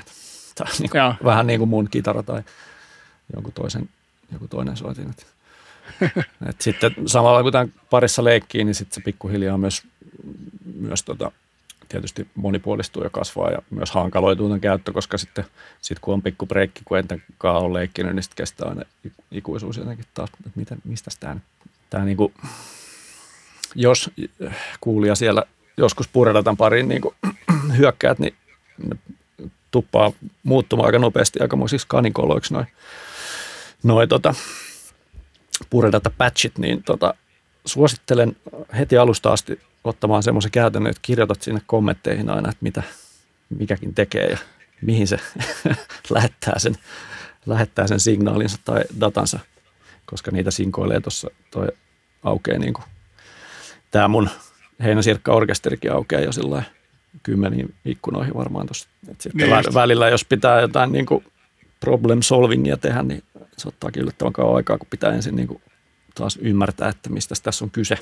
Tämä 0.55 0.69
on 0.69 0.75
niin 0.79 0.89
kuin, 0.89 1.01
vähän 1.23 1.47
niin 1.47 1.59
kuin 1.59 1.69
mun 1.69 1.87
kitara 1.91 2.23
tai 2.23 2.41
jonkun 3.33 3.53
toisen, 3.53 3.89
joku 4.33 4.47
toinen 4.47 4.77
soitin. 4.77 5.09
Et, 5.09 5.27
et 6.49 6.61
sitten 6.61 6.95
samalla 7.05 7.43
kun 7.43 7.51
tämän 7.51 7.73
parissa 7.89 8.23
leikkii, 8.23 8.63
niin 8.63 8.75
sitten 8.75 8.95
se 8.95 9.01
pikkuhiljaa 9.01 9.57
myös, 9.57 9.83
myös 10.75 11.03
tota, 11.03 11.31
tietysti 11.89 12.27
monipuolistuu 12.35 13.03
ja 13.03 13.09
kasvaa 13.09 13.51
ja 13.51 13.61
myös 13.69 13.91
hankaloituu 13.91 14.47
tämän 14.47 14.61
käyttö, 14.61 14.93
koska 14.93 15.17
sitten 15.17 15.45
sit 15.81 15.99
kun 15.99 16.13
on 16.13 16.21
pikku 16.21 16.45
breikki, 16.45 16.81
kun 16.85 16.97
entäkään 16.97 17.55
ole 17.55 17.79
leikkinyt, 17.79 18.15
niin 18.15 18.23
sitten 18.23 18.37
kestää 18.37 18.69
aina 18.69 18.81
ikuisuus 19.31 19.77
jotenkin 19.77 20.05
taas, 20.13 20.29
että 20.29 20.59
miten, 20.59 20.77
mistä 20.83 21.11
tämä 21.19 21.35
tämä 21.89 22.05
niinku, 22.05 22.33
jos 23.75 24.11
kuulija 24.81 25.15
siellä 25.15 25.43
joskus 25.77 26.07
puredatan 26.07 26.57
pariin 26.57 26.87
niin 26.87 27.01
hyökkäät, 27.77 28.19
niin 28.19 28.35
ne 28.87 28.97
tuppaa 29.71 30.11
muuttumaan 30.43 30.85
aika 30.85 30.99
nopeasti 30.99 31.39
aikamoisiksi 31.41 31.87
kanikoloiksi 31.87 32.53
noin 32.53 32.67
noi, 33.83 34.07
tota, 34.07 34.33
puredata 35.69 36.11
patchit, 36.17 36.57
niin 36.57 36.83
tota, 36.83 37.13
suosittelen 37.65 38.35
heti 38.77 38.97
alusta 38.97 39.31
asti 39.31 39.59
ottamaan 39.83 40.23
semmoisen 40.23 40.51
käytännön, 40.51 40.89
että 40.89 40.99
kirjoitat 41.01 41.41
sinne 41.41 41.61
kommentteihin 41.65 42.29
aina, 42.29 42.49
että 42.49 42.63
mitä 42.63 42.83
mikäkin 43.49 43.95
tekee 43.95 44.27
ja 44.27 44.37
mihin 44.81 45.07
se 45.07 45.19
lähettää, 46.15 46.59
sen, 46.59 46.75
lähettää 47.45 47.87
sen 47.87 47.99
signaalinsa 47.99 48.57
tai 48.65 48.83
datansa, 48.99 49.39
koska 50.05 50.31
niitä 50.31 50.51
sinkoilee 50.51 51.01
tuossa, 51.01 51.27
toi 51.51 51.67
aukeaa 52.23 52.59
niin 52.59 52.73
kuin, 52.73 52.85
tämä 53.91 54.07
mun 54.07 54.29
heinäsirkka-orkesterikin 54.83 55.91
aukeaa 55.91 56.21
jo 56.21 56.31
sillä 56.31 56.63
kymmeniin 57.23 57.75
ikkunoihin 57.85 58.33
varmaan 58.33 58.67
tuossa. 58.67 58.89
Niin 59.33 59.49
välillä, 59.73 60.09
jos 60.09 60.25
pitää 60.25 60.61
jotain 60.61 60.91
niin 60.91 61.05
kuin 61.05 61.25
problem 61.81 62.21
solvingia 62.21 62.77
tehdä, 62.77 63.03
niin 63.03 63.23
se 63.57 63.67
ottaa 63.67 63.89
yllättävän 63.97 64.33
kauan 64.33 64.55
aikaa, 64.55 64.77
kun 64.77 64.87
pitää 64.89 65.13
ensin 65.13 65.35
niin 65.35 65.47
kuin 65.47 65.61
taas 66.15 66.39
ymmärtää, 66.41 66.89
että 66.89 67.09
mistä 67.09 67.35
tässä 67.43 67.65
on 67.65 67.71
kyse 67.71 67.97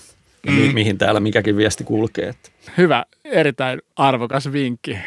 ja 0.46 0.52
mm. 0.52 0.74
mihin 0.74 0.98
täällä 0.98 1.20
mikäkin 1.20 1.58
viesti 1.58 1.84
kulkee. 1.84 2.30
Että. 2.30 2.50
Hyvä, 2.78 3.06
erittäin 3.26 3.82
arvokas 3.96 4.52
vinkki. 4.52 4.98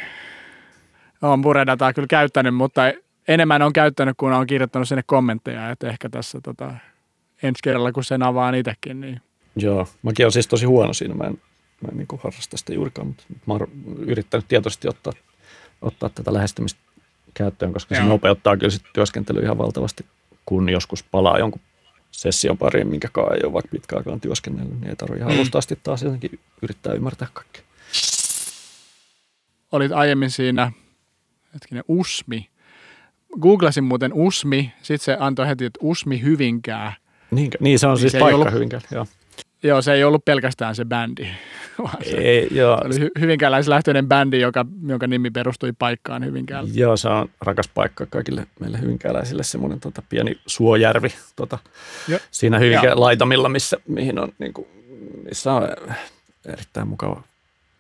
Olen 1.22 1.42
Puredataa 1.42 1.92
kyllä 1.92 2.08
käyttänyt, 2.08 2.54
mutta 2.54 2.82
enemmän 3.28 3.62
on 3.62 3.72
käyttänyt, 3.72 4.16
kun 4.16 4.32
on 4.32 4.46
kirjoittanut 4.46 4.88
sinne 4.88 5.02
kommentteja, 5.06 5.70
että 5.70 5.88
ehkä 5.88 6.08
tässä 6.08 6.40
tota, 6.40 6.74
ensi 7.42 7.62
kerralla, 7.62 7.92
kun 7.92 8.04
sen 8.04 8.22
avaan 8.22 8.54
itsekin. 8.54 9.00
Niin. 9.00 9.20
Joo, 9.56 9.88
mäkin 10.02 10.24
olen 10.24 10.32
siis 10.32 10.48
tosi 10.48 10.66
huono 10.66 10.92
siinä. 10.92 11.14
Mä 11.14 11.24
en, 11.24 11.40
mä 11.80 11.88
en 11.92 11.98
niin 11.98 12.20
harrasta 12.22 12.56
sitä 12.56 12.74
juurikaan, 12.74 13.06
mutta 13.06 13.24
mä 13.46 13.54
oon 13.54 13.68
yrittänyt 13.98 14.48
tietoisesti 14.48 14.88
ottaa, 14.88 15.12
ottaa 15.82 16.08
tätä 16.08 16.32
lähestymistä 16.32 16.80
käyttöön, 17.34 17.72
koska 17.72 17.94
Joo. 17.94 18.02
se 18.02 18.08
nopeuttaa 18.08 18.56
kyllä 18.56 18.70
sitten 18.70 18.92
työskentelyä 18.92 19.42
ihan 19.42 19.58
valtavasti, 19.58 20.06
kun 20.46 20.68
joskus 20.68 21.02
palaa 21.02 21.38
jonkun 21.38 21.60
session 22.10 22.58
pariin, 22.58 22.88
minkä 22.88 23.08
ei 23.34 23.40
ole 23.44 23.52
vaikka 23.52 23.68
pitkäaikaan 23.72 24.20
työskennellyt, 24.20 24.80
niin 24.80 24.88
ei 24.88 24.96
tarvitse 24.96 25.18
ihan 25.18 25.32
mm. 25.32 25.38
alusta 25.38 25.58
asti 25.58 25.78
taas 25.82 26.02
jotenkin 26.02 26.38
yrittää 26.62 26.92
ymmärtää 26.92 27.28
kaikkea. 27.32 27.62
Olit 29.72 29.92
aiemmin 29.92 30.30
siinä, 30.30 30.72
hetkinen, 31.54 31.84
USMI. 31.88 32.48
Googlasin 33.40 33.84
muuten 33.84 34.12
USMI, 34.14 34.72
sitten 34.82 35.04
se 35.04 35.16
antoi 35.20 35.48
heti, 35.48 35.64
että 35.64 35.78
USMI 35.82 36.22
Hyvinkää. 36.22 36.94
Niin, 37.30 37.50
niin 37.60 37.78
se 37.78 37.86
on 37.86 37.92
niin 37.92 38.00
siis 38.00 38.12
se 38.12 38.18
paikka 38.18 38.36
ollut, 38.36 38.52
Hyvinkää, 38.52 38.80
joo. 38.90 39.06
Joo, 39.62 39.82
se 39.82 39.92
ei 39.92 40.04
ollut 40.04 40.24
pelkästään 40.24 40.74
se 40.74 40.84
bändi, 40.84 41.28
vaan 41.82 42.04
se, 42.04 42.16
ei, 42.16 42.48
joo. 42.50 42.78
se 42.90 43.02
oli 43.02 43.10
hyvinkääläislähtöinen 43.20 44.08
bändi, 44.08 44.40
joka, 44.40 44.66
jonka 44.86 45.06
nimi 45.06 45.30
perustui 45.30 45.72
paikkaan 45.78 46.24
Hyvinkäällä. 46.24 46.70
Joo, 46.74 46.96
se 46.96 47.08
on 47.08 47.28
rakas 47.40 47.68
paikka 47.68 48.06
kaikille 48.06 48.46
meille 48.60 48.80
hyvinkääläisille, 48.80 49.42
semmoinen 49.42 49.80
tota, 49.80 50.02
pieni 50.08 50.38
suojärvi 50.46 51.08
tota, 51.36 51.58
siinä 52.30 52.58
Hyvinkään 52.58 53.00
laitamilla, 53.00 53.48
missä, 53.48 53.76
mihin 53.88 54.18
on, 54.18 54.28
niin 54.38 54.52
kuin, 54.52 54.66
missä 55.24 55.52
on 55.52 55.68
erittäin 56.46 56.88
mukava 56.88 57.22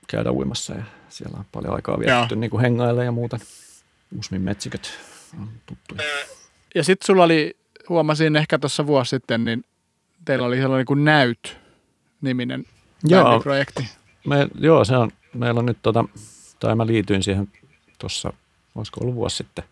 käydä 0.06 0.32
uimassa 0.32 0.74
ja 0.74 0.82
siellä 1.08 1.38
on 1.38 1.44
paljon 1.52 1.74
aikaa 1.74 1.98
vietetty 1.98 2.36
niin 2.36 2.60
hengaille 2.60 3.04
ja 3.04 3.12
muuta. 3.12 3.38
Usmin 4.18 4.42
metsiköt 4.42 4.90
on 5.40 5.48
tuttuja. 5.66 6.02
Ja 6.74 6.84
sitten 6.84 7.06
sulla 7.06 7.24
oli, 7.24 7.56
huomasin 7.88 8.36
ehkä 8.36 8.58
tuossa 8.58 8.86
vuosi 8.86 9.10
sitten, 9.10 9.44
niin 9.44 9.64
teillä 10.24 10.46
oli 10.46 10.56
sellainen 10.56 10.86
kuin 10.86 11.04
Näyt 11.04 11.61
niminen 12.22 12.64
joo, 13.04 13.40
projekti. 13.40 13.88
Me, 14.26 14.48
joo, 14.60 14.84
se 14.84 14.96
on, 14.96 15.10
meillä 15.34 15.58
on 15.58 15.66
nyt 15.66 15.78
tota, 15.82 16.04
tai 16.60 16.76
mä 16.76 16.86
liityin 16.86 17.22
siihen 17.22 17.48
tuossa, 17.98 18.32
olisiko 18.74 19.00
ollut 19.00 19.14
vuosi 19.14 19.36
sitten. 19.36 19.64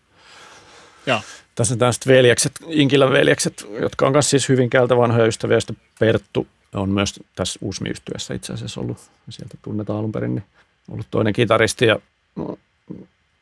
Joo. 1.05 1.21
Tässä 1.55 1.73
on 1.73 1.77
tämmöiset 1.77 2.07
veljekset, 2.07 2.51
Inkilän 2.67 3.11
veljekset, 3.11 3.67
jotka 3.81 4.05
on 4.05 4.11
myös 4.11 4.29
siis 4.29 4.49
Hyvinkäältä 4.49 4.97
vanhoja 4.97 5.25
ystäviä, 5.25 5.55
joista 5.55 5.73
Perttu 5.99 6.47
on 6.73 6.89
myös 6.89 7.19
tässä 7.35 7.59
uusmi 7.61 7.89
itse 8.35 8.53
asiassa 8.53 8.81
ollut, 8.81 8.97
sieltä 9.29 9.57
tunnetaan 9.61 9.99
alun 9.99 10.11
perin, 10.11 10.35
niin 10.35 10.45
ollut 10.91 11.07
toinen 11.11 11.33
kitaristi 11.33 11.85
ja 11.85 11.99
no, 12.35 12.57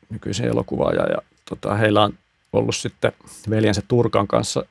nykyisen 0.09 0.47
elokuvaaja 0.47 1.03
ja 1.03 1.17
tota, 1.49 1.75
heillä 1.75 2.03
on 2.03 2.13
ollut 2.53 2.75
sitten 2.75 3.11
veljensä 3.49 3.81
Turkan 3.87 4.27
kanssa, 4.27 4.65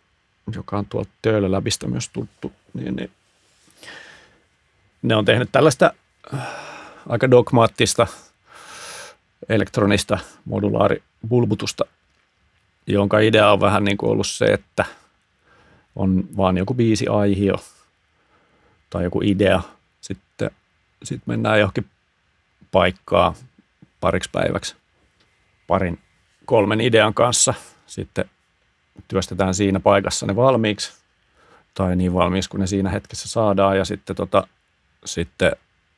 joka 0.55 0.79
on 0.79 0.87
tuolta 0.87 1.11
Töölöläbistä 1.23 1.87
myös 1.87 2.09
tuttu, 2.09 2.53
niin, 2.75 2.97
niin 2.97 3.11
ne 5.03 5.17
on 5.17 5.25
tehnyt 5.25 5.49
tällaista 5.53 5.93
äh, 6.35 6.47
aika 7.09 7.31
dogmaattista 7.31 8.07
elektronista 9.49 10.19
modulaaribulbutusta, 10.45 11.85
jonka 12.87 13.19
idea 13.19 13.53
on 13.53 13.61
vähän 13.61 13.85
niin 13.85 13.97
kuin 13.97 14.11
ollut 14.11 14.27
se, 14.27 14.45
että 14.45 14.85
on 15.97 16.25
vaan 16.37 16.57
joku 16.57 16.75
biisi 16.75 17.07
aihio 17.09 17.55
tai 18.91 19.05
joku 19.05 19.21
idea. 19.25 19.63
Sitten 20.01 20.51
sit 21.03 21.23
mennään 21.27 21.61
johonkin 21.61 21.87
paikkaa 22.71 23.35
pariksi 24.01 24.31
päiväksi 24.33 24.77
parin 25.67 25.99
kolmen 26.45 26.81
idean 26.81 27.15
kanssa. 27.15 27.55
Sitten 27.87 28.31
työstetään 29.09 29.55
siinä 29.55 29.81
paikassa 29.81 30.27
ne 30.27 30.37
valmiiksi 30.37 30.93
tai 31.75 31.97
niin 31.97 32.15
valmiiksi 32.15 32.51
kuin 32.51 32.61
ne 32.61 32.67
siinä 32.67 32.91
hetkessä 32.91 33.29
saadaan 33.29 33.79
ja 33.79 33.85
sitten 33.85 34.17
tota, 34.17 34.47
sitten 35.05 35.53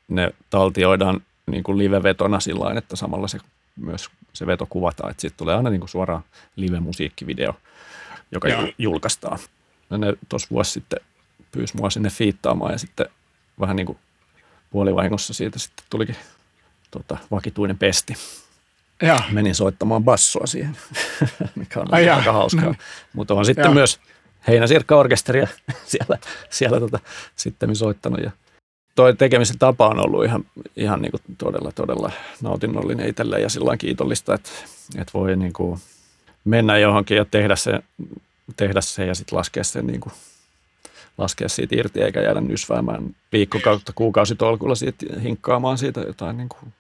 ne 0.09 0.31
taltioidaan 0.51 1.21
niin 1.47 1.63
kuin 1.63 1.79
live-vetona 1.79 2.41
sillä 2.41 2.79
että 2.79 2.97
samalla 2.97 3.29
se 3.29 3.39
myös 3.77 4.11
se 4.33 4.47
veto 4.47 4.67
kuvataan, 4.67 5.11
että 5.11 5.21
sitten 5.21 5.39
tulee 5.39 5.57
aina 5.57 5.71
niin 5.71 5.81
kuin 5.81 5.89
suoraan 5.89 6.23
live-musiikkivideo, 6.57 7.55
joka 8.33 8.49
Joo. 8.49 8.69
julkaistaan. 8.79 9.39
Ja 9.91 9.99
ne 9.99 10.15
tuossa 10.29 10.49
vuosi 10.51 10.71
sitten 10.71 11.01
pyysi 11.53 11.77
mua 11.77 11.91
sinne 11.91 12.11
fiittaamaan 12.11 12.73
ja 12.73 12.79
sitten 12.79 13.07
vähän 13.61 13.77
niin 13.77 13.87
kuin 13.87 13.99
puolivahingossa 14.71 15.35
siitä 15.35 15.59
sitten 15.59 15.85
tulikin 15.91 16.17
tota, 16.91 17.17
vakituinen 17.31 17.79
pesti. 17.79 18.15
Ja. 19.03 19.23
Menin 19.31 19.55
soittamaan 19.55 20.05
bassoa 20.05 20.47
siihen, 20.47 20.77
mikä 21.57 21.81
on 21.81 21.95
Ai 21.95 22.09
aika 22.09 22.33
hauskaa. 22.33 22.65
No. 22.65 22.75
Mutta 23.13 23.35
on 23.35 23.45
sitten 23.45 23.65
ja. 23.65 23.71
myös 23.71 24.01
Heinäsirkka-orkesteria 24.49 25.49
siellä, 25.87 26.19
siellä 26.51 26.81
tota, 26.81 26.99
sitten 27.37 27.77
soittanut 27.77 28.21
ja 28.21 28.31
toi 28.95 29.17
tekemisen 29.17 29.59
tapa 29.59 29.89
on 29.89 30.07
ollut 30.07 30.25
ihan, 30.25 30.45
ihan 30.77 31.03
niin 31.03 31.11
kuin 31.11 31.23
todella, 31.39 31.73
todella 31.73 32.13
nautinnollinen 32.43 33.09
itselleen 33.09 33.43
ja 33.43 33.49
sillä 33.49 33.77
kiitollista, 33.77 34.35
että, 34.35 34.51
että 34.99 35.11
voi 35.15 35.37
niin 35.37 35.53
kuin 35.53 35.81
mennä 36.45 36.79
johonkin 36.79 37.17
ja 37.17 37.25
tehdä 37.25 37.57
se, 37.57 37.81
tehdä 38.57 38.81
se 38.81 39.07
ja 39.07 39.15
sitten 39.15 39.39
laskea 39.39 39.65
sen 39.65 39.87
niin 39.87 40.01
kuin, 40.01 40.13
laskea 41.19 41.49
siitä 41.49 41.77
irti 41.77 42.03
eikä 42.03 42.21
jäädä 42.21 42.41
nysväämään 42.41 43.17
viikkokautta 43.33 43.93
kuukausitolkulla 43.95 44.75
siitä 44.75 45.07
hinkkaamaan 45.23 45.79
siitä 45.79 46.01
jotain, 46.01 46.37
niin 46.37 46.49
kuin, 46.49 46.73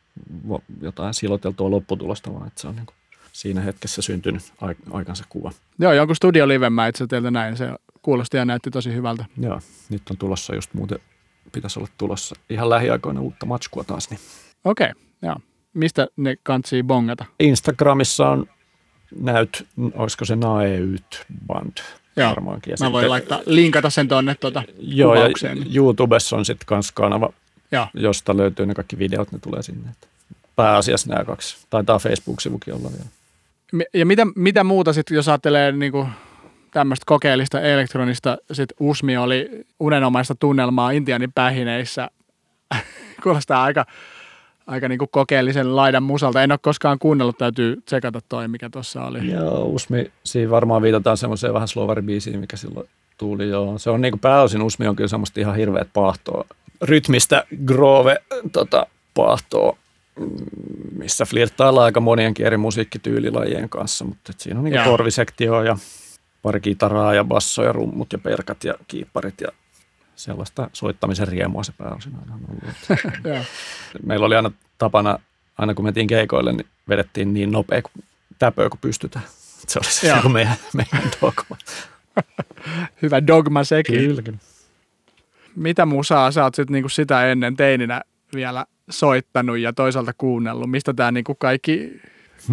jotain 0.83 1.15
siloteltua 1.15 1.71
lopputulosta, 1.71 2.35
vaan 2.35 2.47
että 2.47 2.61
se 2.61 2.69
on 2.69 2.77
niin 2.77 2.87
kuin 2.87 2.97
siinä 3.33 3.61
hetkessä 3.61 4.03
syntynyt 4.03 4.53
aikansa 4.91 5.25
kuva. 5.29 5.53
Joo, 5.79 5.93
jonkun 5.93 6.17
studio 6.17 6.49
live 6.49 6.71
mä 6.71 6.87
itse 6.87 7.07
teiltä 7.07 7.31
näin. 7.31 7.57
Se 7.57 7.69
kuulosti 8.03 8.37
ja 8.37 8.45
näytti 8.45 8.71
tosi 8.71 8.95
hyvältä. 8.95 9.25
Joo, 9.41 9.61
nyt 9.89 10.03
on 10.11 10.17
tulossa 10.17 10.55
just 10.55 10.75
muuten 10.75 10.99
pitäisi 11.53 11.79
olla 11.79 11.89
tulossa 11.99 12.35
ihan 12.51 12.71
lähiaikoina 12.71 13.21
uutta 13.21 13.47
matskua 13.47 13.85
taas. 13.85 14.11
Niin. 14.11 14.21
Okei, 14.65 14.91
okay, 14.91 15.03
joo. 15.23 15.37
Mistä 15.75 16.09
ne 16.17 16.37
kantsii 16.43 16.83
bongata? 16.83 17.25
Instagramissa 17.41 18.29
on 18.29 18.47
näyt, 19.21 19.67
olisiko 19.95 20.25
se 20.25 20.37
Naeyt 20.37 21.27
Band 21.47 21.73
Joo, 22.17 22.31
varmaankin. 22.31 22.71
Ja 22.71 22.77
mä 22.87 22.93
voin 22.93 23.11
laittaa, 23.11 23.41
linkata 23.47 23.91
sen 23.91 24.09
tuonne 24.09 24.35
tuota 24.35 24.63
Joo, 24.79 25.15
kuvaukseen. 25.15 25.59
ja 25.59 25.65
YouTubessa 25.75 26.37
on 26.37 26.45
sitten 26.45 26.67
kans 26.67 26.93
kanava, 26.93 27.33
Joo. 27.73 27.87
josta 27.95 28.37
löytyy 28.37 28.67
ne 28.67 28.75
kaikki 28.75 28.99
videot, 28.99 29.33
ne 29.33 29.39
tulee 29.39 29.63
sinne. 29.63 29.91
Pääasiassa 30.57 31.09
nämä 31.09 31.25
kaksi. 31.25 31.57
Taitaa 31.71 31.99
Facebook-sivukin 31.99 32.75
olla 32.75 32.91
vielä. 32.93 33.85
Ja 33.95 34.07
mitä, 34.07 34.27
mitä 34.37 34.65
muuta 34.65 34.93
sitten, 34.93 35.15
jos 35.15 35.29
ajattelee 35.29 35.73
niin 35.73 35.93
kuin 35.93 36.09
tämmöistä 36.71 37.05
kokeellista 37.07 37.61
elektronista, 37.61 38.39
sitten 38.53 38.77
Usmi 38.81 39.16
oli 39.16 39.66
unenomaista 39.81 40.35
tunnelmaa 40.35 40.91
Intianin 40.91 41.33
pähineissä. 41.33 42.11
Kuulostaa 43.23 43.62
aika, 43.62 43.87
aika 44.66 44.89
niin 44.89 44.99
kuin 44.99 45.09
kokeellisen 45.12 45.77
laidan 45.77 46.03
musalta. 46.03 46.43
En 46.43 46.53
ole 46.53 46.59
koskaan 46.62 46.99
kuunnellut, 46.99 47.39
täytyy 47.39 47.83
tsekata 47.85 48.21
toi, 48.29 48.49
mikä 48.49 48.71
tuossa 48.71 49.05
oli. 49.05 49.31
Joo, 49.31 49.64
Usmi, 49.64 50.12
siinä 50.25 50.51
varmaan 50.51 50.83
viitataan 50.83 51.16
semmoiseen 51.16 51.55
vähän 51.55 51.68
slovari-biisiin, 51.68 52.41
mikä 52.41 52.57
silloin 52.57 52.89
tuli. 53.18 53.49
Joo. 53.49 53.79
Se 53.79 53.91
on 53.91 54.01
niin 54.01 54.12
kuin 54.12 54.21
pääosin 54.21 54.62
Usmi 54.62 54.87
on 54.87 54.97
kyllä 54.97 55.09
semmoista 55.09 55.41
ihan 55.41 55.57
hirveät 55.57 55.89
paahtoa. 55.93 56.45
Rytmistä 56.83 57.45
groove 57.66 58.16
tota, 58.53 58.87
paahtoa 59.14 59.77
missä 60.99 61.25
flirttaillaan 61.25 61.85
aika 61.85 62.01
monienkin 62.01 62.47
eri 62.47 62.57
musiikkityylilajien 62.57 63.68
kanssa, 63.68 64.05
mutta 64.05 64.33
siinä 64.37 64.61
on 64.61 64.64
niin 64.64 64.85
korvisektio 64.85 65.62
ja 65.62 65.77
pari 66.43 66.61
kitaraa 66.61 67.14
ja 67.14 67.24
basso 67.24 67.62
ja 67.62 67.72
rummut 67.72 68.12
ja 68.12 68.18
perkat 68.18 68.64
ja 68.64 68.74
kiipparit 68.88 69.41
ja 69.41 69.49
sellaista 70.16 70.70
soittamisen 70.72 71.28
riemua 71.28 71.62
se 71.62 71.72
pääosin 71.78 72.12
aina 72.20 72.34
on 72.34 72.41
ollut. 72.51 73.47
Meillä 74.07 74.26
oli 74.26 74.36
aina 74.36 74.51
tapana, 74.78 75.18
aina 75.59 75.74
kun 75.74 75.84
mentiin 75.84 76.07
keikoille, 76.07 76.53
niin 76.53 76.66
vedettiin 76.88 77.34
niin 77.34 77.53
nopea 77.53 77.82
kuin 77.82 78.05
täpöä 78.38 78.68
kuin 78.68 78.80
pystytään. 78.80 79.24
Se 79.68 79.78
oli 79.78 79.91
se 80.22 80.28
meidän, 80.28 80.57
meidän 80.74 81.11
dogma. 81.20 81.57
Hyvä 83.03 83.26
dogma 83.26 83.64
sekin. 83.64 83.95
Kyllä, 83.95 84.22
kyllä. 84.22 84.38
Mitä 85.57 85.86
musaa 85.86 86.30
sä 86.30 86.45
oot 86.45 86.55
sit 86.55 86.70
niinku 86.70 86.88
sitä 86.88 87.26
ennen 87.26 87.57
teininä 87.57 88.03
vielä 88.34 88.66
soittanut 88.91 89.59
ja 89.59 89.72
toisaalta 89.72 90.12
kuunnellut? 90.18 90.70
Mistä 90.70 90.95
tämä 90.95 91.12
niinku 91.12 91.34
kaikki, 91.34 92.01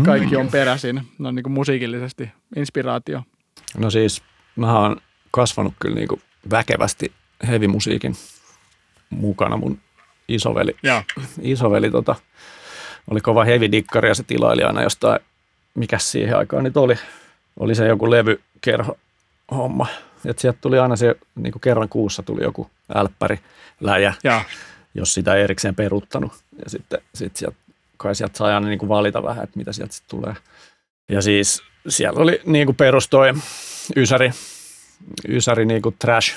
kaikki 0.05 0.35
on 0.35 0.47
peräisin, 0.47 1.01
no 1.19 1.31
niinku 1.31 1.49
musiikillisesti, 1.49 2.29
inspiraatio? 2.55 3.23
No 3.77 3.89
siis 3.89 4.21
mä 4.55 4.79
oon 4.79 5.01
kasvanut 5.31 5.73
kyllä 5.79 5.95
niinku 5.95 6.21
väkevästi 6.51 7.11
heavy-musiikin 7.47 8.15
mukana. 9.09 9.57
Mun 9.57 9.79
isoveli, 10.27 10.75
ja. 10.83 11.03
isoveli 11.41 11.91
tota, 11.91 12.15
oli 13.11 13.21
kova 13.21 13.43
heavy-dikkari 13.43 14.07
ja 14.07 14.15
se 14.15 14.23
tilaili 14.23 14.63
aina 14.63 14.83
jostain, 14.83 15.19
mikä 15.75 15.97
siihen 15.99 16.37
aikaan 16.37 16.63
nyt 16.63 16.77
oli. 16.77 16.95
Oli 17.59 17.75
se 17.75 17.87
joku 17.87 18.11
levykerho 18.11 18.97
homma. 19.51 19.87
Että 20.25 20.41
sieltä 20.41 20.59
tuli 20.61 20.79
aina 20.79 20.95
se, 20.95 21.15
niin 21.35 21.51
kuin 21.51 21.61
kerran 21.61 21.89
kuussa 21.89 22.23
tuli 22.23 22.43
joku 22.43 22.69
älppäri 22.95 23.39
läjä. 23.79 24.13
Ja 24.23 24.41
jos 24.93 25.13
sitä 25.13 25.35
ei 25.35 25.43
erikseen 25.43 25.75
peruttanut. 25.75 26.31
Ja 26.63 26.69
sitten 26.69 26.99
sit 27.15 27.35
sieltä, 27.35 27.57
kai 27.97 28.15
sieltä 28.15 28.37
sai 28.37 28.53
aina 28.53 28.67
niin 28.67 28.79
kuin 28.79 28.89
valita 28.89 29.23
vähän, 29.23 29.43
että 29.43 29.57
mitä 29.57 29.73
sieltä 29.73 29.93
sitten 29.93 30.19
tulee. 30.19 30.35
Ja 31.09 31.21
siis 31.21 31.63
siellä 31.87 32.21
oli 32.21 32.41
niin 32.45 32.65
kuin 32.65 32.75
perus 32.75 33.07
toi 33.07 33.33
Ysäri, 33.95 34.31
Ysäri 35.27 35.65
niin 35.65 35.81
kuin 35.81 35.95
trash 35.99 36.35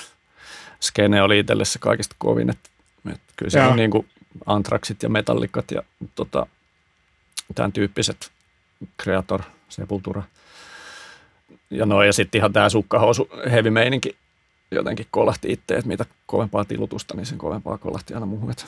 skene 0.80 1.22
oli 1.22 1.38
itselle 1.38 1.64
se 1.64 1.78
kaikista 1.78 2.16
kovin. 2.18 2.50
Että, 2.50 2.70
että 3.12 3.32
kyllä 3.36 3.50
se 3.50 3.62
on 3.62 3.76
niin 3.76 3.90
kuin 3.90 4.06
Antraxit 4.46 5.02
ja 5.02 5.08
Metallikat 5.08 5.70
ja 5.70 5.82
tota, 6.14 6.46
tämän 7.54 7.72
tyyppiset 7.72 8.30
Creator, 9.02 9.42
Sepultura. 9.68 10.22
Ja 11.70 11.86
no 11.86 12.02
ja 12.02 12.12
sitten 12.12 12.38
ihan 12.38 12.52
tämä 12.52 12.68
sukkahousu 12.68 13.30
heavy 13.50 13.70
meininki 13.70 14.16
jotenkin 14.70 15.06
kolahti 15.10 15.52
itse, 15.52 15.74
että 15.74 15.88
mitä 15.88 16.04
kovempaa 16.26 16.64
tilutusta, 16.64 17.16
niin 17.16 17.26
sen 17.26 17.38
kovempaa 17.38 17.78
kolahti 17.78 18.14
aina 18.14 18.26
muuhun. 18.26 18.50
Että 18.50 18.64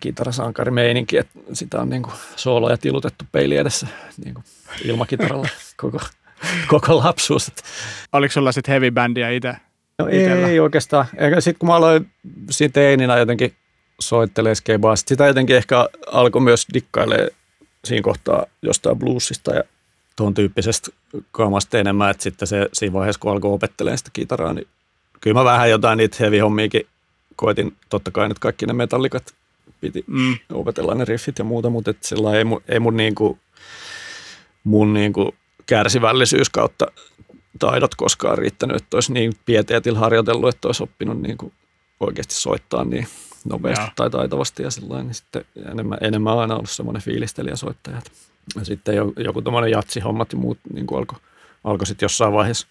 kitarasankari 0.00 0.70
meininki, 0.70 1.16
että 1.16 1.38
sitä 1.52 1.80
on 1.80 1.90
niin 1.90 2.02
sooloja 2.36 2.76
tilutettu 2.76 3.24
peili 3.32 3.56
edessä 3.56 3.86
niin 4.24 4.34
kuin 4.34 4.44
ilmakitaralla 4.84 5.48
koko, 5.76 6.00
koko 6.68 6.96
lapsuus. 6.96 7.52
Oliko 8.12 8.32
sulla 8.32 8.52
sitten 8.52 8.72
heavy 8.72 8.90
bandia 8.90 9.30
itse? 9.30 9.54
No 9.98 10.06
itellä? 10.06 10.48
ei 10.48 10.60
oikeastaan. 10.60 11.06
Sitten 11.38 11.58
kun 11.58 11.68
mä 11.68 11.74
aloin 11.74 12.10
siinä 12.50 12.72
teininä 12.72 13.18
jotenkin 13.18 13.54
soittelee 14.00 14.54
skebaa, 14.54 14.96
sitä 14.96 15.26
jotenkin 15.26 15.56
ehkä 15.56 15.88
alkoi 16.06 16.42
myös 16.42 16.66
dikkailee 16.74 17.28
siinä 17.84 18.02
kohtaa 18.02 18.46
jostain 18.62 18.98
bluesista 18.98 19.54
ja 19.54 19.62
tuon 20.16 20.34
tyyppisestä 20.34 20.90
kaamasta 21.32 21.78
enemmän, 21.78 22.10
että 22.10 22.22
sitten 22.22 22.48
se 22.48 22.68
siinä 22.72 22.92
vaiheessa, 22.92 23.20
kun 23.20 23.32
alkoi 23.32 23.52
opettelemaan 23.52 23.98
sitä 23.98 24.10
kitaraa, 24.12 24.52
niin 24.52 24.66
kyllä 25.20 25.40
mä 25.40 25.44
vähän 25.44 25.70
jotain 25.70 25.96
niitä 25.96 26.16
heavy-hommiakin 26.20 26.86
koitin, 27.36 27.76
totta 27.88 28.10
kai 28.10 28.28
nyt 28.28 28.38
kaikki 28.38 28.66
ne 28.66 28.72
metallikat 28.72 29.34
piti 29.80 30.04
mm. 30.06 30.34
opetella 30.52 30.94
ne 30.94 31.04
riffit 31.04 31.38
ja 31.38 31.44
muuta, 31.44 31.70
mutta 31.70 31.90
et 31.90 32.02
sillä 32.02 32.36
ei, 32.36 32.44
ei 32.68 32.80
mun, 32.80 32.96
niinku, 32.96 33.38
mun 34.64 34.94
niinku 34.94 35.34
kärsivällisyys 35.66 36.50
kautta 36.50 36.86
taidot 37.58 37.94
koskaan 37.94 38.38
riittänyt, 38.38 38.76
että 38.76 38.96
olisi 38.96 39.12
niin 39.12 39.32
pieteetillä 39.46 39.98
harjoitellut, 39.98 40.54
että 40.54 40.68
olisi 40.68 40.82
oppinut 40.82 41.22
niinku 41.22 41.52
oikeasti 42.00 42.34
soittaa 42.34 42.84
niin 42.84 43.06
nopeasti 43.44 43.84
ja. 43.84 43.92
tai 43.96 44.10
taitavasti 44.10 44.62
ja 44.62 44.70
sillä 44.70 45.02
niin 45.02 45.14
sitten 45.14 45.44
enemmän, 45.70 45.98
enemmän 46.00 46.38
aina 46.38 46.54
ollut 46.54 46.70
semmoinen 46.70 47.02
fiilistelijä 47.02 47.56
soittaja. 47.56 48.02
Ja 48.56 48.64
sitten 48.64 48.94
joku 49.16 49.42
tuommoinen 49.42 49.70
jatsihommat 49.70 50.32
ja 50.32 50.38
muut 50.38 50.58
niin 50.72 50.86
alkoi 50.96 51.18
alko 51.64 51.84
sitten 51.84 52.04
jossain 52.04 52.32
vaiheessa. 52.32 52.66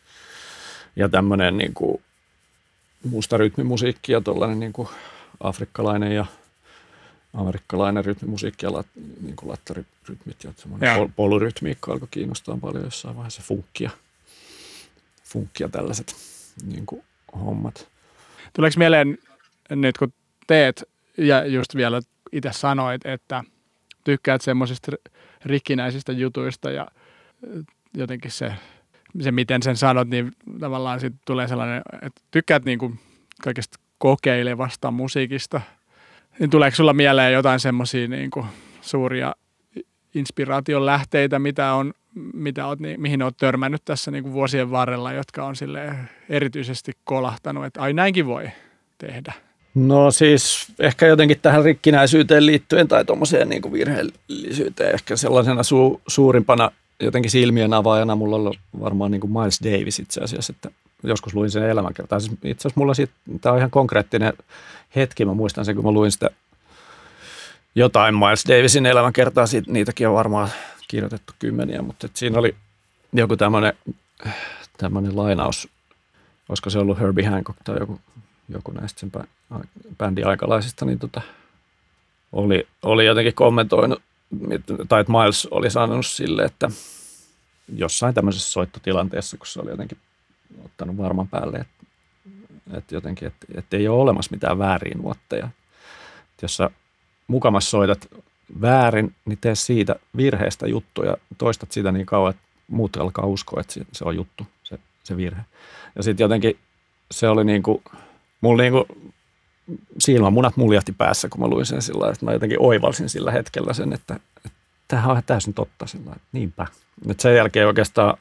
Ja 0.96 1.10
tämmöinen 1.10 1.58
niin 1.58 1.74
kuin 1.74 2.02
musta 3.10 3.38
rytmimusiikki 3.38 4.12
ja 4.12 4.22
tuollainen 4.22 4.60
niin 4.60 4.74
kuin 4.74 4.88
afrikkalainen 5.40 6.16
ja 6.16 6.26
amerikkalainen 7.34 8.06
rytmimusiikki 8.06 8.66
ja 8.66 8.74
lat, 8.74 8.88
niin 9.22 9.36
kuin 9.36 9.50
lattarirytmit 9.50 10.44
ja 10.44 10.54
semmoinen 10.56 10.98
pol- 10.98 11.10
polurytmiikka 11.16 11.92
alkoi 11.92 12.08
kiinnostaa 12.12 12.58
paljon 12.62 12.84
jossain 12.84 13.16
vaiheessa 13.16 13.42
funkkia, 13.42 13.90
funkkia 15.24 15.70
tällaiset 15.70 16.16
niin 16.66 16.86
kuin 16.86 17.04
hommat. 17.46 17.88
Tuleeko 18.54 18.76
mieleen 18.78 19.18
nyt 19.70 19.98
kun 19.98 20.14
teet 20.48 20.84
ja 21.18 21.46
just 21.46 21.76
vielä 21.76 22.02
itse 22.32 22.50
sanoit, 22.54 23.06
että 23.06 23.44
tykkäät 24.04 24.42
semmoisista 24.42 24.92
rikkinäisistä 25.46 26.12
jutuista 26.12 26.72
ja 26.72 26.88
jotenkin 27.94 28.32
se 28.32 28.54
se, 29.22 29.32
miten 29.32 29.64
sen 29.64 29.78
sanot, 29.78 30.08
niin 30.08 30.32
tavallaan 30.60 31.00
sitten 31.00 31.22
tulee 31.26 31.48
sellainen, 31.48 31.82
että 32.02 32.22
tykkäät 32.32 32.66
niin 32.66 32.80
kuin 32.80 33.00
kaikesta 33.42 33.80
kokeilevasta 33.98 34.92
musiikista. 34.92 35.62
Niin 36.40 36.50
tuleeko 36.50 36.76
sulla 36.76 36.94
mieleen 36.94 37.34
jotain 37.34 37.60
semmoisia 37.60 38.08
niin 38.08 38.32
suuria 38.82 39.36
inspiraation 40.16 40.86
lähteitä, 40.86 41.40
mitä 41.40 41.74
on, 41.74 41.94
mitä 42.34 42.68
oot, 42.68 42.80
mihin 42.98 43.22
olet 43.22 43.38
törmännyt 43.38 43.82
tässä 43.86 44.12
niin 44.12 44.24
kuin 44.24 44.34
vuosien 44.34 44.72
varrella, 44.72 45.12
jotka 45.12 45.46
on 45.46 45.56
sille 45.56 45.96
erityisesti 46.30 46.92
kolahtanut, 47.04 47.66
että 47.66 47.82
ai 47.82 47.94
näinkin 47.94 48.26
voi 48.26 48.50
tehdä? 48.98 49.34
No 49.76 50.12
siis 50.12 50.68
ehkä 50.80 51.08
jotenkin 51.08 51.40
tähän 51.42 51.64
rikkinäisyyteen 51.64 52.46
liittyen 52.46 52.88
tai 52.88 53.06
tuommoiseen 53.06 53.50
niin 53.50 53.74
virheellisyyteen 53.74 54.94
ehkä 54.94 55.16
sellaisena 55.16 55.62
su- 55.62 56.02
suurimpana 56.08 56.72
jotenkin 57.00 57.32
silmien 57.32 57.74
avaajana 57.74 58.16
mulla 58.16 58.36
on 58.36 58.54
varmaan 58.80 59.12
niin 59.12 59.22
kuin 59.22 59.32
Miles 59.32 59.60
Davis 59.64 60.00
itse 60.00 60.22
asiassa, 60.22 60.54
että 60.56 60.70
joskus 61.04 61.34
luin 61.34 61.52
sen 61.52 61.70
elämänkertaa. 61.70 62.20
Siis 62.20 62.32
itse 62.32 62.62
asiassa 62.68 62.80
mulla 62.80 62.94
siitä, 62.94 63.14
tämä 63.42 63.54
on 63.54 63.60
ihan 63.60 63.72
konkreettinen 63.72 64.34
hetki, 64.96 65.26
mä 65.26 65.34
muistan 65.34 65.66
sen, 65.66 65.76
kun 65.76 65.86
mä 65.86 65.92
luin 65.92 66.12
sitä 66.12 66.30
jotain 67.76 68.16
Miles 68.16 68.46
Davisin 68.48 68.86
elämänkertaa, 68.86 69.48
siitä, 69.48 69.72
niitäkin 69.72 70.08
on 70.08 70.14
varmaan 70.14 70.50
kirjoitettu 70.88 71.34
kymmeniä, 71.40 71.82
mutta 71.82 72.10
siinä 72.14 72.40
oli 72.40 72.56
joku 73.14 73.38
tämmöinen, 73.38 73.74
lainaus, 75.14 75.68
olisiko 76.50 76.70
se 76.70 76.80
ollut 76.80 77.00
Herbie 77.00 77.26
Hancock 77.26 77.60
tai 77.64 77.80
joku, 77.80 78.00
joku 78.50 78.72
näistä 78.72 79.00
sen 79.00 79.12
bändin 79.98 80.28
aikalaisista, 80.28 80.86
niin 80.86 81.00
tota, 81.00 81.22
oli, 82.32 82.68
oli 82.84 83.06
jotenkin 83.06 83.34
kommentoinut 83.34 84.02
tai 84.90 85.02
että 85.02 85.14
Miles 85.14 85.48
oli 85.52 85.70
sanonut 85.70 86.06
sille, 86.06 86.44
että 86.44 86.70
jossain 87.76 88.14
tämmöisessä 88.14 88.52
soittotilanteessa, 88.52 89.38
kun 89.38 89.48
se 89.48 89.62
oli 89.62 89.70
jotenkin 89.70 89.98
ottanut 90.66 90.98
varman 90.98 91.28
päälle, 91.28 91.58
että, 91.58 91.86
että 92.74 92.96
jotenkin, 92.96 93.28
että, 93.28 93.46
että 93.56 93.78
ei 93.78 93.88
ole 93.88 94.02
olemassa 94.02 94.32
mitään 94.32 94.58
väärin 94.60 94.98
nuotteja. 94.98 95.46
Että 96.32 96.44
jos 96.44 96.58
sä 96.58 96.70
mukamassa 97.28 97.70
soitat 97.70 98.08
väärin, 98.62 99.16
niin 99.26 99.38
tee 99.42 99.56
siitä 99.56 99.96
virheestä 100.18 100.68
juttuja, 100.68 101.18
toistat 101.38 101.72
sitä 101.72 101.92
niin 101.92 102.06
kauan, 102.06 102.30
että 102.30 102.44
muut 102.68 102.98
alkaa 102.98 103.26
uskoa, 103.26 103.62
että 103.62 103.74
se 103.92 104.06
on 104.06 104.16
juttu, 104.16 104.48
se, 104.64 104.80
se 105.04 105.18
virhe. 105.18 105.42
Ja 105.96 106.04
sitten 106.04 106.24
jotenkin 106.24 106.58
se 107.12 107.30
oli 107.30 107.44
niin 107.44 107.64
kuin, 107.64 107.84
mulla 108.42 108.64
niin 108.64 108.74
kuin 108.74 109.14
silmämunat 110.00 110.58
muljahti 110.58 110.92
päässä, 110.92 111.30
kun 111.30 111.42
mä 111.42 111.48
luin 111.48 111.66
sen 111.66 111.82
sillä 111.82 112.10
että 112.10 112.26
mä 112.26 112.34
jotenkin 112.34 112.62
oivalsin 112.62 113.10
sillä 113.10 113.32
hetkellä 113.32 113.74
sen, 113.74 113.94
että, 113.94 114.20
että 114.46 114.60
tämähän 114.88 115.12
on 115.12 115.24
täysin 115.26 115.54
totta 115.54 115.88
sillä 115.88 116.12
että 116.12 116.28
niinpä. 116.32 116.68
Et 117.10 117.20
sen 117.20 117.36
jälkeen 117.36 117.68
oikeastaan 117.68 118.18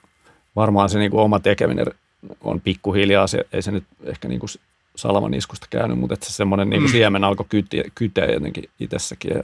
varmaan 0.56 0.90
se 0.90 0.98
niin 0.98 1.10
kuin 1.10 1.20
oma 1.20 1.40
tekeminen 1.40 1.86
on 2.40 2.60
pikkuhiljaa, 2.60 3.26
se, 3.26 3.46
ei 3.52 3.62
se 3.62 3.70
nyt 3.70 3.84
ehkä 4.04 4.28
niin 4.28 4.40
kuin 4.40 4.50
salaman 4.96 5.34
iskusta 5.34 5.66
käynyt, 5.70 5.98
mutta 5.98 6.14
että 6.14 6.26
se 6.26 6.32
semmoinen 6.32 6.70
niin 6.70 6.82
kuin 6.82 6.90
mm. 6.90 6.92
siemen 6.92 7.24
alkoi 7.24 7.46
kyteä, 7.48 7.84
kyteä 7.94 8.32
jotenkin 8.32 8.68
itsessäkin. 8.80 9.30
Ja 9.30 9.42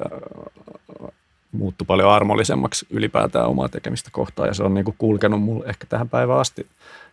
muuttui 1.53 1.85
paljon 1.87 2.11
armollisemmaksi 2.11 2.87
ylipäätään 2.91 3.47
omaa 3.47 3.69
tekemistä 3.69 4.11
kohtaan 4.13 4.49
ja 4.49 4.55
se 4.55 4.63
on 4.63 4.75
niin 4.75 4.85
kuin 4.85 4.95
kulkenut 4.99 5.43
mulle 5.43 5.67
ehkä 5.67 5.87
tähän 5.89 6.09
päivään 6.09 6.41
asti 6.41 6.67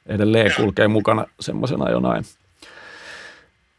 edelleen 0.05 0.51
kulkee 0.57 0.87
mukana 0.87 1.25
semmoisena 1.39 1.89
jonain, 1.89 2.23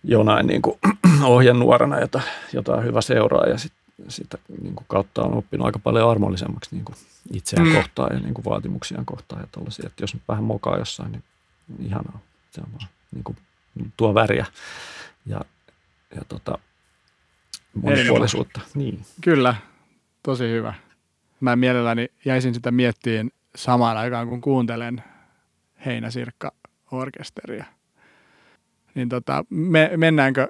jonain 0.07 0.47
niin 0.47 0.63
kuin 0.63 0.79
ohjenuorana, 1.23 2.01
jota, 2.01 2.21
jota 2.53 2.75
on 2.75 2.85
hyvä 2.85 3.01
seuraa 3.01 3.47
ja 3.47 3.59
sit, 3.59 3.73
sitä 4.09 4.39
niin 4.63 4.75
kuin 4.75 4.87
kautta 4.89 5.23
on 5.23 5.35
oppinut 5.35 5.67
aika 5.67 5.79
paljon 5.79 6.11
armollisemmaksi 6.11 6.75
niin 6.75 6.85
kuin 6.85 6.97
itseään 7.33 7.69
mm. 7.69 7.75
kohtaan 7.75 8.17
ja 8.17 8.21
niin 8.21 8.35
kuin 8.35 8.45
vaatimuksiaan 8.45 9.07
kohtaan 9.07 9.41
ja 9.43 9.47
tollaisia. 9.53 9.87
Että 9.87 10.03
jos 10.03 10.15
nyt 10.15 10.23
vähän 10.29 10.45
mokaa 10.45 10.79
jossain, 10.79 11.13
niin 11.13 11.23
ihanaa. 11.79 12.19
Se 12.51 12.61
on 12.61 12.73
vaan 12.73 12.89
niin 13.15 13.25
kuin 13.25 13.37
tuo 13.97 14.15
väriä 14.15 14.47
ja, 15.27 15.41
ja 16.17 16.23
tota, 16.29 16.59
monipuolisuutta. 17.83 18.61
Niin. 18.75 19.01
Kyllä, 19.21 19.55
tosi 20.23 20.45
hyvä. 20.45 20.75
Mä 21.41 21.57
mielelläni 21.57 22.09
jäisin 22.25 22.55
sitä 22.55 22.71
miettiin 22.71 23.33
samaan 23.57 23.97
aikaan, 23.97 24.29
kun 24.29 24.41
kuuntelen 24.41 25.03
Heinäsirkka-orkesteria. 25.87 27.76
Niin 28.97 29.09
tota, 29.09 29.45
me, 29.51 29.91
mennäänkö 29.97 30.49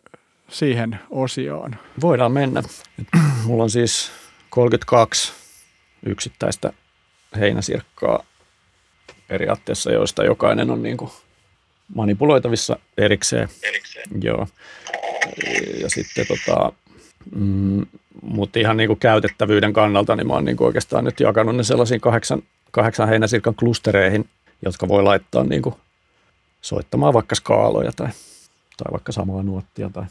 siihen 0.49 1.01
osioon? 1.11 1.77
Voidaan 2.01 2.33
mennä. 2.33 2.63
Mulla 3.45 3.63
on 3.63 3.71
siis 3.71 4.13
32 4.51 5.33
yksittäistä 6.07 6.73
heinäsirkkaa 7.39 8.25
periaatteessa, 9.29 9.93
joista 9.93 10.25
jokainen 10.25 10.71
on 10.71 10.83
niin 10.83 10.97
kuin 10.97 11.11
manipuloitavissa 11.95 12.79
erikseen. 12.99 13.49
erikseen. 13.63 14.07
Joo. 14.23 14.49
Ja 15.81 15.91
sitten 15.91 16.27
tota, 16.27 16.73
mm, 17.35 17.87
mutta 18.23 18.59
ihan 18.59 18.77
niin 18.77 18.89
kuin 18.89 18.99
käytettävyyden 18.99 19.73
kannalta, 19.73 20.17
niin 20.17 20.27
mä 20.27 20.33
oon 20.33 20.45
niin 20.45 20.57
kuin 20.57 20.67
oikeastaan 20.67 21.05
nyt 21.05 21.21
jakanut 21.21 21.57
ne 21.57 21.63
sellaisiin 21.63 22.01
kahdeksan, 22.01 22.43
kahdeksan 22.71 23.09
heinäsirkan 23.09 23.55
klustereihin, 23.55 24.29
jotka 24.63 24.89
voi 24.89 25.03
laittaa 25.03 25.45
niin 25.45 25.63
kuin 25.63 25.75
soittamaan 26.61 27.15
vaikka 27.15 27.35
skaaloja 27.35 27.93
tai, 27.93 28.09
tai 28.77 28.93
vaikka 28.93 29.13
samaa 29.13 29.43
nuottia 29.43 29.91
tai 29.91 30.05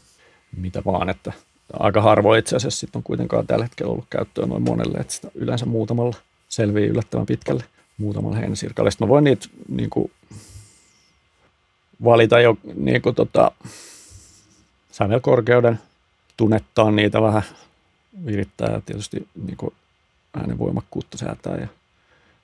mitä 0.57 0.81
vaan, 0.85 1.09
että 1.09 1.33
aika 1.73 2.01
harvoin 2.01 2.39
itse 2.39 2.55
asiassa 2.55 2.79
sit 2.79 2.95
on 2.95 3.03
kuitenkaan 3.03 3.47
tällä 3.47 3.65
hetkellä 3.65 3.91
ollut 3.91 4.05
käyttöön 4.09 4.49
noin 4.49 4.63
monelle, 4.63 4.97
että 4.97 5.13
sitä 5.13 5.31
yleensä 5.35 5.65
muutamalla 5.65 6.15
selvii 6.49 6.87
yllättävän 6.87 7.25
pitkälle 7.25 7.63
muutamalla 7.97 8.37
heinäsirkalle. 8.37 8.91
Sitten 8.91 9.07
mä 9.07 9.09
voin 9.09 9.23
niitä 9.23 9.47
niin 9.69 9.89
kuin, 9.89 10.11
valita 12.03 12.39
jo 12.39 12.57
niin 12.75 13.01
kuin, 13.01 13.15
tota, 13.15 13.51
sävelkorkeuden, 14.91 15.79
tunnettaa 16.37 16.91
niitä 16.91 17.21
vähän, 17.21 17.43
virittää 18.25 18.71
ja 18.71 18.81
tietysti 18.81 19.27
niin 19.45 19.57
kuin, 19.57 19.73
äänen 20.33 20.57
voimakkuutta 20.57 21.17
säätää. 21.17 21.57
Ja 21.57 21.67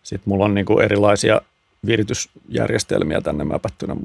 sitten 0.04 0.30
mulla 0.32 0.46
on 0.46 0.54
niin 0.54 0.66
kuin, 0.66 0.86
erilaisia 0.86 1.42
viritysjärjestelmiä 1.86 3.22
tänne 3.22 3.44
mäpättynä. 3.44 3.96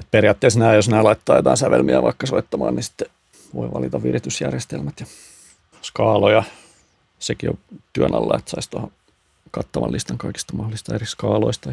Et 0.00 0.06
periaatteessa 0.10 0.58
nämä, 0.58 0.74
jos 0.74 0.88
nämä 0.88 1.04
laittaa 1.04 1.36
jotain 1.36 1.56
sävelmiä 1.56 2.02
vaikka 2.02 2.26
soittamaan, 2.26 2.74
niin 2.74 2.84
sitten 2.84 3.08
voi 3.54 3.72
valita 3.74 4.02
viritysjärjestelmät 4.02 5.00
ja 5.00 5.06
skaaloja. 5.82 6.42
Sekin 7.18 7.50
on 7.50 7.58
työn 7.92 8.14
alla, 8.14 8.38
että 8.38 8.50
saisi 8.50 8.70
tuohon 8.70 8.92
kattavan 9.50 9.92
listan 9.92 10.18
kaikista 10.18 10.56
mahdollista 10.56 10.94
eri 10.94 11.06
skaaloista. 11.06 11.70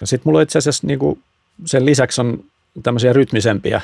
Ja 0.00 0.06
sitten 0.06 0.30
mulla 0.30 0.42
itse 0.42 0.58
asiassa 0.58 0.86
niin 0.86 1.22
sen 1.66 1.86
lisäksi 1.86 2.20
on 2.20 2.44
tämmöisiä 2.82 3.12
rytmisempiä, 3.12 3.80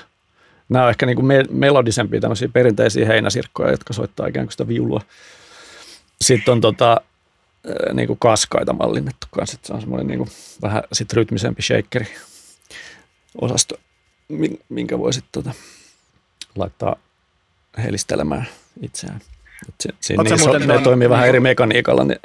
nämä 0.68 0.84
on 0.84 0.90
ehkä 0.90 1.06
niin 1.06 1.24
me- 1.24 1.46
melodisempia 1.50 2.20
tämmöisiä 2.20 2.48
perinteisiä 2.48 3.06
heinäsirkkoja, 3.06 3.70
jotka 3.70 3.92
soittaa 3.92 4.26
ikään 4.26 4.46
kuin 4.46 4.52
sitä 4.52 4.68
viulua. 4.68 5.00
Sitten 6.20 6.52
on 6.52 6.60
tota, 6.60 7.00
niin 7.94 8.18
kaskaita 8.18 8.72
mallinnettu 8.72 9.26
kanssa, 9.30 9.58
se 9.62 9.72
on 9.72 9.80
semmoinen 9.80 10.06
niin 10.06 10.30
vähän 10.62 10.82
sit 10.92 11.12
rytmisempi 11.12 11.62
shakeri 11.62 12.08
osasto, 13.40 13.74
minkä 14.68 14.98
voi 14.98 15.12
sitten 15.12 15.42
tota, 15.42 15.58
laittaa 16.56 16.96
helistelemään 17.82 18.46
itseään. 18.82 19.20
Se, 19.80 19.90
se, 20.00 20.16
niin, 20.16 20.38
so, 20.38 20.58
ne 20.58 20.76
on, 20.76 20.82
toimii 20.82 21.08
vähän 21.10 21.28
eri 21.28 21.40
mekaniikalla, 21.40 22.04
ne 22.04 22.16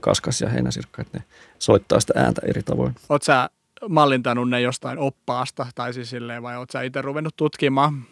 kaskas 0.00 0.40
ja 0.40 0.48
heinäsirkka, 0.48 1.02
että 1.02 1.18
ne 1.18 1.24
soittaa 1.58 2.00
sitä 2.00 2.12
ääntä 2.16 2.40
eri 2.44 2.62
tavoin. 2.62 2.94
Oletko 3.08 3.24
sä 3.24 3.50
mallintanut 3.88 4.50
ne 4.50 4.60
jostain 4.60 4.98
oppaasta, 4.98 5.66
tai 5.74 5.94
siis 5.94 6.10
silleen, 6.10 6.42
vai 6.42 6.56
oletko 6.56 6.72
sä 6.72 6.82
itse 6.82 7.02
ruvennut 7.02 7.36
tutkimaan? 7.36 8.02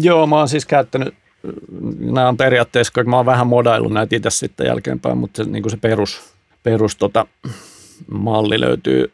Joo, 0.00 0.26
mä 0.26 0.36
oon 0.36 0.48
siis 0.48 0.66
käyttänyt, 0.66 1.14
nämä 1.98 2.28
on 2.28 2.36
periaatteessa, 2.36 2.92
kun 2.92 3.10
mä 3.10 3.16
oon 3.16 3.26
vähän 3.26 3.46
modaillut 3.46 3.92
näitä 3.92 4.16
itse 4.16 4.30
sitten 4.30 4.66
jälkeenpäin, 4.66 5.18
mutta 5.18 5.44
se, 5.44 5.50
niin 5.50 5.62
kuin 5.62 5.70
se 5.70 5.76
perus, 5.76 6.34
perus 6.62 6.96
tota, 6.96 7.26
malli 8.08 8.60
löytyy, 8.60 9.12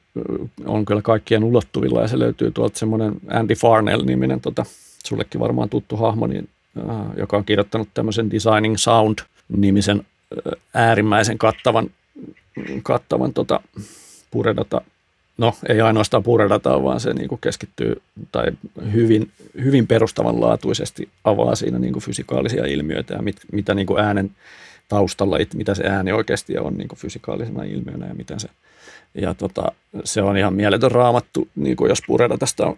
on 0.66 0.84
kyllä 0.84 1.02
kaikkien 1.02 1.44
ulottuvilla 1.44 2.02
ja 2.02 2.08
se 2.08 2.18
löytyy 2.18 2.50
tuolta 2.50 2.78
semmoinen 2.78 3.14
Andy 3.30 3.54
Farnell-niminen, 3.54 4.40
tota, 4.40 4.64
sullekin 5.06 5.40
varmaan 5.40 5.68
tuttu 5.68 5.96
hahmo, 5.96 6.26
niin, 6.26 6.48
äh, 6.78 6.96
joka 7.16 7.36
on 7.36 7.44
kirjoittanut 7.44 7.88
tämmöisen 7.94 8.30
Designing 8.30 8.76
Sound-nimisen 8.76 10.06
äh, 10.46 10.52
äärimmäisen 10.74 11.38
kattavan, 11.38 11.90
kattavan 12.82 13.32
tota, 13.32 13.60
puredata. 14.30 14.80
No 15.38 15.54
ei 15.68 15.80
ainoastaan 15.80 16.22
puredataan, 16.22 16.84
vaan 16.84 17.00
se 17.00 17.14
niin 17.14 17.28
kuin 17.28 17.40
keskittyy 17.40 18.02
tai 18.32 18.46
hyvin, 18.92 19.30
hyvin 19.64 19.86
perustavanlaatuisesti 19.86 21.08
avaa 21.24 21.54
siinä 21.54 21.78
niin 21.78 21.92
kuin 21.92 22.02
fysikaalisia 22.02 22.66
ilmiöitä 22.66 23.14
ja 23.14 23.22
mit, 23.22 23.36
mitä 23.52 23.74
niin 23.74 23.86
kuin 23.86 24.00
äänen 24.00 24.30
taustalla, 24.88 25.36
mitä 25.54 25.74
se 25.74 25.84
ääni 25.86 26.12
oikeasti 26.12 26.58
on 26.58 26.76
niin 26.76 26.88
kuin 26.88 26.98
fysikaalisena 26.98 27.64
ilmiönä 27.64 28.06
ja 28.06 28.14
miten 28.14 28.40
se, 28.40 28.48
ja 29.16 29.34
tota, 29.34 29.72
se 30.04 30.22
on 30.22 30.36
ihan 30.36 30.54
mieletön 30.54 30.90
raamattu, 30.90 31.48
niin 31.54 31.76
kuin 31.76 31.88
jos 31.88 32.02
puredatasta 32.06 32.66
on, 32.66 32.76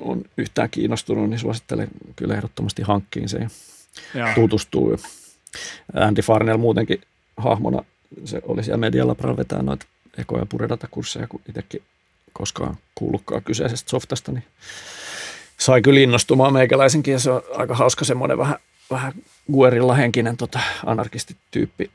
on 0.00 0.22
yhtään 0.36 0.70
kiinnostunut, 0.70 1.30
niin 1.30 1.38
suosittelen 1.38 1.88
kyllä 2.16 2.34
ehdottomasti 2.34 2.82
hankkiin 2.82 3.28
se 3.28 3.38
ja 3.38 3.48
tutustuu. 4.34 4.96
Andy 5.94 6.22
Farnell 6.22 6.58
muutenkin 6.58 7.00
hahmona, 7.36 7.84
se 8.24 8.42
oli 8.42 8.62
siellä 8.62 8.78
Media 8.78 9.08
vetää 9.08 9.62
noita 9.62 9.86
eko- 10.18 10.38
ja 10.38 10.46
puredata-kursseja, 10.46 11.26
kun 11.26 11.40
itsekin 11.48 11.82
koskaan 12.32 12.76
kuullutkaan 12.94 13.42
kyseisestä 13.42 13.90
softasta, 13.90 14.32
niin 14.32 14.44
sai 15.58 15.82
kyllä 15.82 16.00
innostumaan 16.00 16.52
meikäläisenkin 16.52 17.12
ja 17.12 17.18
se 17.18 17.30
on 17.30 17.42
aika 17.56 17.74
hauska 17.74 18.04
semmoinen 18.04 18.38
vähän, 18.38 18.56
vähän 18.90 19.12
guerilla 19.52 19.94
henkinen 19.94 20.36
tota, 20.36 20.60
anarkistityyppi, 20.86 21.90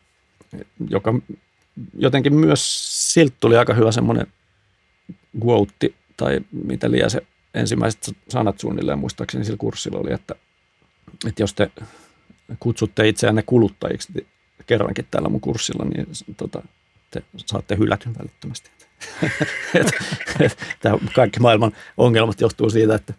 joka 0.89 1.14
jotenkin 1.97 2.34
myös 2.34 2.86
siltä 3.13 3.36
tuli 3.39 3.57
aika 3.57 3.73
hyvä 3.73 3.91
semmoinen 3.91 4.28
quote 5.45 5.89
tai 6.17 6.39
mitä 6.51 6.91
liian 6.91 7.09
se 7.09 7.21
ensimmäiset 7.53 8.15
sanat 8.30 8.59
suunnilleen 8.59 8.99
muistaakseni 8.99 9.45
sillä 9.45 9.57
kurssilla 9.57 9.99
oli, 9.99 10.13
että, 10.13 10.36
että 11.28 11.43
jos 11.43 11.53
te 11.53 11.71
kutsutte 12.59 13.07
itseänne 13.07 13.41
kuluttajiksi 13.41 14.28
kerrankin 14.65 15.07
täällä 15.11 15.30
mun 15.30 15.41
kurssilla, 15.41 15.86
niin 15.86 16.07
tota, 16.38 16.61
te 17.11 17.23
saatte 17.38 17.78
hylätyn 17.78 18.15
välittömästi. 18.19 18.71
Tämä 20.82 20.97
kaikki 21.15 21.39
maailman 21.39 21.71
ongelmat 21.97 22.41
johtuu 22.41 22.69
siitä, 22.69 22.95
että, 22.95 23.13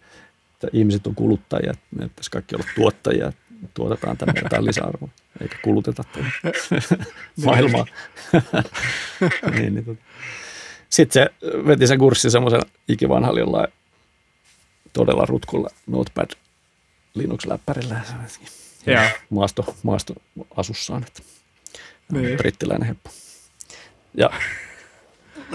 että 0.52 0.68
ihmiset 0.72 1.06
on 1.06 1.14
kuluttajia, 1.14 1.70
että 1.70 1.86
me 1.96 2.08
pitäisi 2.08 2.30
kaikki 2.30 2.54
olla 2.56 2.66
tuottajia, 2.76 3.28
että 3.28 3.40
tuotetaan 3.74 4.16
tänne 4.16 4.40
jotain 4.42 4.64
lisäarvoa, 4.64 5.08
eikä 5.40 5.56
kuluteta 5.64 6.04
tänne 6.12 6.30
maailmaa. 7.44 7.86
niin, 9.54 9.74
niin, 9.74 9.84
tota. 9.84 10.02
Sitten 10.90 11.22
se 11.22 11.48
veti 11.66 11.86
sen 11.86 11.98
kurssin 11.98 12.30
semmoisen 12.30 12.60
ikivanhalla 12.88 13.40
jollain 13.40 13.68
todella 14.92 15.26
rutkulla 15.26 15.70
Notepad 15.86 16.30
Linux-läppärillä 17.14 18.00
ja 18.86 19.10
maasto, 19.30 19.76
maasto 19.82 20.14
asussaan, 20.56 21.04
että 21.06 21.22
niin. 22.12 22.36
brittiläinen 22.36 22.88
heppu. 22.88 23.10
Ja 24.14 24.30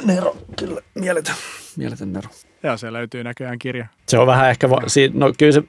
Nero, 0.03 0.37
kyllä, 0.59 0.81
mieletön, 0.95 1.35
mieletön 1.75 2.13
Nero. 2.13 2.29
Ja 2.63 2.77
se 2.77 2.93
löytyy 2.93 3.23
näköjään 3.23 3.59
kirja. 3.59 3.87
Se 4.07 4.19
on 4.19 4.27
vähän 4.27 4.49
ehkä, 4.49 4.69
va- 4.69 4.81
si- 4.87 5.11
no 5.13 5.33
kyllä 5.37 5.51
se 5.51 5.63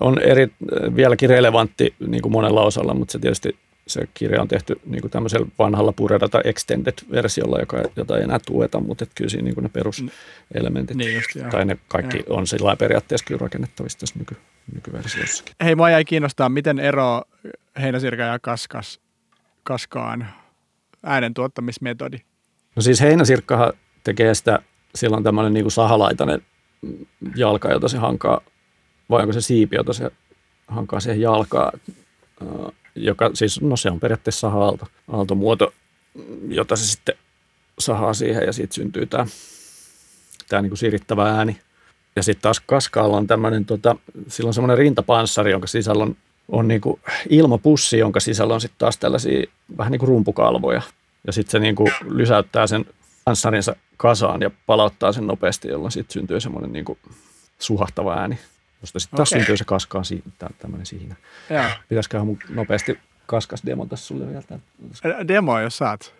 on 0.00 0.18
eri, 0.18 0.48
vieläkin 0.96 1.30
relevantti 1.30 1.94
niin 2.06 2.22
kuin 2.22 2.32
monella 2.32 2.62
osalla, 2.62 2.94
mutta 2.94 3.12
se 3.12 3.18
tietysti 3.18 3.56
se 3.86 4.08
kirja 4.14 4.42
on 4.42 4.48
tehty 4.48 4.80
niin 4.86 5.00
kuin 5.00 5.10
tämmöisellä 5.10 5.46
vanhalla 5.58 5.92
Puredata 5.92 6.40
Extended-versiolla, 6.44 7.60
joka, 7.60 7.82
jota 7.96 8.16
ei 8.16 8.22
enää 8.22 8.38
tueta, 8.46 8.80
mutta 8.80 9.04
että 9.04 9.14
kyllä 9.14 9.30
siinä 9.30 9.44
niin 9.44 9.54
kuin 9.54 9.62
ne 9.62 9.68
peruselementit, 9.68 10.96
niin 10.96 11.14
just, 11.14 11.30
tai 11.50 11.64
ne 11.64 11.78
kaikki 11.88 12.16
ja. 12.16 12.24
on 12.28 12.46
sillä 12.46 12.76
periaatteessa 12.76 13.24
kyllä 13.26 13.38
rakennettavissa 13.38 13.98
tässä 13.98 14.18
nyky, 14.18 14.36
nykyversiossakin. 14.74 15.54
Hei, 15.64 15.74
mua 15.74 15.90
jäi 15.90 16.04
kiinnostaa, 16.04 16.48
miten 16.48 16.78
ero 16.78 17.22
heinäsirka 17.80 18.22
ja 18.22 18.38
kaskas, 18.38 19.00
kaskaan 19.62 20.28
äänen 21.02 21.34
tuottamismetodi? 21.34 22.18
No 22.76 22.82
siis 22.82 23.00
heinäsirkkahan 23.00 23.72
tekee 24.04 24.34
sitä, 24.34 24.58
sillä 24.94 25.16
on 25.16 25.22
tämmöinen 25.22 25.54
niin 25.54 25.64
kuin 25.64 25.72
sahalaitainen 25.72 26.42
jalka, 27.36 27.70
jota 27.70 27.88
se 27.88 27.98
hankaa, 27.98 28.40
vai 29.10 29.20
onko 29.20 29.32
se 29.32 29.40
siipi, 29.40 29.76
jota 29.76 29.92
se 29.92 30.10
hankaa 30.68 31.00
siihen 31.00 31.20
jalkaan. 31.20 31.80
joka 32.94 33.30
siis, 33.34 33.60
no 33.60 33.76
se 33.76 33.90
on 33.90 34.00
periaatteessa 34.00 34.40
saha-aalto, 34.40 34.86
aaltomuoto, 35.12 35.72
jota 36.48 36.76
se 36.76 36.86
sitten 36.86 37.14
sahaa 37.78 38.14
siihen 38.14 38.42
ja 38.46 38.52
siitä 38.52 38.74
syntyy 38.74 39.06
tämä, 39.06 39.26
tämä 40.48 40.62
niin 40.62 40.70
kuin 40.70 40.78
sirittävä 40.78 41.30
ääni. 41.30 41.60
Ja 42.16 42.22
sitten 42.22 42.42
taas 42.42 42.60
kaskaalla 42.60 43.16
on 43.16 43.26
tämmöinen, 43.26 43.64
tota, 43.64 43.96
sillä 44.28 44.48
on 44.48 44.54
semmoinen 44.54 44.78
rintapanssari, 44.78 45.50
jonka 45.50 45.66
sisällä 45.66 46.02
on, 46.02 46.16
on 46.48 46.68
niin 46.68 46.80
kuin 46.80 47.00
ilmapussi, 47.28 47.98
jonka 47.98 48.20
sisällä 48.20 48.54
on 48.54 48.60
sitten 48.60 48.78
taas 48.78 48.98
tällaisia 48.98 49.46
vähän 49.78 49.92
niin 49.92 50.00
kuin 50.00 50.08
rumpukalvoja. 50.08 50.82
Ja 51.26 51.32
sitten 51.32 51.50
se 51.50 51.58
niin 51.58 51.74
kuin 51.74 51.92
lysäyttää 52.08 52.66
sen 52.66 52.84
panssarinsa 53.24 53.76
kasaan 53.96 54.42
ja 54.42 54.50
palauttaa 54.66 55.12
sen 55.12 55.26
nopeasti, 55.26 55.68
jolloin 55.68 55.92
sitten 55.92 56.12
syntyy 56.12 56.40
semmoinen 56.40 56.72
niin 56.72 56.84
kuin 56.84 56.98
suhahtava 57.58 58.14
ääni, 58.14 58.38
josta 58.80 58.98
sitten 58.98 59.16
taas 59.16 59.32
Okei. 59.32 59.40
syntyy 59.40 59.56
se 59.56 59.64
kaskaan 59.64 60.04
si- 60.04 60.22
tä- 60.38 60.50
tämmöinen 60.58 60.86
siinä. 60.86 61.16
Pitäisiköhän 61.88 62.26
mun 62.26 62.38
nopeasti 62.48 62.98
kaskas 63.26 63.62
demota 63.66 63.96
sulle 63.96 64.28
vielä 64.28 64.42
tämän? 64.42 65.28
Demo, 65.28 65.60
jos 65.60 65.76
saat. 65.78 66.14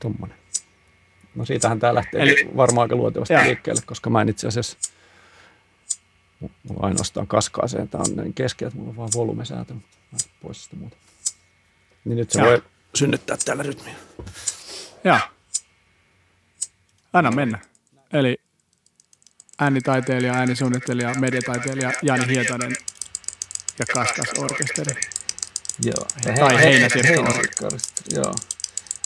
Tommonen. 0.00 0.38
No 1.34 1.44
siitähän 1.44 1.78
tämä 1.78 1.94
lähtee 1.94 2.22
Eli- 2.22 2.50
varmaan 2.56 2.84
aika 2.84 2.96
luontevasti 2.96 3.34
Joo. 3.34 3.42
liikkeelle, 3.44 3.82
koska 3.86 4.10
mä 4.10 4.22
en 4.22 4.28
itse 4.28 4.48
asiassa, 4.48 4.78
mulla 6.40 6.86
ainoastaan 6.86 7.26
kaskaaseen, 7.26 7.88
tämä 7.88 8.04
on 8.08 8.16
niin 8.24 8.34
keskeä, 8.34 8.68
että 8.68 8.78
mulla 8.78 8.90
on 8.90 8.96
vaan 8.96 9.10
volumesäätö, 9.14 9.74
pois 10.42 10.64
sitä 10.64 10.76
muuta. 10.76 10.96
Niin 12.08 12.16
nyt 12.16 12.30
se 12.30 12.42
voi 12.42 12.62
synnyttää 12.94 13.36
tällä 13.44 13.62
rytmiä. 13.62 13.94
Joo. 15.04 15.18
Anna 17.12 17.30
mennä. 17.30 17.58
Eli 18.12 18.40
äänitaiteilija, 19.58 20.34
äänisuunnittelija, 20.34 21.14
mediataiteilija 21.14 21.92
Jani 22.02 22.26
Hietanen 22.26 22.76
ja 23.78 23.86
Kaskas 23.94 24.28
Orkesteri. 24.38 25.00
Joo. 25.84 26.06
Tai 26.38 26.60
heinäsirkka. 26.60 27.08
heinäsirkka. 27.08 27.68
Joo. 28.10 28.34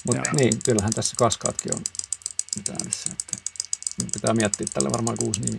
Mutta 0.05 0.23
Joo. 0.25 0.35
niin, 0.35 0.53
kyllähän 0.65 0.93
tässä 0.93 1.15
kaskaatkin 1.19 1.75
on 1.75 1.83
nyt 2.57 2.69
äänessä. 2.69 3.11
Että 3.13 3.39
pitää 4.13 4.35
miettiä 4.35 4.67
tälle 4.75 4.91
varmaan 4.93 5.17
kuusi 5.17 5.41
nimi. 5.41 5.59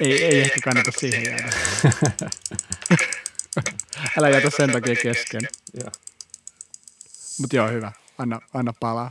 Ei, 0.00 0.24
ei 0.24 0.40
ehkä 0.40 0.60
kannata 0.64 0.90
siihen 0.98 1.24
jäädä. 1.24 1.50
Älä 4.18 4.28
jätä 4.28 4.50
sen 4.56 4.72
takia 4.72 4.96
kesken. 5.02 5.42
Mutta 7.40 7.56
joo, 7.56 7.68
hyvä. 7.68 7.92
Anna, 8.18 8.40
anna 8.54 8.72
palaa. 8.80 9.10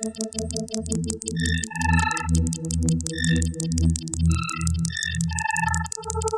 Thank 0.00 0.16
you. 6.32 6.37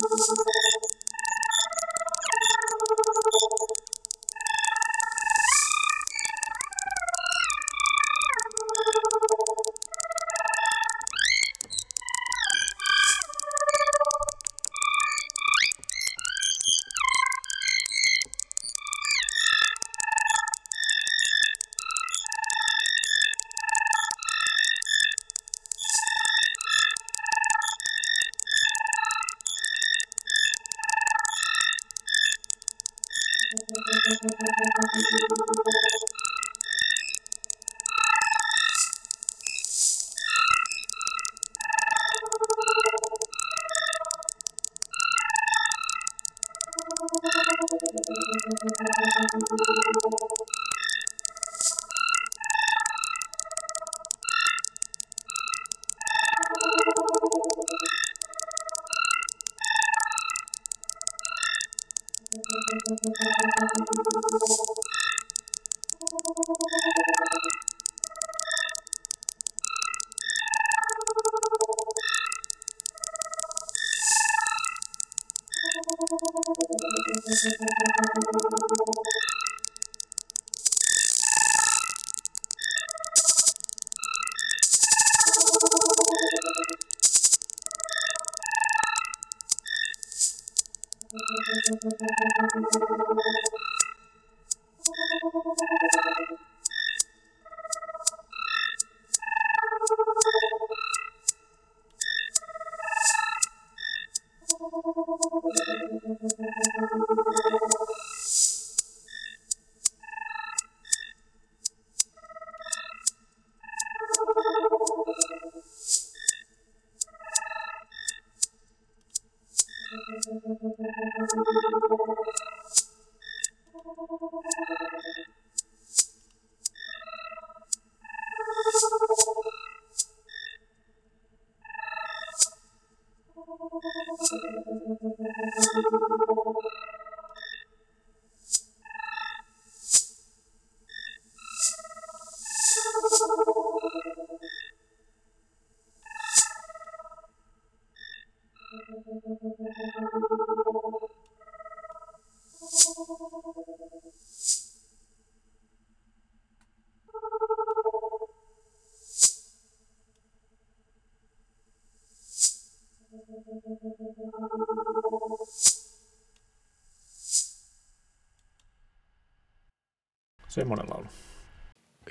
Semmoinen 170.51 170.85
laulu. 170.89 171.07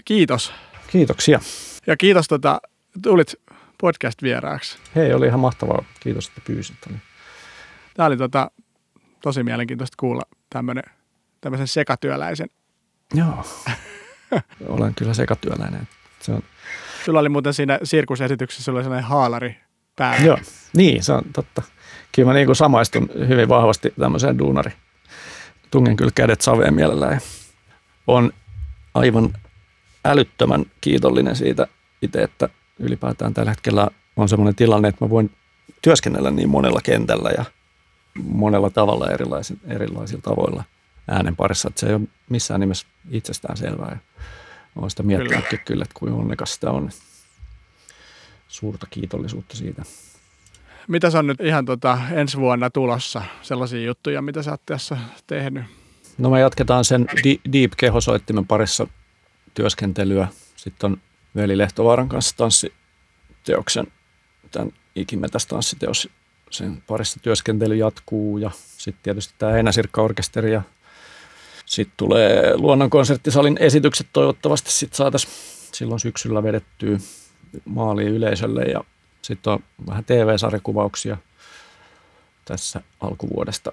Kiitos. 0.05 0.53
Kiitoksia. 0.87 1.41
Ja 1.87 1.97
kiitos, 1.97 2.29
tota, 2.29 2.61
tulit 3.03 3.35
podcast-vieraaksi. 3.81 4.79
Hei, 4.97 5.15
oli 5.15 5.27
ihan 5.27 5.41
mahtavaa. 5.41 5.85
Kiitos, 6.01 6.29
että 6.29 6.41
pyysit. 6.47 6.77
Tämä 7.95 8.07
oli 8.07 8.17
tota, 8.17 8.51
tosi 9.23 9.43
mielenkiintoista 9.43 9.95
kuulla 10.01 10.23
tämmönen, 10.51 10.83
tämmöisen 11.41 11.69
sekatyöläisen. 11.69 12.49
Joo. 13.15 13.45
Olen 14.69 14.95
kyllä 14.95 15.15
sekatyöläinen. 15.15 15.89
Se 16.21 16.33
on... 16.33 16.43
Sulla 17.05 17.21
oli 17.21 17.29
muuten 17.29 17.55
siinä 17.55 17.79
sirkusesityksessä 17.83 18.65
sulla 18.65 18.79
oli 18.79 18.85
sellainen 18.85 19.09
haalari 19.09 19.57
päällä. 19.97 20.27
Joo, 20.27 20.39
niin 20.77 21.03
se 21.03 21.13
on 21.13 21.23
totta. 21.35 21.63
Kyllä 22.13 22.29
mä 22.29 22.35
niin 22.35 22.47
kuin 22.47 22.57
samaistun 22.57 23.11
hyvin 23.29 23.49
vahvasti 23.49 23.95
tämmöiseen 23.99 24.39
duunari. 24.39 24.73
Tungen 25.71 25.97
kyllä 25.97 26.13
kädet 26.15 26.41
saveen 26.41 26.75
mielellään. 26.75 27.13
Ja 27.15 27.21
on 28.15 28.33
aivan 28.95 29.33
älyttömän 30.05 30.65
kiitollinen 30.81 31.37
siitä 31.37 31.67
itse, 32.03 32.23
että 32.23 32.49
ylipäätään 32.79 33.35
tällä 33.35 33.51
hetkellä 33.51 33.89
on 34.17 34.29
semmoinen 34.29 34.55
tilanne, 34.55 34.89
että 34.89 35.05
mä 35.05 35.11
voin 35.11 35.31
työskennellä 35.83 36.31
niin 36.31 36.49
monella 36.49 36.81
kentällä 36.85 37.31
ja 37.31 37.45
monella 38.23 38.71
tavalla 38.71 39.11
erilaisilla, 39.11 39.61
erilaisilla 39.69 40.23
tavoilla 40.23 40.65
äänen 41.09 41.37
parissa, 41.37 41.69
että 41.69 41.81
se 41.81 41.87
ei 41.87 41.95
ole 41.95 42.09
missään 42.29 42.61
nimessä 42.61 42.87
itsestään 43.11 43.57
selvää. 43.57 43.91
Ja 43.91 44.23
olen 44.77 44.91
sitä 44.91 45.03
miettinytkin 45.03 45.49
kyllä. 45.49 45.63
kyllä, 45.65 45.83
että 45.83 45.95
kuinka 45.99 46.19
onnekas 46.19 46.55
sitä 46.55 46.71
on. 46.71 46.91
Suurta 48.49 48.87
kiitollisuutta 48.91 49.57
siitä. 49.57 49.83
Mitä 50.89 51.09
on 51.19 51.27
nyt 51.27 51.41
ihan 51.41 51.65
tota, 51.65 51.99
ensi 52.13 52.37
vuonna 52.37 52.71
tulossa, 52.71 53.23
sellaisia 53.43 53.87
juttuja, 53.87 54.23
mitä 54.23 54.43
sä 54.43 54.51
oot 54.51 54.67
tässä 54.67 54.97
tehnyt? 55.27 55.65
No 56.19 56.31
me 56.31 56.41
jatketaan 56.41 56.85
sen 56.85 57.07
Deep-kehosoittimen 57.53 58.47
parissa 58.47 58.87
työskentelyä. 59.55 60.29
Sitten 60.57 60.93
on 60.93 61.01
Veli 61.37 61.59
Lehtovaaran 61.59 62.09
kanssa 62.09 62.37
tanssiteoksen, 62.37 63.87
tämän 64.51 64.73
ikimetäs 64.95 65.47
tanssiteos, 65.47 66.09
sen 66.51 66.83
parissa 66.87 67.21
työskentely 67.23 67.75
jatkuu 67.75 68.39
ja 68.39 68.51
sitten 68.79 69.03
tietysti 69.03 69.35
tämä 69.39 69.53
Heinäsirkka-orkesteri 69.53 70.53
ja 70.53 70.63
sitten 71.67 71.95
tulee 71.97 72.57
Luonnonkonserttisalin 72.57 73.57
esitykset 73.61 74.07
toivottavasti 74.13 74.73
sitten 74.73 74.97
saataisiin 74.97 75.33
silloin 75.73 76.01
syksyllä 76.01 76.43
vedettyä 76.43 76.99
maaliin 77.65 78.09
yleisölle 78.09 78.63
ja 78.63 78.85
sitten 79.23 79.53
on 79.53 79.61
vähän 79.87 80.05
TV-sarjakuvauksia 80.05 81.17
tässä 82.45 82.81
alkuvuodesta 83.01 83.73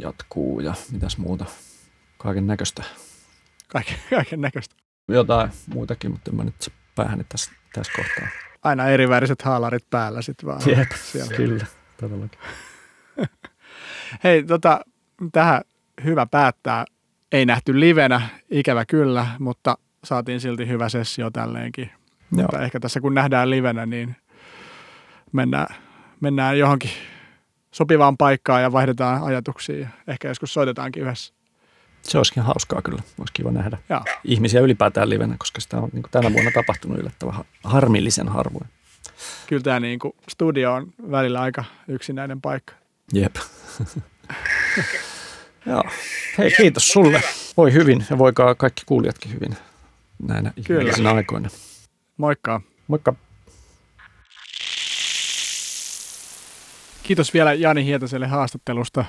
jatkuu 0.00 0.60
ja 0.60 0.74
mitäs 0.92 1.18
muuta. 1.18 1.44
Kaiken 2.18 2.46
näköistä. 2.46 2.82
Kaiken, 3.68 3.96
kaiken 4.10 4.40
näköistä. 4.40 4.74
Jotain 5.08 5.50
muutakin, 5.66 6.10
mutta 6.10 6.30
en 6.30 6.36
mä 6.36 6.44
nyt 6.44 6.72
päähän 6.94 7.24
tässä, 7.28 7.50
tässä 7.72 7.92
kohtaa. 7.96 8.28
Aina 8.62 8.88
eri 8.88 9.08
väriset 9.08 9.42
haalarit 9.42 9.90
päällä 9.90 10.22
sitten 10.22 10.46
vaan. 10.46 10.60
Jep, 10.66 10.90
siellä. 10.92 11.36
kyllä, 11.36 11.66
todellakin. 12.00 12.40
Hei, 14.24 14.44
tota, 14.44 14.80
tähän 15.32 15.62
hyvä 16.04 16.26
päättää. 16.26 16.84
Ei 17.32 17.46
nähty 17.46 17.80
livenä, 17.80 18.28
ikävä 18.50 18.84
kyllä, 18.84 19.26
mutta 19.38 19.78
saatiin 20.04 20.40
silti 20.40 20.68
hyvä 20.68 20.88
sessio 20.88 21.30
tälleenkin. 21.30 21.90
Joo. 22.32 22.42
Mutta 22.42 22.62
ehkä 22.62 22.80
tässä 22.80 23.00
kun 23.00 23.14
nähdään 23.14 23.50
livenä, 23.50 23.86
niin 23.86 24.16
mennään, 25.32 25.74
mennään 26.20 26.58
johonkin 26.58 26.90
sopivaan 27.74 28.16
paikkaan 28.16 28.62
ja 28.62 28.72
vaihdetaan 28.72 29.22
ajatuksia 29.22 29.78
ja 29.78 29.88
ehkä 30.06 30.28
joskus 30.28 30.54
soitetaankin 30.54 31.02
yhdessä. 31.02 31.34
Se 32.02 32.18
olisikin 32.18 32.42
hauskaa 32.42 32.82
kyllä. 32.82 33.02
Olisi 33.18 33.32
kiva 33.32 33.50
nähdä 33.50 33.78
Joo. 33.88 34.04
ihmisiä 34.24 34.60
ylipäätään 34.60 35.10
livenä, 35.10 35.34
koska 35.38 35.60
sitä 35.60 35.78
on 35.78 35.88
niin 35.92 36.02
tänä 36.10 36.32
vuonna 36.32 36.50
tapahtunut 36.54 36.98
yllättävän 36.98 37.34
harmillisen 37.64 38.28
harvoin. 38.28 38.66
Kyllä 39.46 39.62
tämä 39.62 39.80
niin 39.80 39.98
kuin 39.98 40.14
studio 40.28 40.72
on 40.72 40.92
välillä 41.10 41.40
aika 41.40 41.64
yksinäinen 41.88 42.40
paikka. 42.40 42.74
Jep. 43.12 43.36
Joo. 45.66 45.84
Hei, 46.38 46.50
kiitos 46.50 46.88
sulle. 46.88 47.22
Voi 47.56 47.72
hyvin 47.72 48.06
ja 48.10 48.18
voikaa 48.18 48.54
kaikki 48.54 48.82
kuulijatkin 48.86 49.32
hyvin 49.32 49.56
näinä 50.22 50.52
Kyllä. 50.66 51.10
aikoina. 51.10 51.48
Moikka. 52.16 52.60
Moikka. 52.88 53.14
Kiitos 57.04 57.34
vielä 57.34 57.52
Jani 57.52 57.84
Hietaselle 57.84 58.26
haastattelusta. 58.26 59.04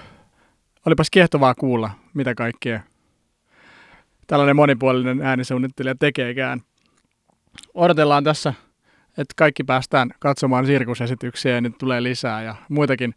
Olipas 0.86 1.10
kiehtovaa 1.10 1.56
kuulla, 1.56 1.92
mitä 2.14 2.36
kaikkea 2.36 2.82
tällainen 4.28 4.56
monipuolinen 4.56 5.22
äänisuunnittelija 5.22 5.96
tekeekään. 6.00 6.62
Odotellaan 7.74 8.24
tässä, 8.24 8.54
että 9.10 9.34
kaikki 9.36 9.64
päästään 9.64 10.10
katsomaan 10.20 10.66
sirkusesityksiä 10.66 11.56
ja 11.56 11.62
nyt 11.62 11.78
tulee 11.78 12.04
lisää 12.04 12.44
ja 12.44 12.56
muitakin 12.70 13.16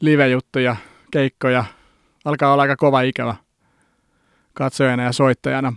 live-juttuja, 0.00 0.76
keikkoja. 1.10 1.64
Alkaa 2.24 2.52
olla 2.52 2.62
aika 2.62 2.76
kova 2.76 3.00
ikävä 3.00 3.34
katsojana 4.52 5.02
ja 5.02 5.12
soittajana. 5.12 5.72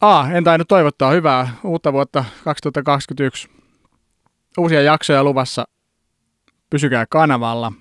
A, 0.00 0.28
en 0.30 0.44
tainnut 0.44 0.68
toivottaa 0.68 1.10
hyvää 1.10 1.48
uutta 1.64 1.92
vuotta 1.92 2.24
2021. 2.44 3.48
Uusia 4.58 4.82
jaksoja 4.82 5.24
luvassa 5.24 5.64
Pysykää 6.74 7.06
kanavalla. 7.10 7.72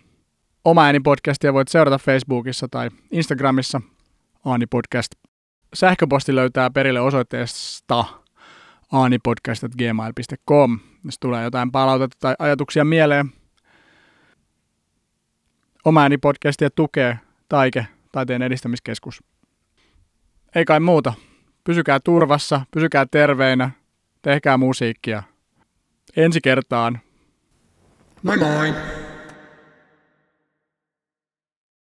Oma 0.65 0.83
ääni-podcastia 0.85 1.53
voit 1.53 1.67
seurata 1.67 1.97
Facebookissa 1.97 2.67
tai 2.71 2.89
Instagramissa 3.11 3.81
Aani-podcast. 4.45 5.29
Sähköposti 5.73 6.35
löytää 6.35 6.69
perille 6.69 6.99
osoitteesta 7.01 8.05
aanipodcast.gmail.com. 8.91 10.79
Jos 11.05 11.19
tulee 11.19 11.43
jotain 11.43 11.71
palautetta 11.71 12.17
tai 12.19 12.35
ajatuksia 12.39 12.85
mieleen, 12.85 13.31
Oma 15.85 16.01
ääni-podcastia 16.01 16.69
tukee 16.75 17.19
Taike, 17.49 17.87
Taiteen 18.11 18.41
edistämiskeskus. 18.41 19.23
Ei 20.55 20.65
kai 20.65 20.79
muuta. 20.79 21.13
Pysykää 21.63 21.99
turvassa, 21.99 22.61
pysykää 22.71 23.05
terveinä, 23.11 23.71
tehkää 24.21 24.57
musiikkia. 24.57 25.23
Ensi 26.15 26.39
kertaan. 26.43 26.99
Moi 28.23 28.37
moi! 28.37 29.02